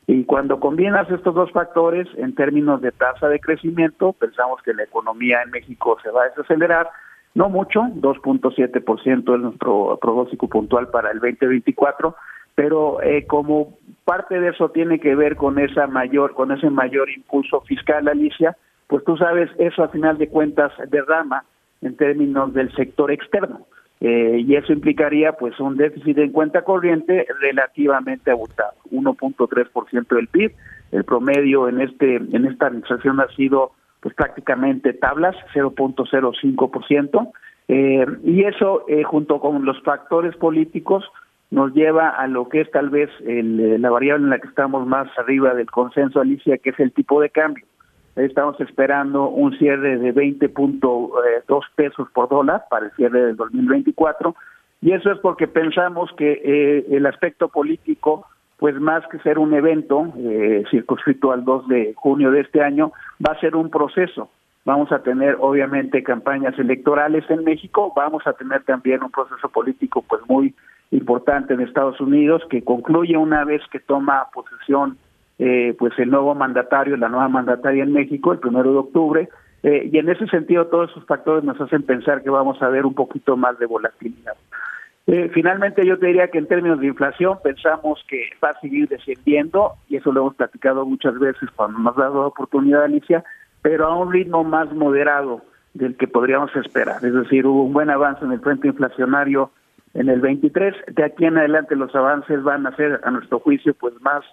Y 0.08 0.24
cuando 0.24 0.58
combinas 0.58 1.08
estos 1.10 1.34
dos 1.34 1.52
factores 1.52 2.08
en 2.16 2.34
términos 2.34 2.80
de 2.80 2.92
tasa 2.92 3.28
de 3.28 3.40
crecimiento, 3.40 4.14
pensamos 4.14 4.62
que 4.62 4.72
la 4.72 4.84
economía 4.84 5.42
en 5.42 5.50
México 5.50 5.98
se 6.02 6.10
va 6.10 6.22
a 6.22 6.28
desacelerar, 6.30 6.88
no 7.34 7.50
mucho, 7.50 7.82
2.7% 7.82 9.34
es 9.34 9.40
nuestro 9.42 9.98
pronóstico 10.00 10.48
puntual 10.48 10.88
para 10.88 11.10
el 11.10 11.20
2024, 11.20 12.16
pero 12.54 13.02
eh, 13.02 13.26
como 13.26 13.76
parte 14.06 14.40
de 14.40 14.48
eso 14.48 14.70
tiene 14.70 14.98
que 14.98 15.14
ver 15.14 15.36
con 15.36 15.58
esa 15.58 15.86
mayor, 15.86 16.32
con 16.32 16.52
ese 16.52 16.70
mayor 16.70 17.10
impulso 17.10 17.60
fiscal, 17.60 18.08
Alicia, 18.08 18.56
pues 18.86 19.04
tú 19.04 19.18
sabes, 19.18 19.50
eso 19.58 19.84
a 19.84 19.88
final 19.88 20.16
de 20.16 20.30
cuentas 20.30 20.72
derrama 20.88 21.44
en 21.82 21.98
términos 21.98 22.54
del 22.54 22.74
sector 22.74 23.12
externo. 23.12 23.66
Eh, 24.00 24.44
y 24.46 24.54
eso 24.54 24.72
implicaría 24.72 25.32
pues 25.32 25.58
un 25.58 25.76
déficit 25.76 26.18
en 26.18 26.30
cuenta 26.30 26.62
corriente 26.62 27.26
relativamente 27.40 28.30
abultado, 28.30 28.74
1.3% 28.92 30.14
del 30.14 30.28
PIB, 30.28 30.52
el 30.92 31.04
promedio 31.04 31.68
en 31.68 31.80
este 31.80 32.16
en 32.16 32.46
esta 32.46 32.66
administración 32.66 33.18
ha 33.20 33.26
sido 33.34 33.72
pues 34.00 34.14
prácticamente 34.14 34.92
tablas, 34.92 35.34
0.05%, 35.52 37.32
eh, 37.66 38.06
y 38.24 38.44
eso 38.44 38.84
eh, 38.88 39.02
junto 39.02 39.40
con 39.40 39.64
los 39.64 39.82
factores 39.82 40.36
políticos 40.36 41.04
nos 41.50 41.74
lleva 41.74 42.10
a 42.10 42.28
lo 42.28 42.48
que 42.48 42.60
es 42.60 42.70
tal 42.70 42.90
vez 42.90 43.10
el, 43.26 43.82
la 43.82 43.90
variable 43.90 44.24
en 44.24 44.30
la 44.30 44.38
que 44.38 44.48
estamos 44.48 44.86
más 44.86 45.08
arriba 45.18 45.54
del 45.54 45.70
consenso, 45.70 46.20
Alicia, 46.20 46.58
que 46.58 46.70
es 46.70 46.78
el 46.78 46.92
tipo 46.92 47.20
de 47.20 47.30
cambio. 47.30 47.64
Estamos 48.18 48.60
esperando 48.60 49.28
un 49.28 49.56
cierre 49.58 49.96
de 49.96 50.12
20.2 50.12 51.10
eh, 51.24 51.66
pesos 51.76 52.08
por 52.12 52.28
dólar 52.28 52.64
para 52.68 52.86
el 52.86 52.92
cierre 52.92 53.26
del 53.26 53.36
2024 53.36 54.34
y 54.80 54.90
eso 54.90 55.12
es 55.12 55.18
porque 55.20 55.46
pensamos 55.46 56.10
que 56.16 56.32
eh, 56.44 56.86
el 56.90 57.06
aspecto 57.06 57.48
político, 57.48 58.26
pues 58.56 58.74
más 58.80 59.06
que 59.06 59.20
ser 59.20 59.38
un 59.38 59.54
evento 59.54 60.12
eh, 60.18 60.64
circunscrito 60.68 61.30
al 61.30 61.44
2 61.44 61.68
de 61.68 61.94
junio 61.94 62.32
de 62.32 62.40
este 62.40 62.60
año, 62.60 62.90
va 63.24 63.34
a 63.34 63.40
ser 63.40 63.54
un 63.54 63.70
proceso. 63.70 64.28
Vamos 64.64 64.90
a 64.90 64.98
tener 65.04 65.36
obviamente 65.38 66.02
campañas 66.02 66.58
electorales 66.58 67.24
en 67.30 67.44
México, 67.44 67.92
vamos 67.94 68.26
a 68.26 68.32
tener 68.32 68.64
también 68.64 69.04
un 69.04 69.12
proceso 69.12 69.48
político 69.48 70.04
pues 70.08 70.22
muy 70.28 70.56
importante 70.90 71.54
en 71.54 71.60
Estados 71.60 72.00
Unidos 72.00 72.42
que 72.50 72.64
concluye 72.64 73.16
una 73.16 73.44
vez 73.44 73.62
que 73.70 73.78
toma 73.78 74.26
posesión 74.34 74.98
eh, 75.38 75.74
pues 75.78 75.92
el 75.98 76.10
nuevo 76.10 76.34
mandatario, 76.34 76.96
la 76.96 77.08
nueva 77.08 77.28
mandataria 77.28 77.84
en 77.84 77.92
México, 77.92 78.32
el 78.32 78.38
primero 78.38 78.72
de 78.72 78.78
octubre, 78.78 79.28
eh, 79.62 79.88
y 79.92 79.98
en 79.98 80.08
ese 80.08 80.26
sentido 80.26 80.66
todos 80.66 80.90
esos 80.90 81.04
factores 81.06 81.44
nos 81.44 81.60
hacen 81.60 81.82
pensar 81.82 82.22
que 82.22 82.30
vamos 82.30 82.60
a 82.62 82.68
ver 82.68 82.86
un 82.86 82.94
poquito 82.94 83.36
más 83.36 83.58
de 83.58 83.66
volatilidad. 83.66 84.34
Eh, 85.06 85.30
finalmente 85.32 85.86
yo 85.86 85.98
te 85.98 86.06
diría 86.06 86.28
que 86.28 86.38
en 86.38 86.46
términos 86.46 86.80
de 86.80 86.86
inflación 86.86 87.38
pensamos 87.42 88.04
que 88.08 88.30
va 88.44 88.50
a 88.50 88.60
seguir 88.60 88.88
descendiendo, 88.88 89.72
y 89.88 89.96
eso 89.96 90.12
lo 90.12 90.20
hemos 90.20 90.34
platicado 90.34 90.84
muchas 90.84 91.18
veces 91.18 91.48
cuando 91.56 91.78
nos 91.78 91.96
ha 91.96 92.02
dado 92.02 92.20
la 92.22 92.28
oportunidad, 92.28 92.84
Alicia, 92.84 93.24
pero 93.62 93.86
a 93.86 93.96
un 93.96 94.12
ritmo 94.12 94.44
más 94.44 94.72
moderado 94.72 95.42
del 95.72 95.96
que 95.96 96.08
podríamos 96.08 96.54
esperar. 96.56 97.04
Es 97.04 97.14
decir, 97.14 97.46
hubo 97.46 97.64
un 97.64 97.72
buen 97.72 97.90
avance 97.90 98.24
en 98.24 98.32
el 98.32 98.40
frente 98.40 98.68
inflacionario 98.68 99.50
en 99.94 100.08
el 100.08 100.20
23, 100.20 100.74
de 100.88 101.04
aquí 101.04 101.24
en 101.24 101.38
adelante 101.38 101.74
los 101.74 101.94
avances 101.94 102.42
van 102.42 102.66
a 102.66 102.76
ser, 102.76 103.00
a 103.02 103.10
nuestro 103.10 103.40
juicio, 103.40 103.74
pues 103.74 103.94
más 104.02 104.24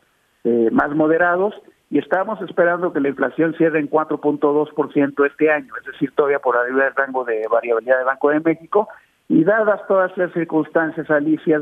eh, 0.46 0.70
más 0.72 0.96
moderados 0.96 1.54
y 1.90 2.00
estamos 2.00 2.42
esperando 2.42 2.94
que 2.94 3.00
la 3.00 3.10
inflación 3.10 3.54
cierre 3.56 3.80
en 3.80 3.90
4.2% 3.90 5.26
este 5.26 5.52
año, 5.52 5.74
es 5.80 5.86
decir, 5.86 6.12
todavía 6.16 6.40
por 6.40 6.58
arriba 6.58 6.86
del 6.86 6.96
rango 6.96 7.26
de 7.26 7.46
variabilidad 7.52 7.98
del 7.98 8.06
Banco 8.06 8.30
de 8.30 8.40
México. 8.40 8.88
Y 9.28 9.44
dadas 9.44 9.82
todas 9.88 10.16
las 10.18 10.32
circunstancias, 10.34 11.10
Alicia, 11.10 11.60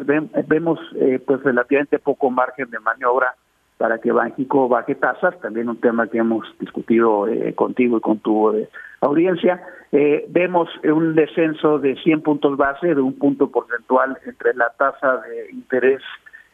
vemos 0.47 0.79
eh, 0.95 1.19
pues 1.25 1.41
relativamente 1.43 1.97
poco 1.97 2.29
margen 2.29 2.69
de 2.69 2.79
maniobra 2.79 3.36
para 3.77 3.99
que 3.99 4.11
Banxico 4.11 4.69
baje 4.69 4.95
tasas, 4.95 5.38
también 5.41 5.67
un 5.67 5.79
tema 5.79 6.07
que 6.07 6.17
hemos 6.17 6.47
discutido 6.59 7.27
eh, 7.27 7.53
contigo 7.53 7.97
y 7.97 8.01
con 8.01 8.19
tu 8.19 8.51
eh, 8.51 8.69
audiencia. 9.01 9.61
Eh, 9.91 10.25
vemos 10.29 10.69
un 10.84 11.15
descenso 11.15 11.79
de 11.79 11.95
100 11.97 12.21
puntos 12.21 12.57
base, 12.57 12.95
de 12.95 13.01
un 13.01 13.19
punto 13.19 13.51
porcentual 13.51 14.17
entre 14.25 14.53
la 14.53 14.69
tasa 14.77 15.17
de 15.17 15.51
interés 15.51 16.01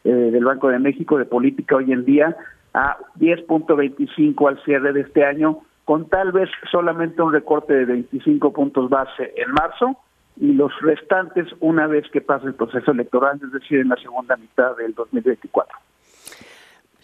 del 0.04 0.44
Banco 0.44 0.68
de 0.68 0.78
México 0.78 1.18
de 1.18 1.24
política 1.24 1.76
hoy 1.76 1.92
en 1.92 2.04
día 2.04 2.36
a 2.74 2.98
10.25 3.18 4.48
al 4.48 4.62
cierre 4.64 4.92
de 4.92 5.00
este 5.00 5.24
año, 5.24 5.60
con 5.84 6.08
tal 6.08 6.32
vez 6.32 6.48
solamente 6.70 7.20
un 7.20 7.32
recorte 7.32 7.74
de 7.74 7.84
25 7.84 8.52
puntos 8.52 8.88
base 8.88 9.32
en 9.36 9.52
marzo 9.52 9.96
y 10.36 10.52
los 10.52 10.72
restantes 10.80 11.46
una 11.60 11.86
vez 11.86 12.08
que 12.10 12.20
pase 12.20 12.46
el 12.46 12.54
proceso 12.54 12.92
electoral, 12.92 13.40
es 13.42 13.52
decir, 13.52 13.80
en 13.80 13.88
la 13.88 13.96
segunda 13.96 14.36
mitad 14.36 14.76
del 14.76 14.94
2024. 14.94 15.76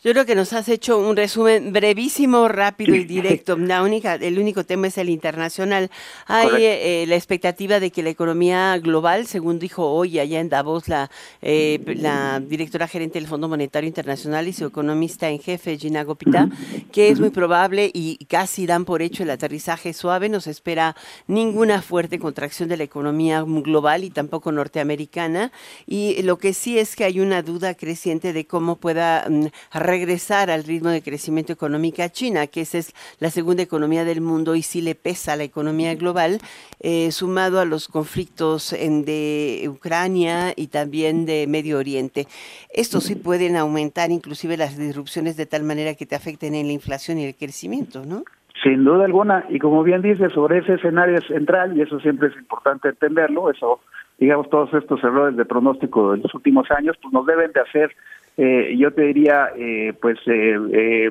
Yo 0.05 0.13
creo 0.13 0.27
que 0.27 0.35
nos 0.35 0.53
has 0.53 0.69
hecho 0.69 0.99
un 0.99 1.17
resumen 1.17 1.73
brevísimo, 1.73 2.49
rápido 2.49 2.95
y 2.95 3.05
directo. 3.05 3.57
La 3.57 3.83
única, 3.83 4.15
el 4.15 4.39
único 4.39 4.63
tema 4.63 4.89
es 4.89 4.99
el 4.99 5.09
internacional. 5.09 5.91
Hay 6.27 6.49
eh, 6.59 7.05
la 7.09 7.17
expectativa 7.17 7.81
de 7.81 7.91
que 7.91 8.03
la 8.03 8.11
economía 8.11 8.79
global, 8.79 9.27
según 9.27 9.59
dijo 9.59 9.91
hoy 9.91 10.19
allá 10.19 10.39
en 10.39 10.51
Davos 10.51 10.87
la, 10.89 11.11
eh, 11.41 11.81
la 11.97 12.41
directora 12.41 12.87
gerente 12.87 13.19
del 13.19 13.27
Fondo 13.27 13.49
Monetario 13.49 13.89
Internacional 13.89 14.47
y 14.47 14.53
su 14.53 14.67
economista 14.67 15.31
en 15.31 15.41
jefe, 15.41 15.79
Gina 15.79 16.05
Gopita, 16.05 16.51
que 16.93 17.09
es 17.09 17.19
muy 17.19 17.31
probable 17.31 17.91
y 17.93 18.25
casi 18.27 18.67
dan 18.67 18.85
por 18.85 19.01
hecho 19.01 19.23
el 19.23 19.31
aterrizaje 19.31 19.95
suave. 19.95 20.29
No 20.29 20.41
se 20.41 20.51
espera 20.51 20.95
ninguna 21.27 21.81
fuerte 21.81 22.19
contracción 22.19 22.69
de 22.69 22.77
la 22.77 22.85
economía 22.85 23.43
global 23.43 24.05
y 24.05 24.11
tampoco 24.11 24.53
norteamericana. 24.53 25.53
Y 25.87 26.23
lo 26.23 26.37
que 26.39 26.53
sí 26.53 26.79
es 26.79 26.97
que 26.97 27.05
hay 27.05 27.19
una 27.19 27.43
duda 27.43 27.75
creciente 27.75 28.35
de 28.35 28.47
cómo 28.47 28.77
pueda 28.77 29.27
mm, 29.29 29.47
regresar 29.87 30.51
al 30.51 30.65
ritmo 30.65 30.91
de 30.91 31.03
crecimiento 31.03 31.53
económico 31.53 32.03
a 32.03 32.09
China, 32.09 32.47
que 32.47 32.63
esa 32.63 32.79
es 32.79 32.93
la 33.21 33.31
segunda 33.31 33.63
economía 33.63 34.05
del 34.05 34.21
mundo 34.21 34.55
y 34.55 34.63
sí 34.63 34.83
le 34.83 34.95
pesa 34.95 35.33
a 35.33 35.37
la 35.37 35.45
economía 35.45 35.95
global, 35.95 36.39
eh, 36.81 37.11
sumado 37.13 37.61
a 37.61 37.65
los 37.65 37.89
conflictos 37.89 38.73
en 38.73 39.05
de 39.05 39.67
Ucrania 39.69 40.53
y 40.57 40.67
también 40.67 41.27
de 41.27 41.47
Medio 41.47 41.79
Oriente. 41.79 42.27
Estos 42.73 43.05
sí 43.05 43.15
pueden 43.15 43.57
aumentar 43.57 44.11
inclusive 44.11 44.57
las 44.57 44.77
disrupciones 44.77 45.37
de 45.37 45.47
tal 45.47 45.63
manera 45.63 45.95
que 45.95 46.07
te 46.07 46.15
afecten 46.15 46.55
en 46.55 46.67
la 46.67 46.73
inflación 46.73 47.19
y 47.19 47.25
el 47.25 47.35
crecimiento, 47.35 48.05
¿no? 48.05 48.25
Sin 48.63 48.85
duda 48.85 49.05
alguna, 49.05 49.45
y 49.49 49.59
como 49.59 49.83
bien 49.83 50.03
dice, 50.03 50.31
sobre 50.31 50.59
ese 50.59 50.75
escenario 50.75 51.21
central, 51.29 51.77
y 51.77 51.83
eso 51.83 52.01
siempre 52.01 52.29
es 52.29 52.37
importante 52.37 52.89
entenderlo, 52.89 53.51
eso, 53.51 53.81
digamos, 54.19 54.49
todos 54.49 54.73
estos 54.73 55.03
errores 55.05 55.37
de 55.37 55.45
pronóstico 55.45 56.13
de 56.13 56.19
los 56.19 56.35
últimos 56.35 56.71
años, 56.71 56.97
pues 57.01 57.13
nos 57.13 57.27
deben 57.27 57.53
de 57.53 57.61
hacer 57.61 57.95
eh, 58.37 58.77
yo 58.77 58.93
te 58.93 59.03
diría, 59.03 59.51
eh, 59.57 59.95
pues, 60.01 60.19
eh, 60.27 61.11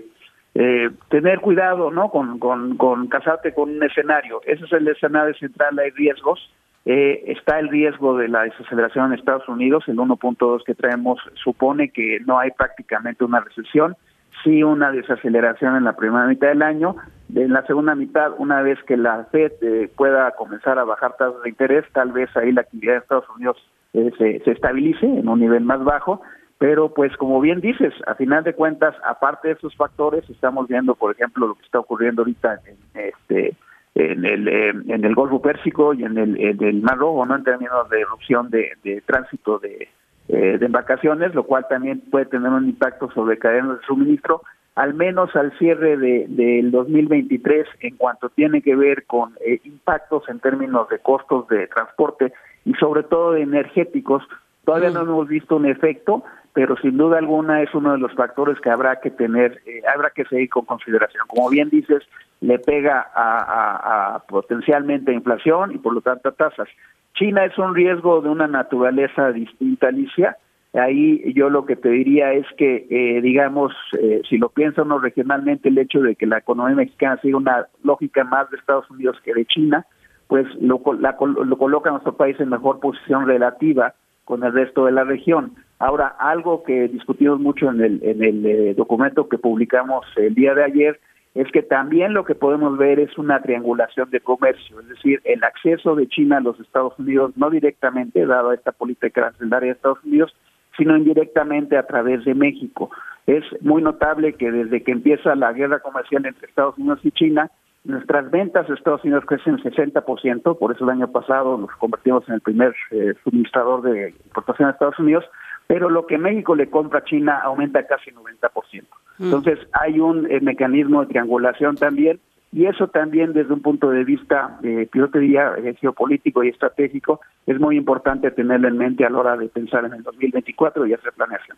eh, 0.53 0.89
tener 1.09 1.39
cuidado, 1.39 1.91
¿no? 1.91 2.09
Con, 2.09 2.37
con, 2.39 3.07
casarte 3.07 3.53
con 3.53 3.71
un 3.71 3.83
escenario. 3.83 4.41
Ese 4.45 4.65
es 4.65 4.71
el 4.73 4.87
escenario 4.87 5.33
central, 5.35 5.77
hay 5.79 5.89
riesgos. 5.91 6.51
está 6.85 7.59
el 7.59 7.69
riesgo 7.69 8.15
de 8.17 8.27
la 8.27 8.43
desaceleración 8.43 9.07
en 9.07 9.19
Estados 9.19 9.47
Unidos, 9.49 9.85
el 9.87 9.97
1.2 9.97 10.63
que 10.63 10.75
traemos 10.75 11.19
supone 11.33 11.89
que 11.89 12.19
no 12.27 12.37
hay 12.37 12.51
prácticamente 12.51 13.23
una 13.23 13.39
recesión, 13.39 13.95
sí 14.43 14.61
una 14.61 14.91
desaceleración 14.91 15.75
en 15.77 15.83
la 15.83 15.95
primera 15.95 16.27
mitad 16.27 16.49
del 16.49 16.61
año, 16.61 16.95
en 17.33 17.51
la 17.51 17.65
segunda 17.65 17.95
mitad, 17.95 18.33
una 18.37 18.61
vez 18.61 18.77
que 18.83 18.97
la 18.97 19.25
Fed 19.31 19.51
pueda 19.97 20.29
comenzar 20.35 20.77
a 20.77 20.83
bajar 20.83 21.17
tasas 21.17 21.41
de 21.41 21.49
interés, 21.49 21.85
tal 21.91 22.11
vez 22.11 22.29
ahí 22.37 22.51
la 22.51 22.61
actividad 22.61 22.93
de 22.93 22.99
Estados 22.99 23.29
Unidos 23.35 23.57
se, 23.91 24.39
se 24.43 24.51
estabilice 24.51 25.07
en 25.07 25.27
un 25.27 25.39
nivel 25.39 25.63
más 25.63 25.83
bajo, 25.83 26.21
pero 26.57 26.93
pues 26.93 27.15
como 27.17 27.41
bien 27.41 27.59
dices, 27.59 27.93
a 28.07 28.15
final 28.15 28.43
de 28.43 28.53
cuentas, 28.53 28.95
aparte 29.03 29.49
de 29.49 29.53
esos 29.55 29.75
factores, 29.75 30.29
estamos 30.29 30.67
viendo, 30.67 30.95
por 30.95 31.11
ejemplo, 31.11 31.47
lo 31.47 31.55
que 31.55 31.63
está 31.63 31.79
ocurriendo 31.79 32.21
ahorita 32.21 32.59
en 32.65 32.77
este 32.93 33.55
en 33.95 34.25
el 34.25 34.47
en 34.47 35.05
el 35.05 35.15
Golfo 35.15 35.41
Pérsico 35.41 35.93
y 35.93 36.03
en 36.03 36.17
el, 36.17 36.39
en 36.39 36.63
el 36.63 36.81
Mar 36.81 36.97
Rojo, 36.97 37.25
¿no? 37.25 37.35
En 37.35 37.43
términos 37.43 37.89
de 37.89 38.01
erupción 38.01 38.49
de, 38.49 38.73
de 38.83 39.01
tránsito 39.01 39.57
de, 39.59 39.87
eh, 40.27 40.57
de 40.57 40.65
embarcaciones, 40.65 41.35
lo 41.35 41.43
cual 41.43 41.67
también 41.69 42.01
puede 42.09 42.25
tener 42.25 42.49
un 42.49 42.65
impacto 42.65 43.11
sobre 43.11 43.37
cadenas 43.37 43.79
de 43.79 43.85
suministro, 43.85 44.41
al 44.73 44.95
menos 44.95 45.35
al 45.35 45.55
cierre 45.59 45.97
de, 45.97 46.25
del 46.27 46.71
2023 46.71 47.67
en 47.81 47.95
cuanto 47.95 48.29
tiene 48.29 48.63
que 48.63 48.75
ver 48.75 49.05
con 49.05 49.35
eh, 49.45 49.59
impactos 49.63 50.27
en 50.27 50.39
términos 50.39 50.89
de 50.89 50.97
costos 50.97 51.47
de 51.49 51.67
transporte 51.67 52.33
y 52.65 52.73
sobre 52.73 53.03
todo 53.03 53.33
de 53.33 53.43
energéticos. 53.43 54.23
Todavía 54.65 54.89
no 54.89 55.01
hemos 55.01 55.27
visto 55.27 55.57
un 55.57 55.67
efecto, 55.67 56.23
pero 56.55 56.77
sin 56.77 56.95
duda 56.95 57.17
alguna 57.17 57.61
es 57.61 57.75
uno 57.75 57.91
de 57.91 57.97
los 57.97 58.13
factores 58.13 58.57
que 58.61 58.69
habrá 58.69 59.01
que 59.01 59.11
tener, 59.11 59.61
eh, 59.65 59.81
habrá 59.93 60.09
que 60.11 60.23
seguir 60.23 60.49
con 60.49 60.63
consideración. 60.63 61.27
Como 61.27 61.49
bien 61.49 61.69
dices, 61.69 62.01
le 62.39 62.59
pega 62.59 63.11
a, 63.13 64.23
potencialmente 64.29 65.11
inflación 65.11 65.73
y 65.73 65.77
por 65.79 65.93
lo 65.93 65.99
tanto 65.99 66.29
a 66.29 66.31
tasas. 66.31 66.69
China 67.13 67.43
es 67.43 67.57
un 67.57 67.75
riesgo 67.75 68.21
de 68.21 68.29
una 68.29 68.47
naturaleza 68.47 69.33
distinta, 69.33 69.89
Alicia. 69.89 70.37
Ahí 70.73 71.33
yo 71.33 71.49
lo 71.49 71.65
que 71.65 71.75
te 71.75 71.89
diría 71.89 72.31
es 72.31 72.45
que, 72.57 72.87
eh, 72.89 73.21
digamos, 73.21 73.73
eh, 73.99 74.21
si 74.29 74.37
lo 74.37 74.47
piensa 74.47 74.83
uno 74.83 74.99
regionalmente, 74.99 75.67
el 75.67 75.77
hecho 75.77 75.99
de 75.99 76.15
que 76.15 76.25
la 76.25 76.37
economía 76.37 76.77
mexicana 76.77 77.19
siga 77.21 77.35
una 77.35 77.67
lógica 77.83 78.23
más 78.23 78.49
de 78.49 78.55
Estados 78.55 78.89
Unidos 78.89 79.17
que 79.25 79.33
de 79.33 79.45
China, 79.45 79.85
pues 80.27 80.47
lo, 80.61 80.81
lo 80.93 81.57
coloca 81.57 81.89
a 81.89 81.93
nuestro 81.93 82.15
país 82.15 82.39
en 82.39 82.47
mejor 82.47 82.79
posición 82.79 83.27
relativa 83.27 83.93
con 84.25 84.43
el 84.43 84.53
resto 84.53 84.85
de 84.85 84.91
la 84.91 85.03
región. 85.03 85.53
Ahora, 85.79 86.07
algo 86.19 86.63
que 86.63 86.87
discutimos 86.87 87.39
mucho 87.39 87.69
en 87.69 87.81
el, 87.81 87.99
en 88.03 88.23
el 88.23 88.45
eh, 88.45 88.73
documento 88.73 89.29
que 89.29 89.37
publicamos 89.37 90.05
el 90.17 90.33
día 90.33 90.53
de 90.53 90.63
ayer 90.63 90.99
es 91.35 91.51
que 91.51 91.61
también 91.61 92.13
lo 92.13 92.23
que 92.23 92.33
podemos 92.33 92.77
ver 92.77 92.97
es 92.99 93.17
una 93.17 93.41
triangulación 93.41 94.09
de 94.09 94.21
comercio, 94.21 94.79
es 94.79 94.87
decir, 94.87 95.21
el 95.25 95.43
acceso 95.43 95.93
de 95.93 96.07
China 96.07 96.37
a 96.37 96.41
los 96.41 96.57
Estados 96.61 96.97
Unidos, 96.97 97.33
no 97.35 97.49
directamente, 97.49 98.25
dado 98.25 98.53
esta 98.53 98.71
política 98.71 99.21
arancelaria 99.21 99.67
de 99.67 99.73
Estados 99.73 100.03
Unidos, 100.05 100.33
sino 100.77 100.95
indirectamente 100.95 101.77
a 101.77 101.85
través 101.85 102.23
de 102.23 102.33
México. 102.33 102.89
Es 103.27 103.43
muy 103.61 103.81
notable 103.81 104.33
que 104.33 104.49
desde 104.49 104.81
que 104.81 104.93
empieza 104.93 105.35
la 105.35 105.51
guerra 105.51 105.79
comercial 105.79 106.25
entre 106.25 106.47
Estados 106.47 106.77
Unidos 106.77 106.99
y 107.03 107.11
China, 107.11 107.51
nuestras 107.85 108.29
ventas 108.31 108.69
a 108.69 108.73
Estados 108.73 109.03
Unidos 109.03 109.23
crecen 109.27 109.57
60%, 109.57 110.57
por 110.57 110.71
eso 110.71 110.83
el 110.83 110.89
año 110.89 111.11
pasado 111.11 111.57
nos 111.57 111.71
convertimos 111.77 112.27
en 112.27 112.35
el 112.35 112.41
primer 112.41 112.75
eh, 112.91 113.13
suministrador 113.23 113.83
de 113.83 114.09
importación 114.25 114.67
a 114.67 114.71
Estados 114.71 114.99
Unidos, 114.99 115.23
pero 115.67 115.89
lo 115.89 116.05
que 116.05 116.17
México 116.17 116.55
le 116.55 116.69
compra 116.69 116.99
a 116.99 117.03
China 117.03 117.39
aumenta 117.43 117.85
casi 117.85 118.11
90%. 118.11 118.83
Mm. 119.17 119.23
Entonces 119.23 119.59
hay 119.71 119.99
un 119.99 120.29
eh, 120.29 120.41
mecanismo 120.41 121.01
de 121.01 121.07
triangulación 121.07 121.75
también 121.75 122.19
y 122.55 122.67
eso 122.67 122.87
también 122.87 123.33
desde 123.33 123.53
un 123.53 123.61
punto 123.61 123.89
de 123.89 124.05
vista, 124.05 124.57
eh, 124.63 124.87
yo 124.93 125.09
te 125.09 125.19
diría, 125.19 125.55
eh, 125.57 125.75
geopolítico 125.75 126.41
y 126.41 126.47
estratégico, 126.47 127.19
es 127.45 127.59
muy 127.59 127.75
importante 127.75 128.31
tenerlo 128.31 128.69
en 128.69 128.77
mente 128.77 129.03
a 129.03 129.09
la 129.09 129.17
hora 129.17 129.35
de 129.35 129.49
pensar 129.49 129.83
en 129.83 129.91
el 129.91 130.03
2024 130.03 130.87
y 130.87 130.93
hacer 130.93 131.11
planeación. 131.11 131.57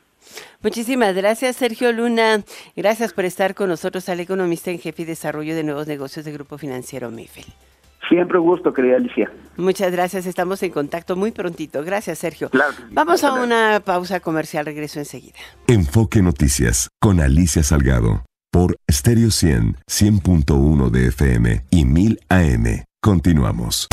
Muchísimas 0.63 1.15
gracias, 1.15 1.57
Sergio 1.57 1.91
Luna. 1.91 2.39
Gracias 2.75 3.13
por 3.13 3.25
estar 3.25 3.53
con 3.53 3.69
nosotros, 3.69 4.09
al 4.09 4.21
economista 4.21 4.71
en 4.71 4.79
jefe 4.79 5.03
y 5.03 5.05
desarrollo 5.05 5.55
de 5.55 5.63
nuevos 5.63 5.87
negocios 5.87 6.25
de 6.25 6.31
Grupo 6.31 6.57
Financiero 6.57 7.11
MIFEL. 7.11 7.45
Siempre 8.09 8.39
un 8.39 8.47
gusto, 8.47 8.73
querida 8.73 8.95
Alicia. 8.95 9.29
Muchas 9.55 9.91
gracias, 9.91 10.25
estamos 10.25 10.63
en 10.63 10.71
contacto 10.71 11.15
muy 11.15 11.29
prontito. 11.29 11.83
Gracias, 11.83 12.17
Sergio. 12.17 12.49
Vamos 12.89 13.23
a 13.23 13.33
una 13.33 13.81
pausa 13.85 14.19
comercial, 14.19 14.65
regreso 14.65 14.97
enseguida. 14.97 15.37
Enfoque 15.67 16.23
Noticias 16.23 16.89
con 16.99 17.19
Alicia 17.19 17.61
Salgado 17.61 18.26
por 18.51 18.77
Stereo 18.91 19.31
100, 19.31 19.77
100.1 19.89 20.89
de 20.89 21.07
FM 21.07 21.63
y 21.69 21.85
1000 21.85 22.19
AM. 22.29 22.83
Continuamos. 23.01 23.87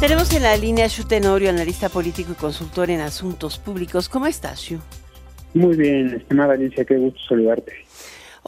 Tenemos 0.00 0.32
en 0.34 0.42
la 0.42 0.56
línea 0.56 0.86
Shu 0.88 1.04
Tenorio, 1.04 1.48
analista 1.50 1.88
político 1.88 2.32
y 2.32 2.34
consultor 2.34 2.90
en 2.90 3.00
asuntos 3.00 3.58
públicos. 3.58 4.08
¿Cómo 4.08 4.26
estás, 4.26 4.60
Shu? 4.60 4.78
Muy 5.54 5.74
bien, 5.76 6.14
estimada 6.14 6.52
Alicia, 6.52 6.84
qué 6.84 6.96
gusto 6.96 7.18
saludarte. 7.28 7.85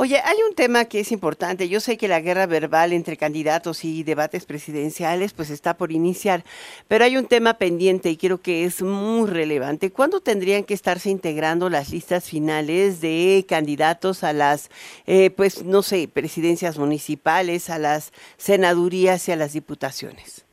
Oye, 0.00 0.20
hay 0.24 0.36
un 0.48 0.54
tema 0.54 0.84
que 0.84 1.00
es 1.00 1.10
importante. 1.10 1.68
Yo 1.68 1.80
sé 1.80 1.96
que 1.96 2.06
la 2.06 2.20
guerra 2.20 2.46
verbal 2.46 2.92
entre 2.92 3.16
candidatos 3.16 3.84
y 3.84 4.04
debates 4.04 4.46
presidenciales 4.46 5.32
pues 5.32 5.50
está 5.50 5.76
por 5.76 5.90
iniciar, 5.90 6.44
pero 6.86 7.04
hay 7.04 7.16
un 7.16 7.26
tema 7.26 7.54
pendiente 7.54 8.08
y 8.08 8.16
creo 8.16 8.40
que 8.40 8.64
es 8.64 8.80
muy 8.80 9.28
relevante. 9.28 9.90
¿Cuándo 9.90 10.20
tendrían 10.20 10.62
que 10.62 10.74
estarse 10.74 11.10
integrando 11.10 11.68
las 11.68 11.90
listas 11.90 12.30
finales 12.30 13.00
de 13.00 13.44
candidatos 13.48 14.22
a 14.22 14.32
las, 14.32 14.70
eh, 15.08 15.30
pues 15.30 15.64
no 15.64 15.82
sé, 15.82 16.06
presidencias 16.06 16.78
municipales, 16.78 17.68
a 17.68 17.80
las 17.80 18.12
senadurías 18.36 19.26
y 19.26 19.32
a 19.32 19.36
las 19.36 19.52
diputaciones? 19.52 20.47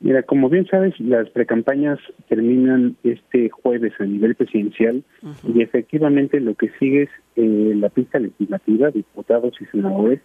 Mira, 0.00 0.22
como 0.22 0.50
bien 0.50 0.66
sabes, 0.66 0.98
las 1.00 1.30
precampañas 1.30 1.98
terminan 2.28 2.96
este 3.02 3.48
jueves 3.48 3.94
a 3.98 4.04
nivel 4.04 4.34
presidencial 4.34 5.02
y 5.54 5.62
efectivamente 5.62 6.38
lo 6.38 6.54
que 6.54 6.70
sigue 6.78 7.04
es 7.04 7.10
eh, 7.36 7.72
la 7.76 7.88
pista 7.88 8.18
legislativa, 8.18 8.90
diputados 8.90 9.54
y 9.60 9.64
senadores 9.66 10.20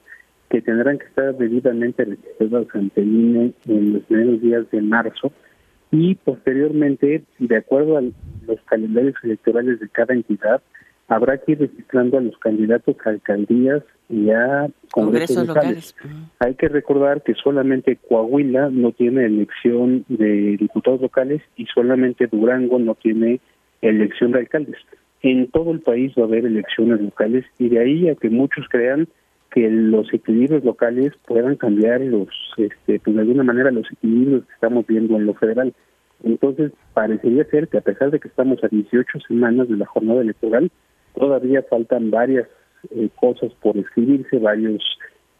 que 0.50 0.62
tendrán 0.62 1.00
que 1.00 1.06
estar 1.06 1.38
debidamente 1.38 2.04
registrados 2.04 2.68
ante 2.74 3.02
el 3.02 3.08
INE 3.08 3.54
en 3.68 3.94
los 3.94 4.04
primeros 4.04 4.42
días 4.42 4.70
de 4.72 4.82
marzo 4.82 5.32
y 5.92 6.16
posteriormente, 6.16 7.24
de 7.40 7.58
acuerdo 7.58 7.98
a 7.98 8.02
los 8.02 8.62
calendarios 8.66 9.16
electorales 9.24 9.80
de 9.80 9.90
cada 9.90 10.14
entidad, 10.14 10.62
habrá 11.08 11.38
que 11.38 11.54
ir 11.54 11.60
registrando 11.60 12.18
a 12.18 12.22
los 12.22 12.38
candidatos 12.38 12.96
a 13.06 13.10
alcaldías 13.10 13.84
y 14.12 14.30
a 14.30 14.68
congresos, 14.92 15.48
locales. 15.48 15.96
Hay 16.40 16.56
que 16.56 16.68
recordar 16.68 17.24
que 17.24 17.34
solamente 17.34 17.96
Coahuila 17.96 18.70
no 18.70 18.92
tiene 18.92 19.26
elección 19.26 20.06
de 20.10 20.58
diputados 20.58 21.02
locales 21.02 21.42
y 21.56 21.66
solamente 21.68 22.28
Durango 22.28 22.78
no 22.78 22.96
tiene 22.96 23.40
elección 23.82 24.34
de 24.34 24.40
alcaldes. 24.40 24.78
En 25.22 25.50
todo 25.50 25.72
el 25.72 25.80
país 25.80 26.14
va 26.18 26.24
a 26.24 26.26
haber 26.26 26.46
elecciones 26.46 27.00
locales 27.00 27.46
y 27.58 27.70
de 27.70 27.80
ahí 27.80 28.10
a 28.10 28.16
que 28.16 28.30
muchos 28.30 28.68
crean 28.70 29.08
que 29.52 29.70
los 29.70 30.14
equilibrios 30.14 30.64
locales 30.64 31.14
puedan 31.26 31.56
cambiar 31.56 32.02
los, 32.02 32.30
este, 32.58 33.00
pues 33.00 33.16
de 33.16 33.22
alguna 33.22 33.44
manera 33.44 33.72
los 33.72 33.90
equilibrios 33.92 34.46
que 34.46 34.54
estamos 34.54 34.86
viendo 34.88 35.16
en 35.16 35.26
lo 35.26 35.34
federal. 35.34 35.74
Entonces, 36.24 36.72
parecería 36.94 37.44
ser 37.46 37.68
que 37.68 37.78
a 37.78 37.82
pesar 37.82 38.12
de 38.12 38.20
que 38.20 38.28
estamos 38.28 38.64
a 38.64 38.68
18 38.68 39.20
semanas 39.28 39.68
de 39.68 39.78
la 39.78 39.86
jornada 39.86 40.22
electoral, 40.22 40.72
todavía 41.16 41.64
faltan 41.70 42.12
varias 42.12 42.48
eh, 42.90 43.10
cosas 43.16 43.52
por 43.62 43.78
escribirse, 43.78 44.38
varios 44.40 44.84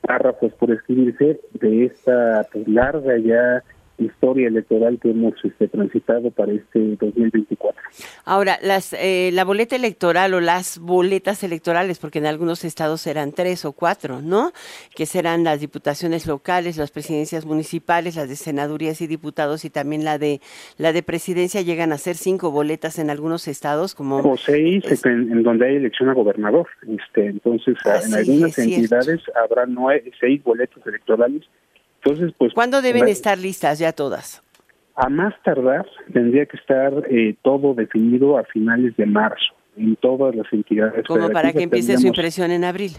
párrafos 0.02 0.54
por 0.54 0.72
escribirse 0.72 1.40
de 1.54 1.86
esta 1.86 2.48
pues, 2.52 2.68
larga 2.68 3.18
ya 3.18 3.64
historia 4.04 4.48
electoral 4.48 5.00
que 5.02 5.12
hemos 5.12 5.34
este, 5.44 5.68
transitado 5.68 6.32
para 6.32 6.52
este 6.54 6.80
2024. 7.00 7.82
Ahora, 8.26 8.58
las, 8.62 8.94
eh, 8.94 9.32
la 9.34 9.44
boleta 9.44 9.76
electoral 9.76 10.34
o 10.34 10.42
las 10.42 10.80
boletas 10.80 11.44
electorales, 11.44 12.00
porque 12.00 12.20
en 12.20 12.26
algunos 12.26 12.64
estados 12.64 13.02
serán 13.02 13.32
tres 13.32 13.66
o 13.66 13.74
cuatro, 13.74 14.22
¿no? 14.22 14.52
Que 14.96 15.06
serán 15.06 15.44
las 15.44 15.60
diputaciones 15.60 16.28
locales, 16.28 16.78
las 16.78 16.92
presidencias 16.92 17.46
municipales, 17.46 18.16
las 18.16 18.30
de 18.30 18.36
senadurías 18.36 19.02
y 19.02 19.08
diputados 19.08 19.66
y 19.66 19.70
también 19.70 20.06
la 20.06 20.18
de 20.18 20.42
la 20.78 20.94
de 20.94 21.04
presidencia 21.04 21.62
llegan 21.62 21.92
a 21.92 21.98
ser 21.98 22.16
cinco 22.16 22.52
boletas 22.52 23.00
en 23.00 23.10
algunos 23.10 23.48
estados 23.48 23.96
como 23.96 24.18
o 24.18 24.38
seis 24.38 24.84
en, 25.06 25.44
donde 25.44 25.68
hay 25.68 25.76
elección 25.76 26.10
a 26.10 26.14
gobernador. 26.14 26.68
Este, 26.88 27.28
entonces, 27.28 27.76
ah, 27.86 28.00
en 28.06 28.14
algunas 28.14 28.58
entidades 28.58 29.22
habrá 29.36 29.66
nueve, 29.66 30.12
seis 30.20 30.44
boletas 30.44 30.86
electorales 30.86 31.44
entonces, 32.04 32.34
pues... 32.38 32.54
¿Cuándo 32.54 32.82
deben 32.82 33.08
estar 33.08 33.38
listas 33.38 33.80
ya 33.80 33.92
todas? 33.92 34.44
A 34.96 35.10
más 35.10 35.34
tardar 35.44 35.86
tendría 36.12 36.46
que 36.46 36.58
estar 36.58 36.92
eh, 37.10 37.36
todo 37.44 37.74
definido 37.74 38.38
a 38.38 38.44
finales 38.44 38.96
de 38.98 39.06
marzo 39.06 39.54
en 39.78 39.96
todas 39.96 40.36
las 40.36 40.52
entidades. 40.52 41.06
Como 41.08 41.30
para 41.30 41.54
que 41.54 41.64
empiece 41.64 41.98
su 41.98 42.08
impresión 42.08 42.52
en 42.52 42.64
abril. 42.64 42.92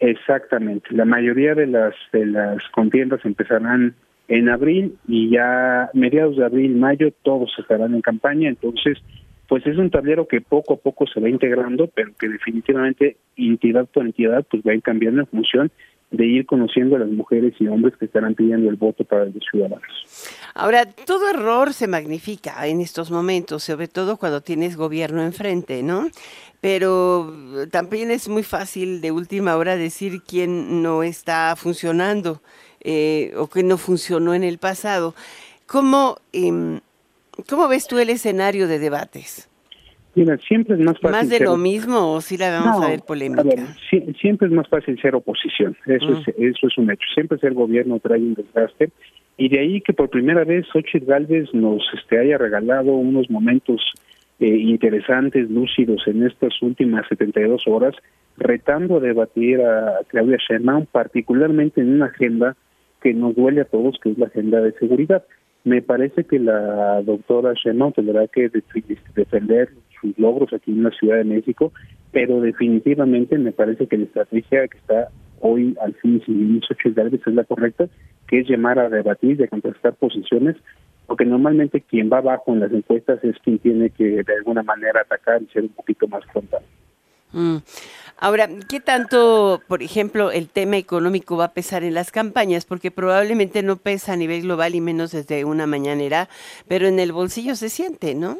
Exactamente. 0.00 0.88
La 0.90 1.04
mayoría 1.04 1.54
de 1.54 1.66
las 1.66 1.94
de 2.12 2.26
las 2.26 2.58
contiendas 2.74 3.24
empezarán 3.24 3.94
en 4.28 4.48
abril 4.48 4.98
y 5.06 5.30
ya 5.30 5.88
mediados 5.94 6.36
de 6.36 6.44
abril, 6.44 6.74
mayo, 6.76 7.12
todos 7.22 7.50
estarán 7.58 7.94
en 7.94 8.02
campaña. 8.02 8.48
Entonces, 8.48 8.98
pues 9.48 9.64
es 9.66 9.78
un 9.78 9.90
tablero 9.90 10.26
que 10.26 10.40
poco 10.40 10.74
a 10.74 10.76
poco 10.78 11.06
se 11.06 11.20
va 11.20 11.28
integrando, 11.28 11.86
pero 11.86 12.10
que 12.18 12.28
definitivamente 12.28 13.16
entidad 13.36 13.86
por 13.86 14.04
entidad 14.04 14.44
pues 14.50 14.62
va 14.62 14.72
a 14.72 14.74
ir 14.74 14.82
cambiando 14.82 15.20
en 15.20 15.26
función 15.28 15.70
de 16.10 16.24
ir 16.24 16.46
conociendo 16.46 16.96
a 16.96 17.00
las 17.00 17.08
mujeres 17.08 17.54
y 17.58 17.66
hombres 17.66 17.96
que 17.98 18.04
estarán 18.04 18.34
pidiendo 18.34 18.70
el 18.70 18.76
voto 18.76 19.04
para 19.04 19.24
los 19.24 19.44
ciudadanos. 19.50 19.86
Ahora, 20.54 20.86
todo 20.86 21.28
error 21.28 21.72
se 21.72 21.88
magnifica 21.88 22.66
en 22.66 22.80
estos 22.80 23.10
momentos, 23.10 23.64
sobre 23.64 23.88
todo 23.88 24.16
cuando 24.16 24.40
tienes 24.40 24.76
gobierno 24.76 25.22
enfrente, 25.22 25.82
¿no? 25.82 26.08
Pero 26.60 27.32
también 27.70 28.10
es 28.10 28.28
muy 28.28 28.42
fácil 28.42 29.00
de 29.00 29.10
última 29.10 29.56
hora 29.56 29.76
decir 29.76 30.22
quién 30.22 30.82
no 30.82 31.02
está 31.02 31.54
funcionando 31.56 32.40
eh, 32.80 33.32
o 33.36 33.48
que 33.48 33.62
no 33.62 33.76
funcionó 33.76 34.32
en 34.32 34.44
el 34.44 34.58
pasado. 34.58 35.14
¿Cómo, 35.66 36.18
em, 36.32 36.80
¿Cómo 37.48 37.68
ves 37.68 37.86
tú 37.86 37.98
el 37.98 38.10
escenario 38.10 38.68
de 38.68 38.78
debates? 38.78 39.48
Mira, 40.16 40.38
siempre 40.38 40.76
es 40.76 40.80
más 40.80 40.98
fácil. 40.98 41.10
¿Más 41.10 41.28
de 41.28 41.40
lo 41.40 41.58
mismo 41.58 42.14
o 42.14 42.22
sí 42.22 42.38
la 42.38 42.50
vamos 42.50 42.82
a 42.82 42.88
ver 42.88 43.00
polémica? 43.06 43.42
siempre 44.18 44.48
es 44.48 44.52
más 44.52 44.66
fácil 44.66 44.98
ser 44.98 45.14
oposición, 45.14 45.76
eso, 45.84 46.10
es, 46.10 46.26
mm. 46.26 46.42
eso 46.42 46.66
es 46.66 46.78
un 46.78 46.90
hecho. 46.90 47.06
Siempre 47.14 47.38
ser 47.38 47.52
gobierno 47.52 48.00
trae 48.00 48.18
un 48.18 48.32
desgaste. 48.32 48.90
Y 49.36 49.50
de 49.50 49.60
ahí 49.60 49.82
que 49.82 49.92
por 49.92 50.08
primera 50.08 50.44
vez 50.44 50.66
Xochitl 50.72 51.04
Galvez 51.04 51.52
nos 51.52 51.82
este, 51.92 52.18
haya 52.18 52.38
regalado 52.38 52.92
unos 52.92 53.28
momentos 53.28 53.92
eh, 54.40 54.48
interesantes, 54.48 55.50
lúcidos 55.50 56.02
en 56.06 56.22
estas 56.22 56.62
últimas 56.62 57.06
72 57.10 57.64
horas, 57.66 57.94
retando 58.38 58.96
a 58.96 59.00
debatir 59.00 59.60
a 59.60 59.98
Claudia 60.08 60.38
Sheinbaum, 60.38 60.86
particularmente 60.86 61.82
en 61.82 61.92
una 61.94 62.06
agenda 62.06 62.56
que 63.02 63.12
nos 63.12 63.36
duele 63.36 63.60
a 63.60 63.64
todos, 63.66 63.98
que 64.02 64.12
es 64.12 64.18
la 64.18 64.26
agenda 64.26 64.62
de 64.62 64.72
seguridad. 64.72 65.24
Me 65.64 65.82
parece 65.82 66.24
que 66.24 66.38
la 66.38 67.02
doctora 67.02 67.52
Sheinbaum 67.52 67.92
tendrá 67.92 68.26
que 68.28 68.50
defender 69.14 69.70
sus 70.00 70.18
logros 70.18 70.52
aquí 70.52 70.72
en 70.72 70.82
la 70.82 70.90
Ciudad 70.90 71.16
de 71.16 71.24
México, 71.24 71.72
pero 72.12 72.40
definitivamente 72.40 73.38
me 73.38 73.52
parece 73.52 73.86
que 73.86 73.98
la 73.98 74.04
estrategia 74.04 74.68
que 74.68 74.78
está 74.78 75.08
hoy 75.40 75.76
al 75.82 75.94
fin 75.94 76.22
sin 76.24 76.60
es 76.60 77.34
la 77.34 77.44
correcta, 77.44 77.88
que 78.26 78.40
es 78.40 78.48
llamar 78.48 78.78
a 78.78 78.88
debatir, 78.88 79.36
de 79.36 79.48
contrastar 79.48 79.94
posiciones, 79.94 80.56
porque 81.06 81.24
normalmente 81.24 81.80
quien 81.80 82.10
va 82.10 82.18
abajo 82.18 82.52
en 82.52 82.60
las 82.60 82.72
encuestas 82.72 83.22
es 83.22 83.36
quien 83.44 83.58
tiene 83.58 83.90
que 83.90 84.22
de 84.22 84.34
alguna 84.38 84.62
manera 84.62 85.00
atacar 85.00 85.42
y 85.42 85.46
ser 85.46 85.62
un 85.62 85.68
poquito 85.70 86.08
más 86.08 86.24
frontal. 86.26 86.62
Mm. 87.32 87.56
Ahora, 88.18 88.48
¿qué 88.68 88.80
tanto, 88.80 89.60
por 89.68 89.82
ejemplo, 89.82 90.30
el 90.30 90.48
tema 90.48 90.78
económico 90.78 91.36
va 91.36 91.46
a 91.46 91.52
pesar 91.52 91.84
en 91.84 91.92
las 91.92 92.10
campañas? 92.10 92.64
Porque 92.64 92.90
probablemente 92.90 93.62
no 93.62 93.76
pesa 93.76 94.14
a 94.14 94.16
nivel 94.16 94.42
global 94.42 94.74
y 94.74 94.80
menos 94.80 95.12
desde 95.12 95.44
una 95.44 95.66
mañanera, 95.66 96.30
pero 96.66 96.86
en 96.86 96.98
el 96.98 97.12
bolsillo 97.12 97.56
se 97.56 97.68
siente, 97.68 98.14
¿no? 98.14 98.38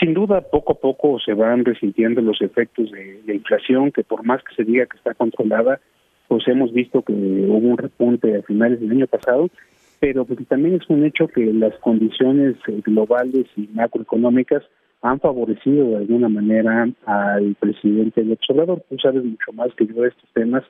Sin 0.00 0.14
duda, 0.14 0.40
poco 0.40 0.72
a 0.72 0.76
poco 0.76 1.18
se 1.20 1.34
van 1.34 1.62
resintiendo 1.62 2.22
los 2.22 2.40
efectos 2.40 2.90
de 2.90 3.20
la 3.26 3.34
inflación, 3.34 3.92
que 3.92 4.02
por 4.02 4.24
más 4.24 4.42
que 4.42 4.54
se 4.54 4.64
diga 4.64 4.86
que 4.86 4.96
está 4.96 5.12
controlada, 5.12 5.78
pues 6.26 6.48
hemos 6.48 6.72
visto 6.72 7.02
que 7.02 7.12
hubo 7.12 7.58
un 7.58 7.76
repunte 7.76 8.34
a 8.34 8.42
finales 8.42 8.80
del 8.80 8.92
año 8.92 9.06
pasado, 9.06 9.50
pero 9.98 10.24
pues 10.24 10.38
también 10.48 10.76
es 10.76 10.88
un 10.88 11.04
hecho 11.04 11.28
que 11.28 11.52
las 11.52 11.74
condiciones 11.80 12.56
eh, 12.66 12.80
globales 12.82 13.44
y 13.56 13.68
macroeconómicas 13.74 14.62
han 15.02 15.20
favorecido 15.20 15.90
de 15.90 15.96
alguna 15.96 16.30
manera 16.30 16.88
al 17.04 17.54
presidente 17.60 18.22
del 18.22 18.32
observador. 18.32 18.82
Tú 18.88 18.96
sabes 18.98 19.22
mucho 19.22 19.52
más 19.52 19.68
que 19.74 19.86
yo 19.86 20.00
de 20.00 20.08
estos 20.08 20.30
temas, 20.32 20.64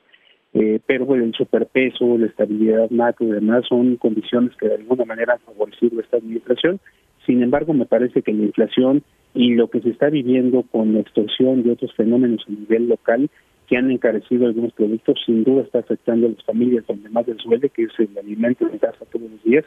eh, 0.53 0.81
pero 0.85 1.05
bueno, 1.05 1.23
el 1.23 1.33
superpeso, 1.33 2.17
la 2.17 2.25
estabilidad 2.25 2.89
macro 2.89 3.27
y 3.27 3.31
demás 3.31 3.63
son 3.69 3.95
condiciones 3.95 4.53
que 4.57 4.67
de 4.67 4.75
alguna 4.75 5.05
manera 5.05 5.35
han 5.35 5.39
favorecido 5.39 6.01
esta 6.01 6.17
administración 6.17 6.81
sin 7.25 7.43
embargo, 7.43 7.73
me 7.73 7.85
parece 7.85 8.21
que 8.21 8.33
la 8.33 8.43
inflación 8.43 9.03
y 9.33 9.53
lo 9.55 9.69
que 9.69 9.81
se 9.81 9.89
está 9.89 10.09
viviendo 10.09 10.63
con 10.63 10.93
la 10.93 10.99
extorsión 10.99 11.63
y 11.65 11.69
otros 11.69 11.93
fenómenos 11.95 12.43
a 12.47 12.51
nivel 12.51 12.89
local 12.89 13.29
que 13.67 13.77
han 13.77 13.89
encarecido 13.89 14.47
algunos 14.47 14.73
productos, 14.73 15.17
sin 15.25 15.43
duda 15.43 15.61
está 15.63 15.79
afectando 15.79 16.27
a 16.27 16.31
las 16.31 16.43
familias 16.43 16.85
donde 16.87 17.09
más 17.09 17.25
les 17.27 17.37
duele, 17.37 17.69
que 17.69 17.83
es 17.83 17.91
el 17.99 18.17
alimento 18.17 18.67
en 18.67 18.77
casa 18.79 19.05
todos 19.11 19.31
los 19.31 19.43
días, 19.43 19.63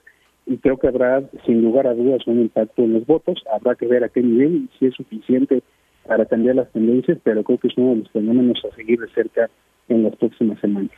y 0.46 0.58
creo 0.58 0.76
que 0.76 0.88
habrá, 0.88 1.22
sin 1.46 1.62
lugar 1.62 1.86
a 1.86 1.94
dudas, 1.94 2.26
un 2.26 2.42
impacto 2.42 2.82
en 2.82 2.92
los 2.92 3.06
votos. 3.06 3.42
Habrá 3.50 3.74
que 3.74 3.86
ver 3.86 4.04
a 4.04 4.10
qué 4.10 4.22
nivel 4.22 4.56
y 4.56 4.78
si 4.78 4.86
es 4.86 4.94
suficiente 4.94 5.62
para 6.06 6.26
cambiar 6.26 6.56
las 6.56 6.70
tendencias, 6.70 7.18
pero 7.22 7.42
creo 7.42 7.58
que 7.58 7.68
es 7.68 7.78
uno 7.78 7.92
de 7.92 7.96
los 8.00 8.10
fenómenos 8.10 8.62
a 8.70 8.74
seguir 8.76 9.00
de 9.00 9.08
cerca 9.08 9.48
en 9.88 10.02
las 10.02 10.14
próximas 10.16 10.60
semanas. 10.60 10.92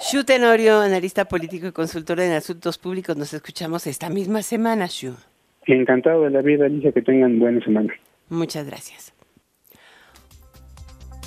Shu 0.00 0.24
Tenorio, 0.24 0.80
analista 0.80 1.26
político 1.26 1.68
y 1.68 1.72
consultor 1.72 2.20
en 2.20 2.32
asuntos 2.32 2.78
públicos, 2.78 3.16
nos 3.16 3.32
escuchamos 3.32 3.86
esta 3.86 4.08
misma 4.10 4.42
semana, 4.42 4.86
Shu. 4.88 5.14
Encantado 5.68 6.22
de 6.22 6.30
la 6.30 6.40
vida, 6.40 6.64
Alicia, 6.64 6.92
que 6.92 7.02
tengan 7.02 7.38
buena 7.38 7.62
semana. 7.62 7.92
Muchas 8.30 8.66
gracias. 8.66 9.12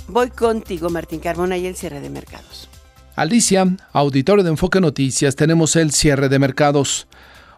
Voy 0.08 0.30
contigo, 0.30 0.90
Martín 0.90 1.20
Carmona, 1.20 1.58
y 1.58 1.68
el 1.68 1.76
cierre 1.76 2.02
de 2.02 2.10
mercados. 2.10 2.68
Alicia, 3.16 3.66
auditorio 3.94 4.44
de 4.44 4.50
Enfoque 4.50 4.82
Noticias, 4.82 5.36
tenemos 5.36 5.76
el 5.76 5.92
cierre 5.92 6.28
de 6.28 6.40
mercados. 6.40 7.08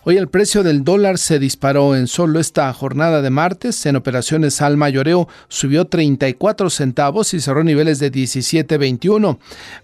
Hoy 0.06 0.18
el 0.18 0.28
precio 0.28 0.64
del 0.64 0.84
dólar 0.84 1.18
se 1.18 1.40
disparó 1.40 1.96
en 1.96 2.08
solo 2.08 2.42
esta 2.42 2.74
jornada 2.74 3.22
de 3.22 3.30
martes. 3.30 3.86
En 3.86 3.96
operaciones 3.96 4.62
al 4.62 4.76
mayoreo 4.76 5.30
subió 5.48 5.86
34 5.86 6.70
centavos 6.70 7.34
y 7.34 7.40
cerró 7.40 7.64
niveles 7.64 8.00
de 8.00 8.12
17.21, 8.12 9.38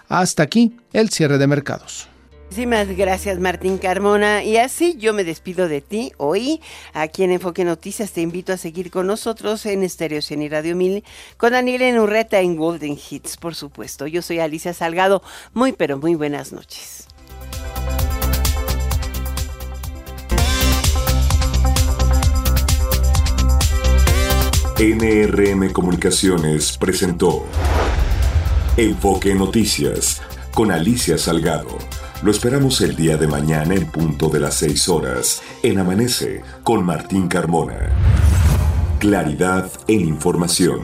Hasta 0.10 0.44
aquí 0.44 0.78
el 0.94 1.10
cierre 1.10 1.38
de 1.38 1.48
mercados. 1.48 2.13
Muchísimas 2.54 2.96
gracias 2.96 3.40
Martín 3.40 3.80
Carmona. 3.80 4.44
Y 4.44 4.58
así 4.58 4.96
yo 5.00 5.12
me 5.12 5.24
despido 5.24 5.68
de 5.68 5.82
ti 5.82 6.12
hoy. 6.18 6.62
Aquí 6.94 7.24
en 7.24 7.32
Enfoque 7.32 7.66
Noticias 7.66 8.12
te 8.12 8.22
invito 8.22 8.54
a 8.54 8.58
seguir 8.58 8.92
con 8.92 9.08
nosotros 9.08 9.66
en 9.66 9.82
Estéreo 9.82 10.22
100 10.22 10.44
y 10.44 10.50
Radio 10.50 10.76
1000 10.76 11.04
con 11.38 11.54
Daniel 11.54 11.98
Urreta 11.98 12.42
en 12.42 12.56
Golden 12.56 12.96
Hits, 13.10 13.38
por 13.38 13.56
supuesto. 13.56 14.06
Yo 14.06 14.22
soy 14.22 14.38
Alicia 14.38 14.72
Salgado. 14.76 15.24
Muy 15.56 15.72
pero 15.72 15.98
muy 15.98 16.14
buenas 16.14 16.54
noches. 16.54 17.08
NRM 24.78 25.72
Comunicaciones 25.72 26.78
presentó 26.78 27.48
Enfoque 28.78 29.34
Noticias 29.34 30.22
con 30.54 30.72
Alicia 30.72 31.18
Salgado. 31.18 31.80
Lo 32.24 32.32
esperamos 32.32 32.80
el 32.80 32.96
día 32.96 33.18
de 33.18 33.28
mañana 33.28 33.76
en 33.76 33.86
punto 33.92 34.30
de 34.30 34.40
las 34.40 34.56
6 34.56 34.88
horas 34.88 35.42
en 35.62 35.78
Amanece 35.78 36.42
con 36.64 36.86
Martín 36.86 37.28
Carmona. 37.28 37.90
Claridad 38.98 39.70
en 39.90 40.08
información. 40.08 40.80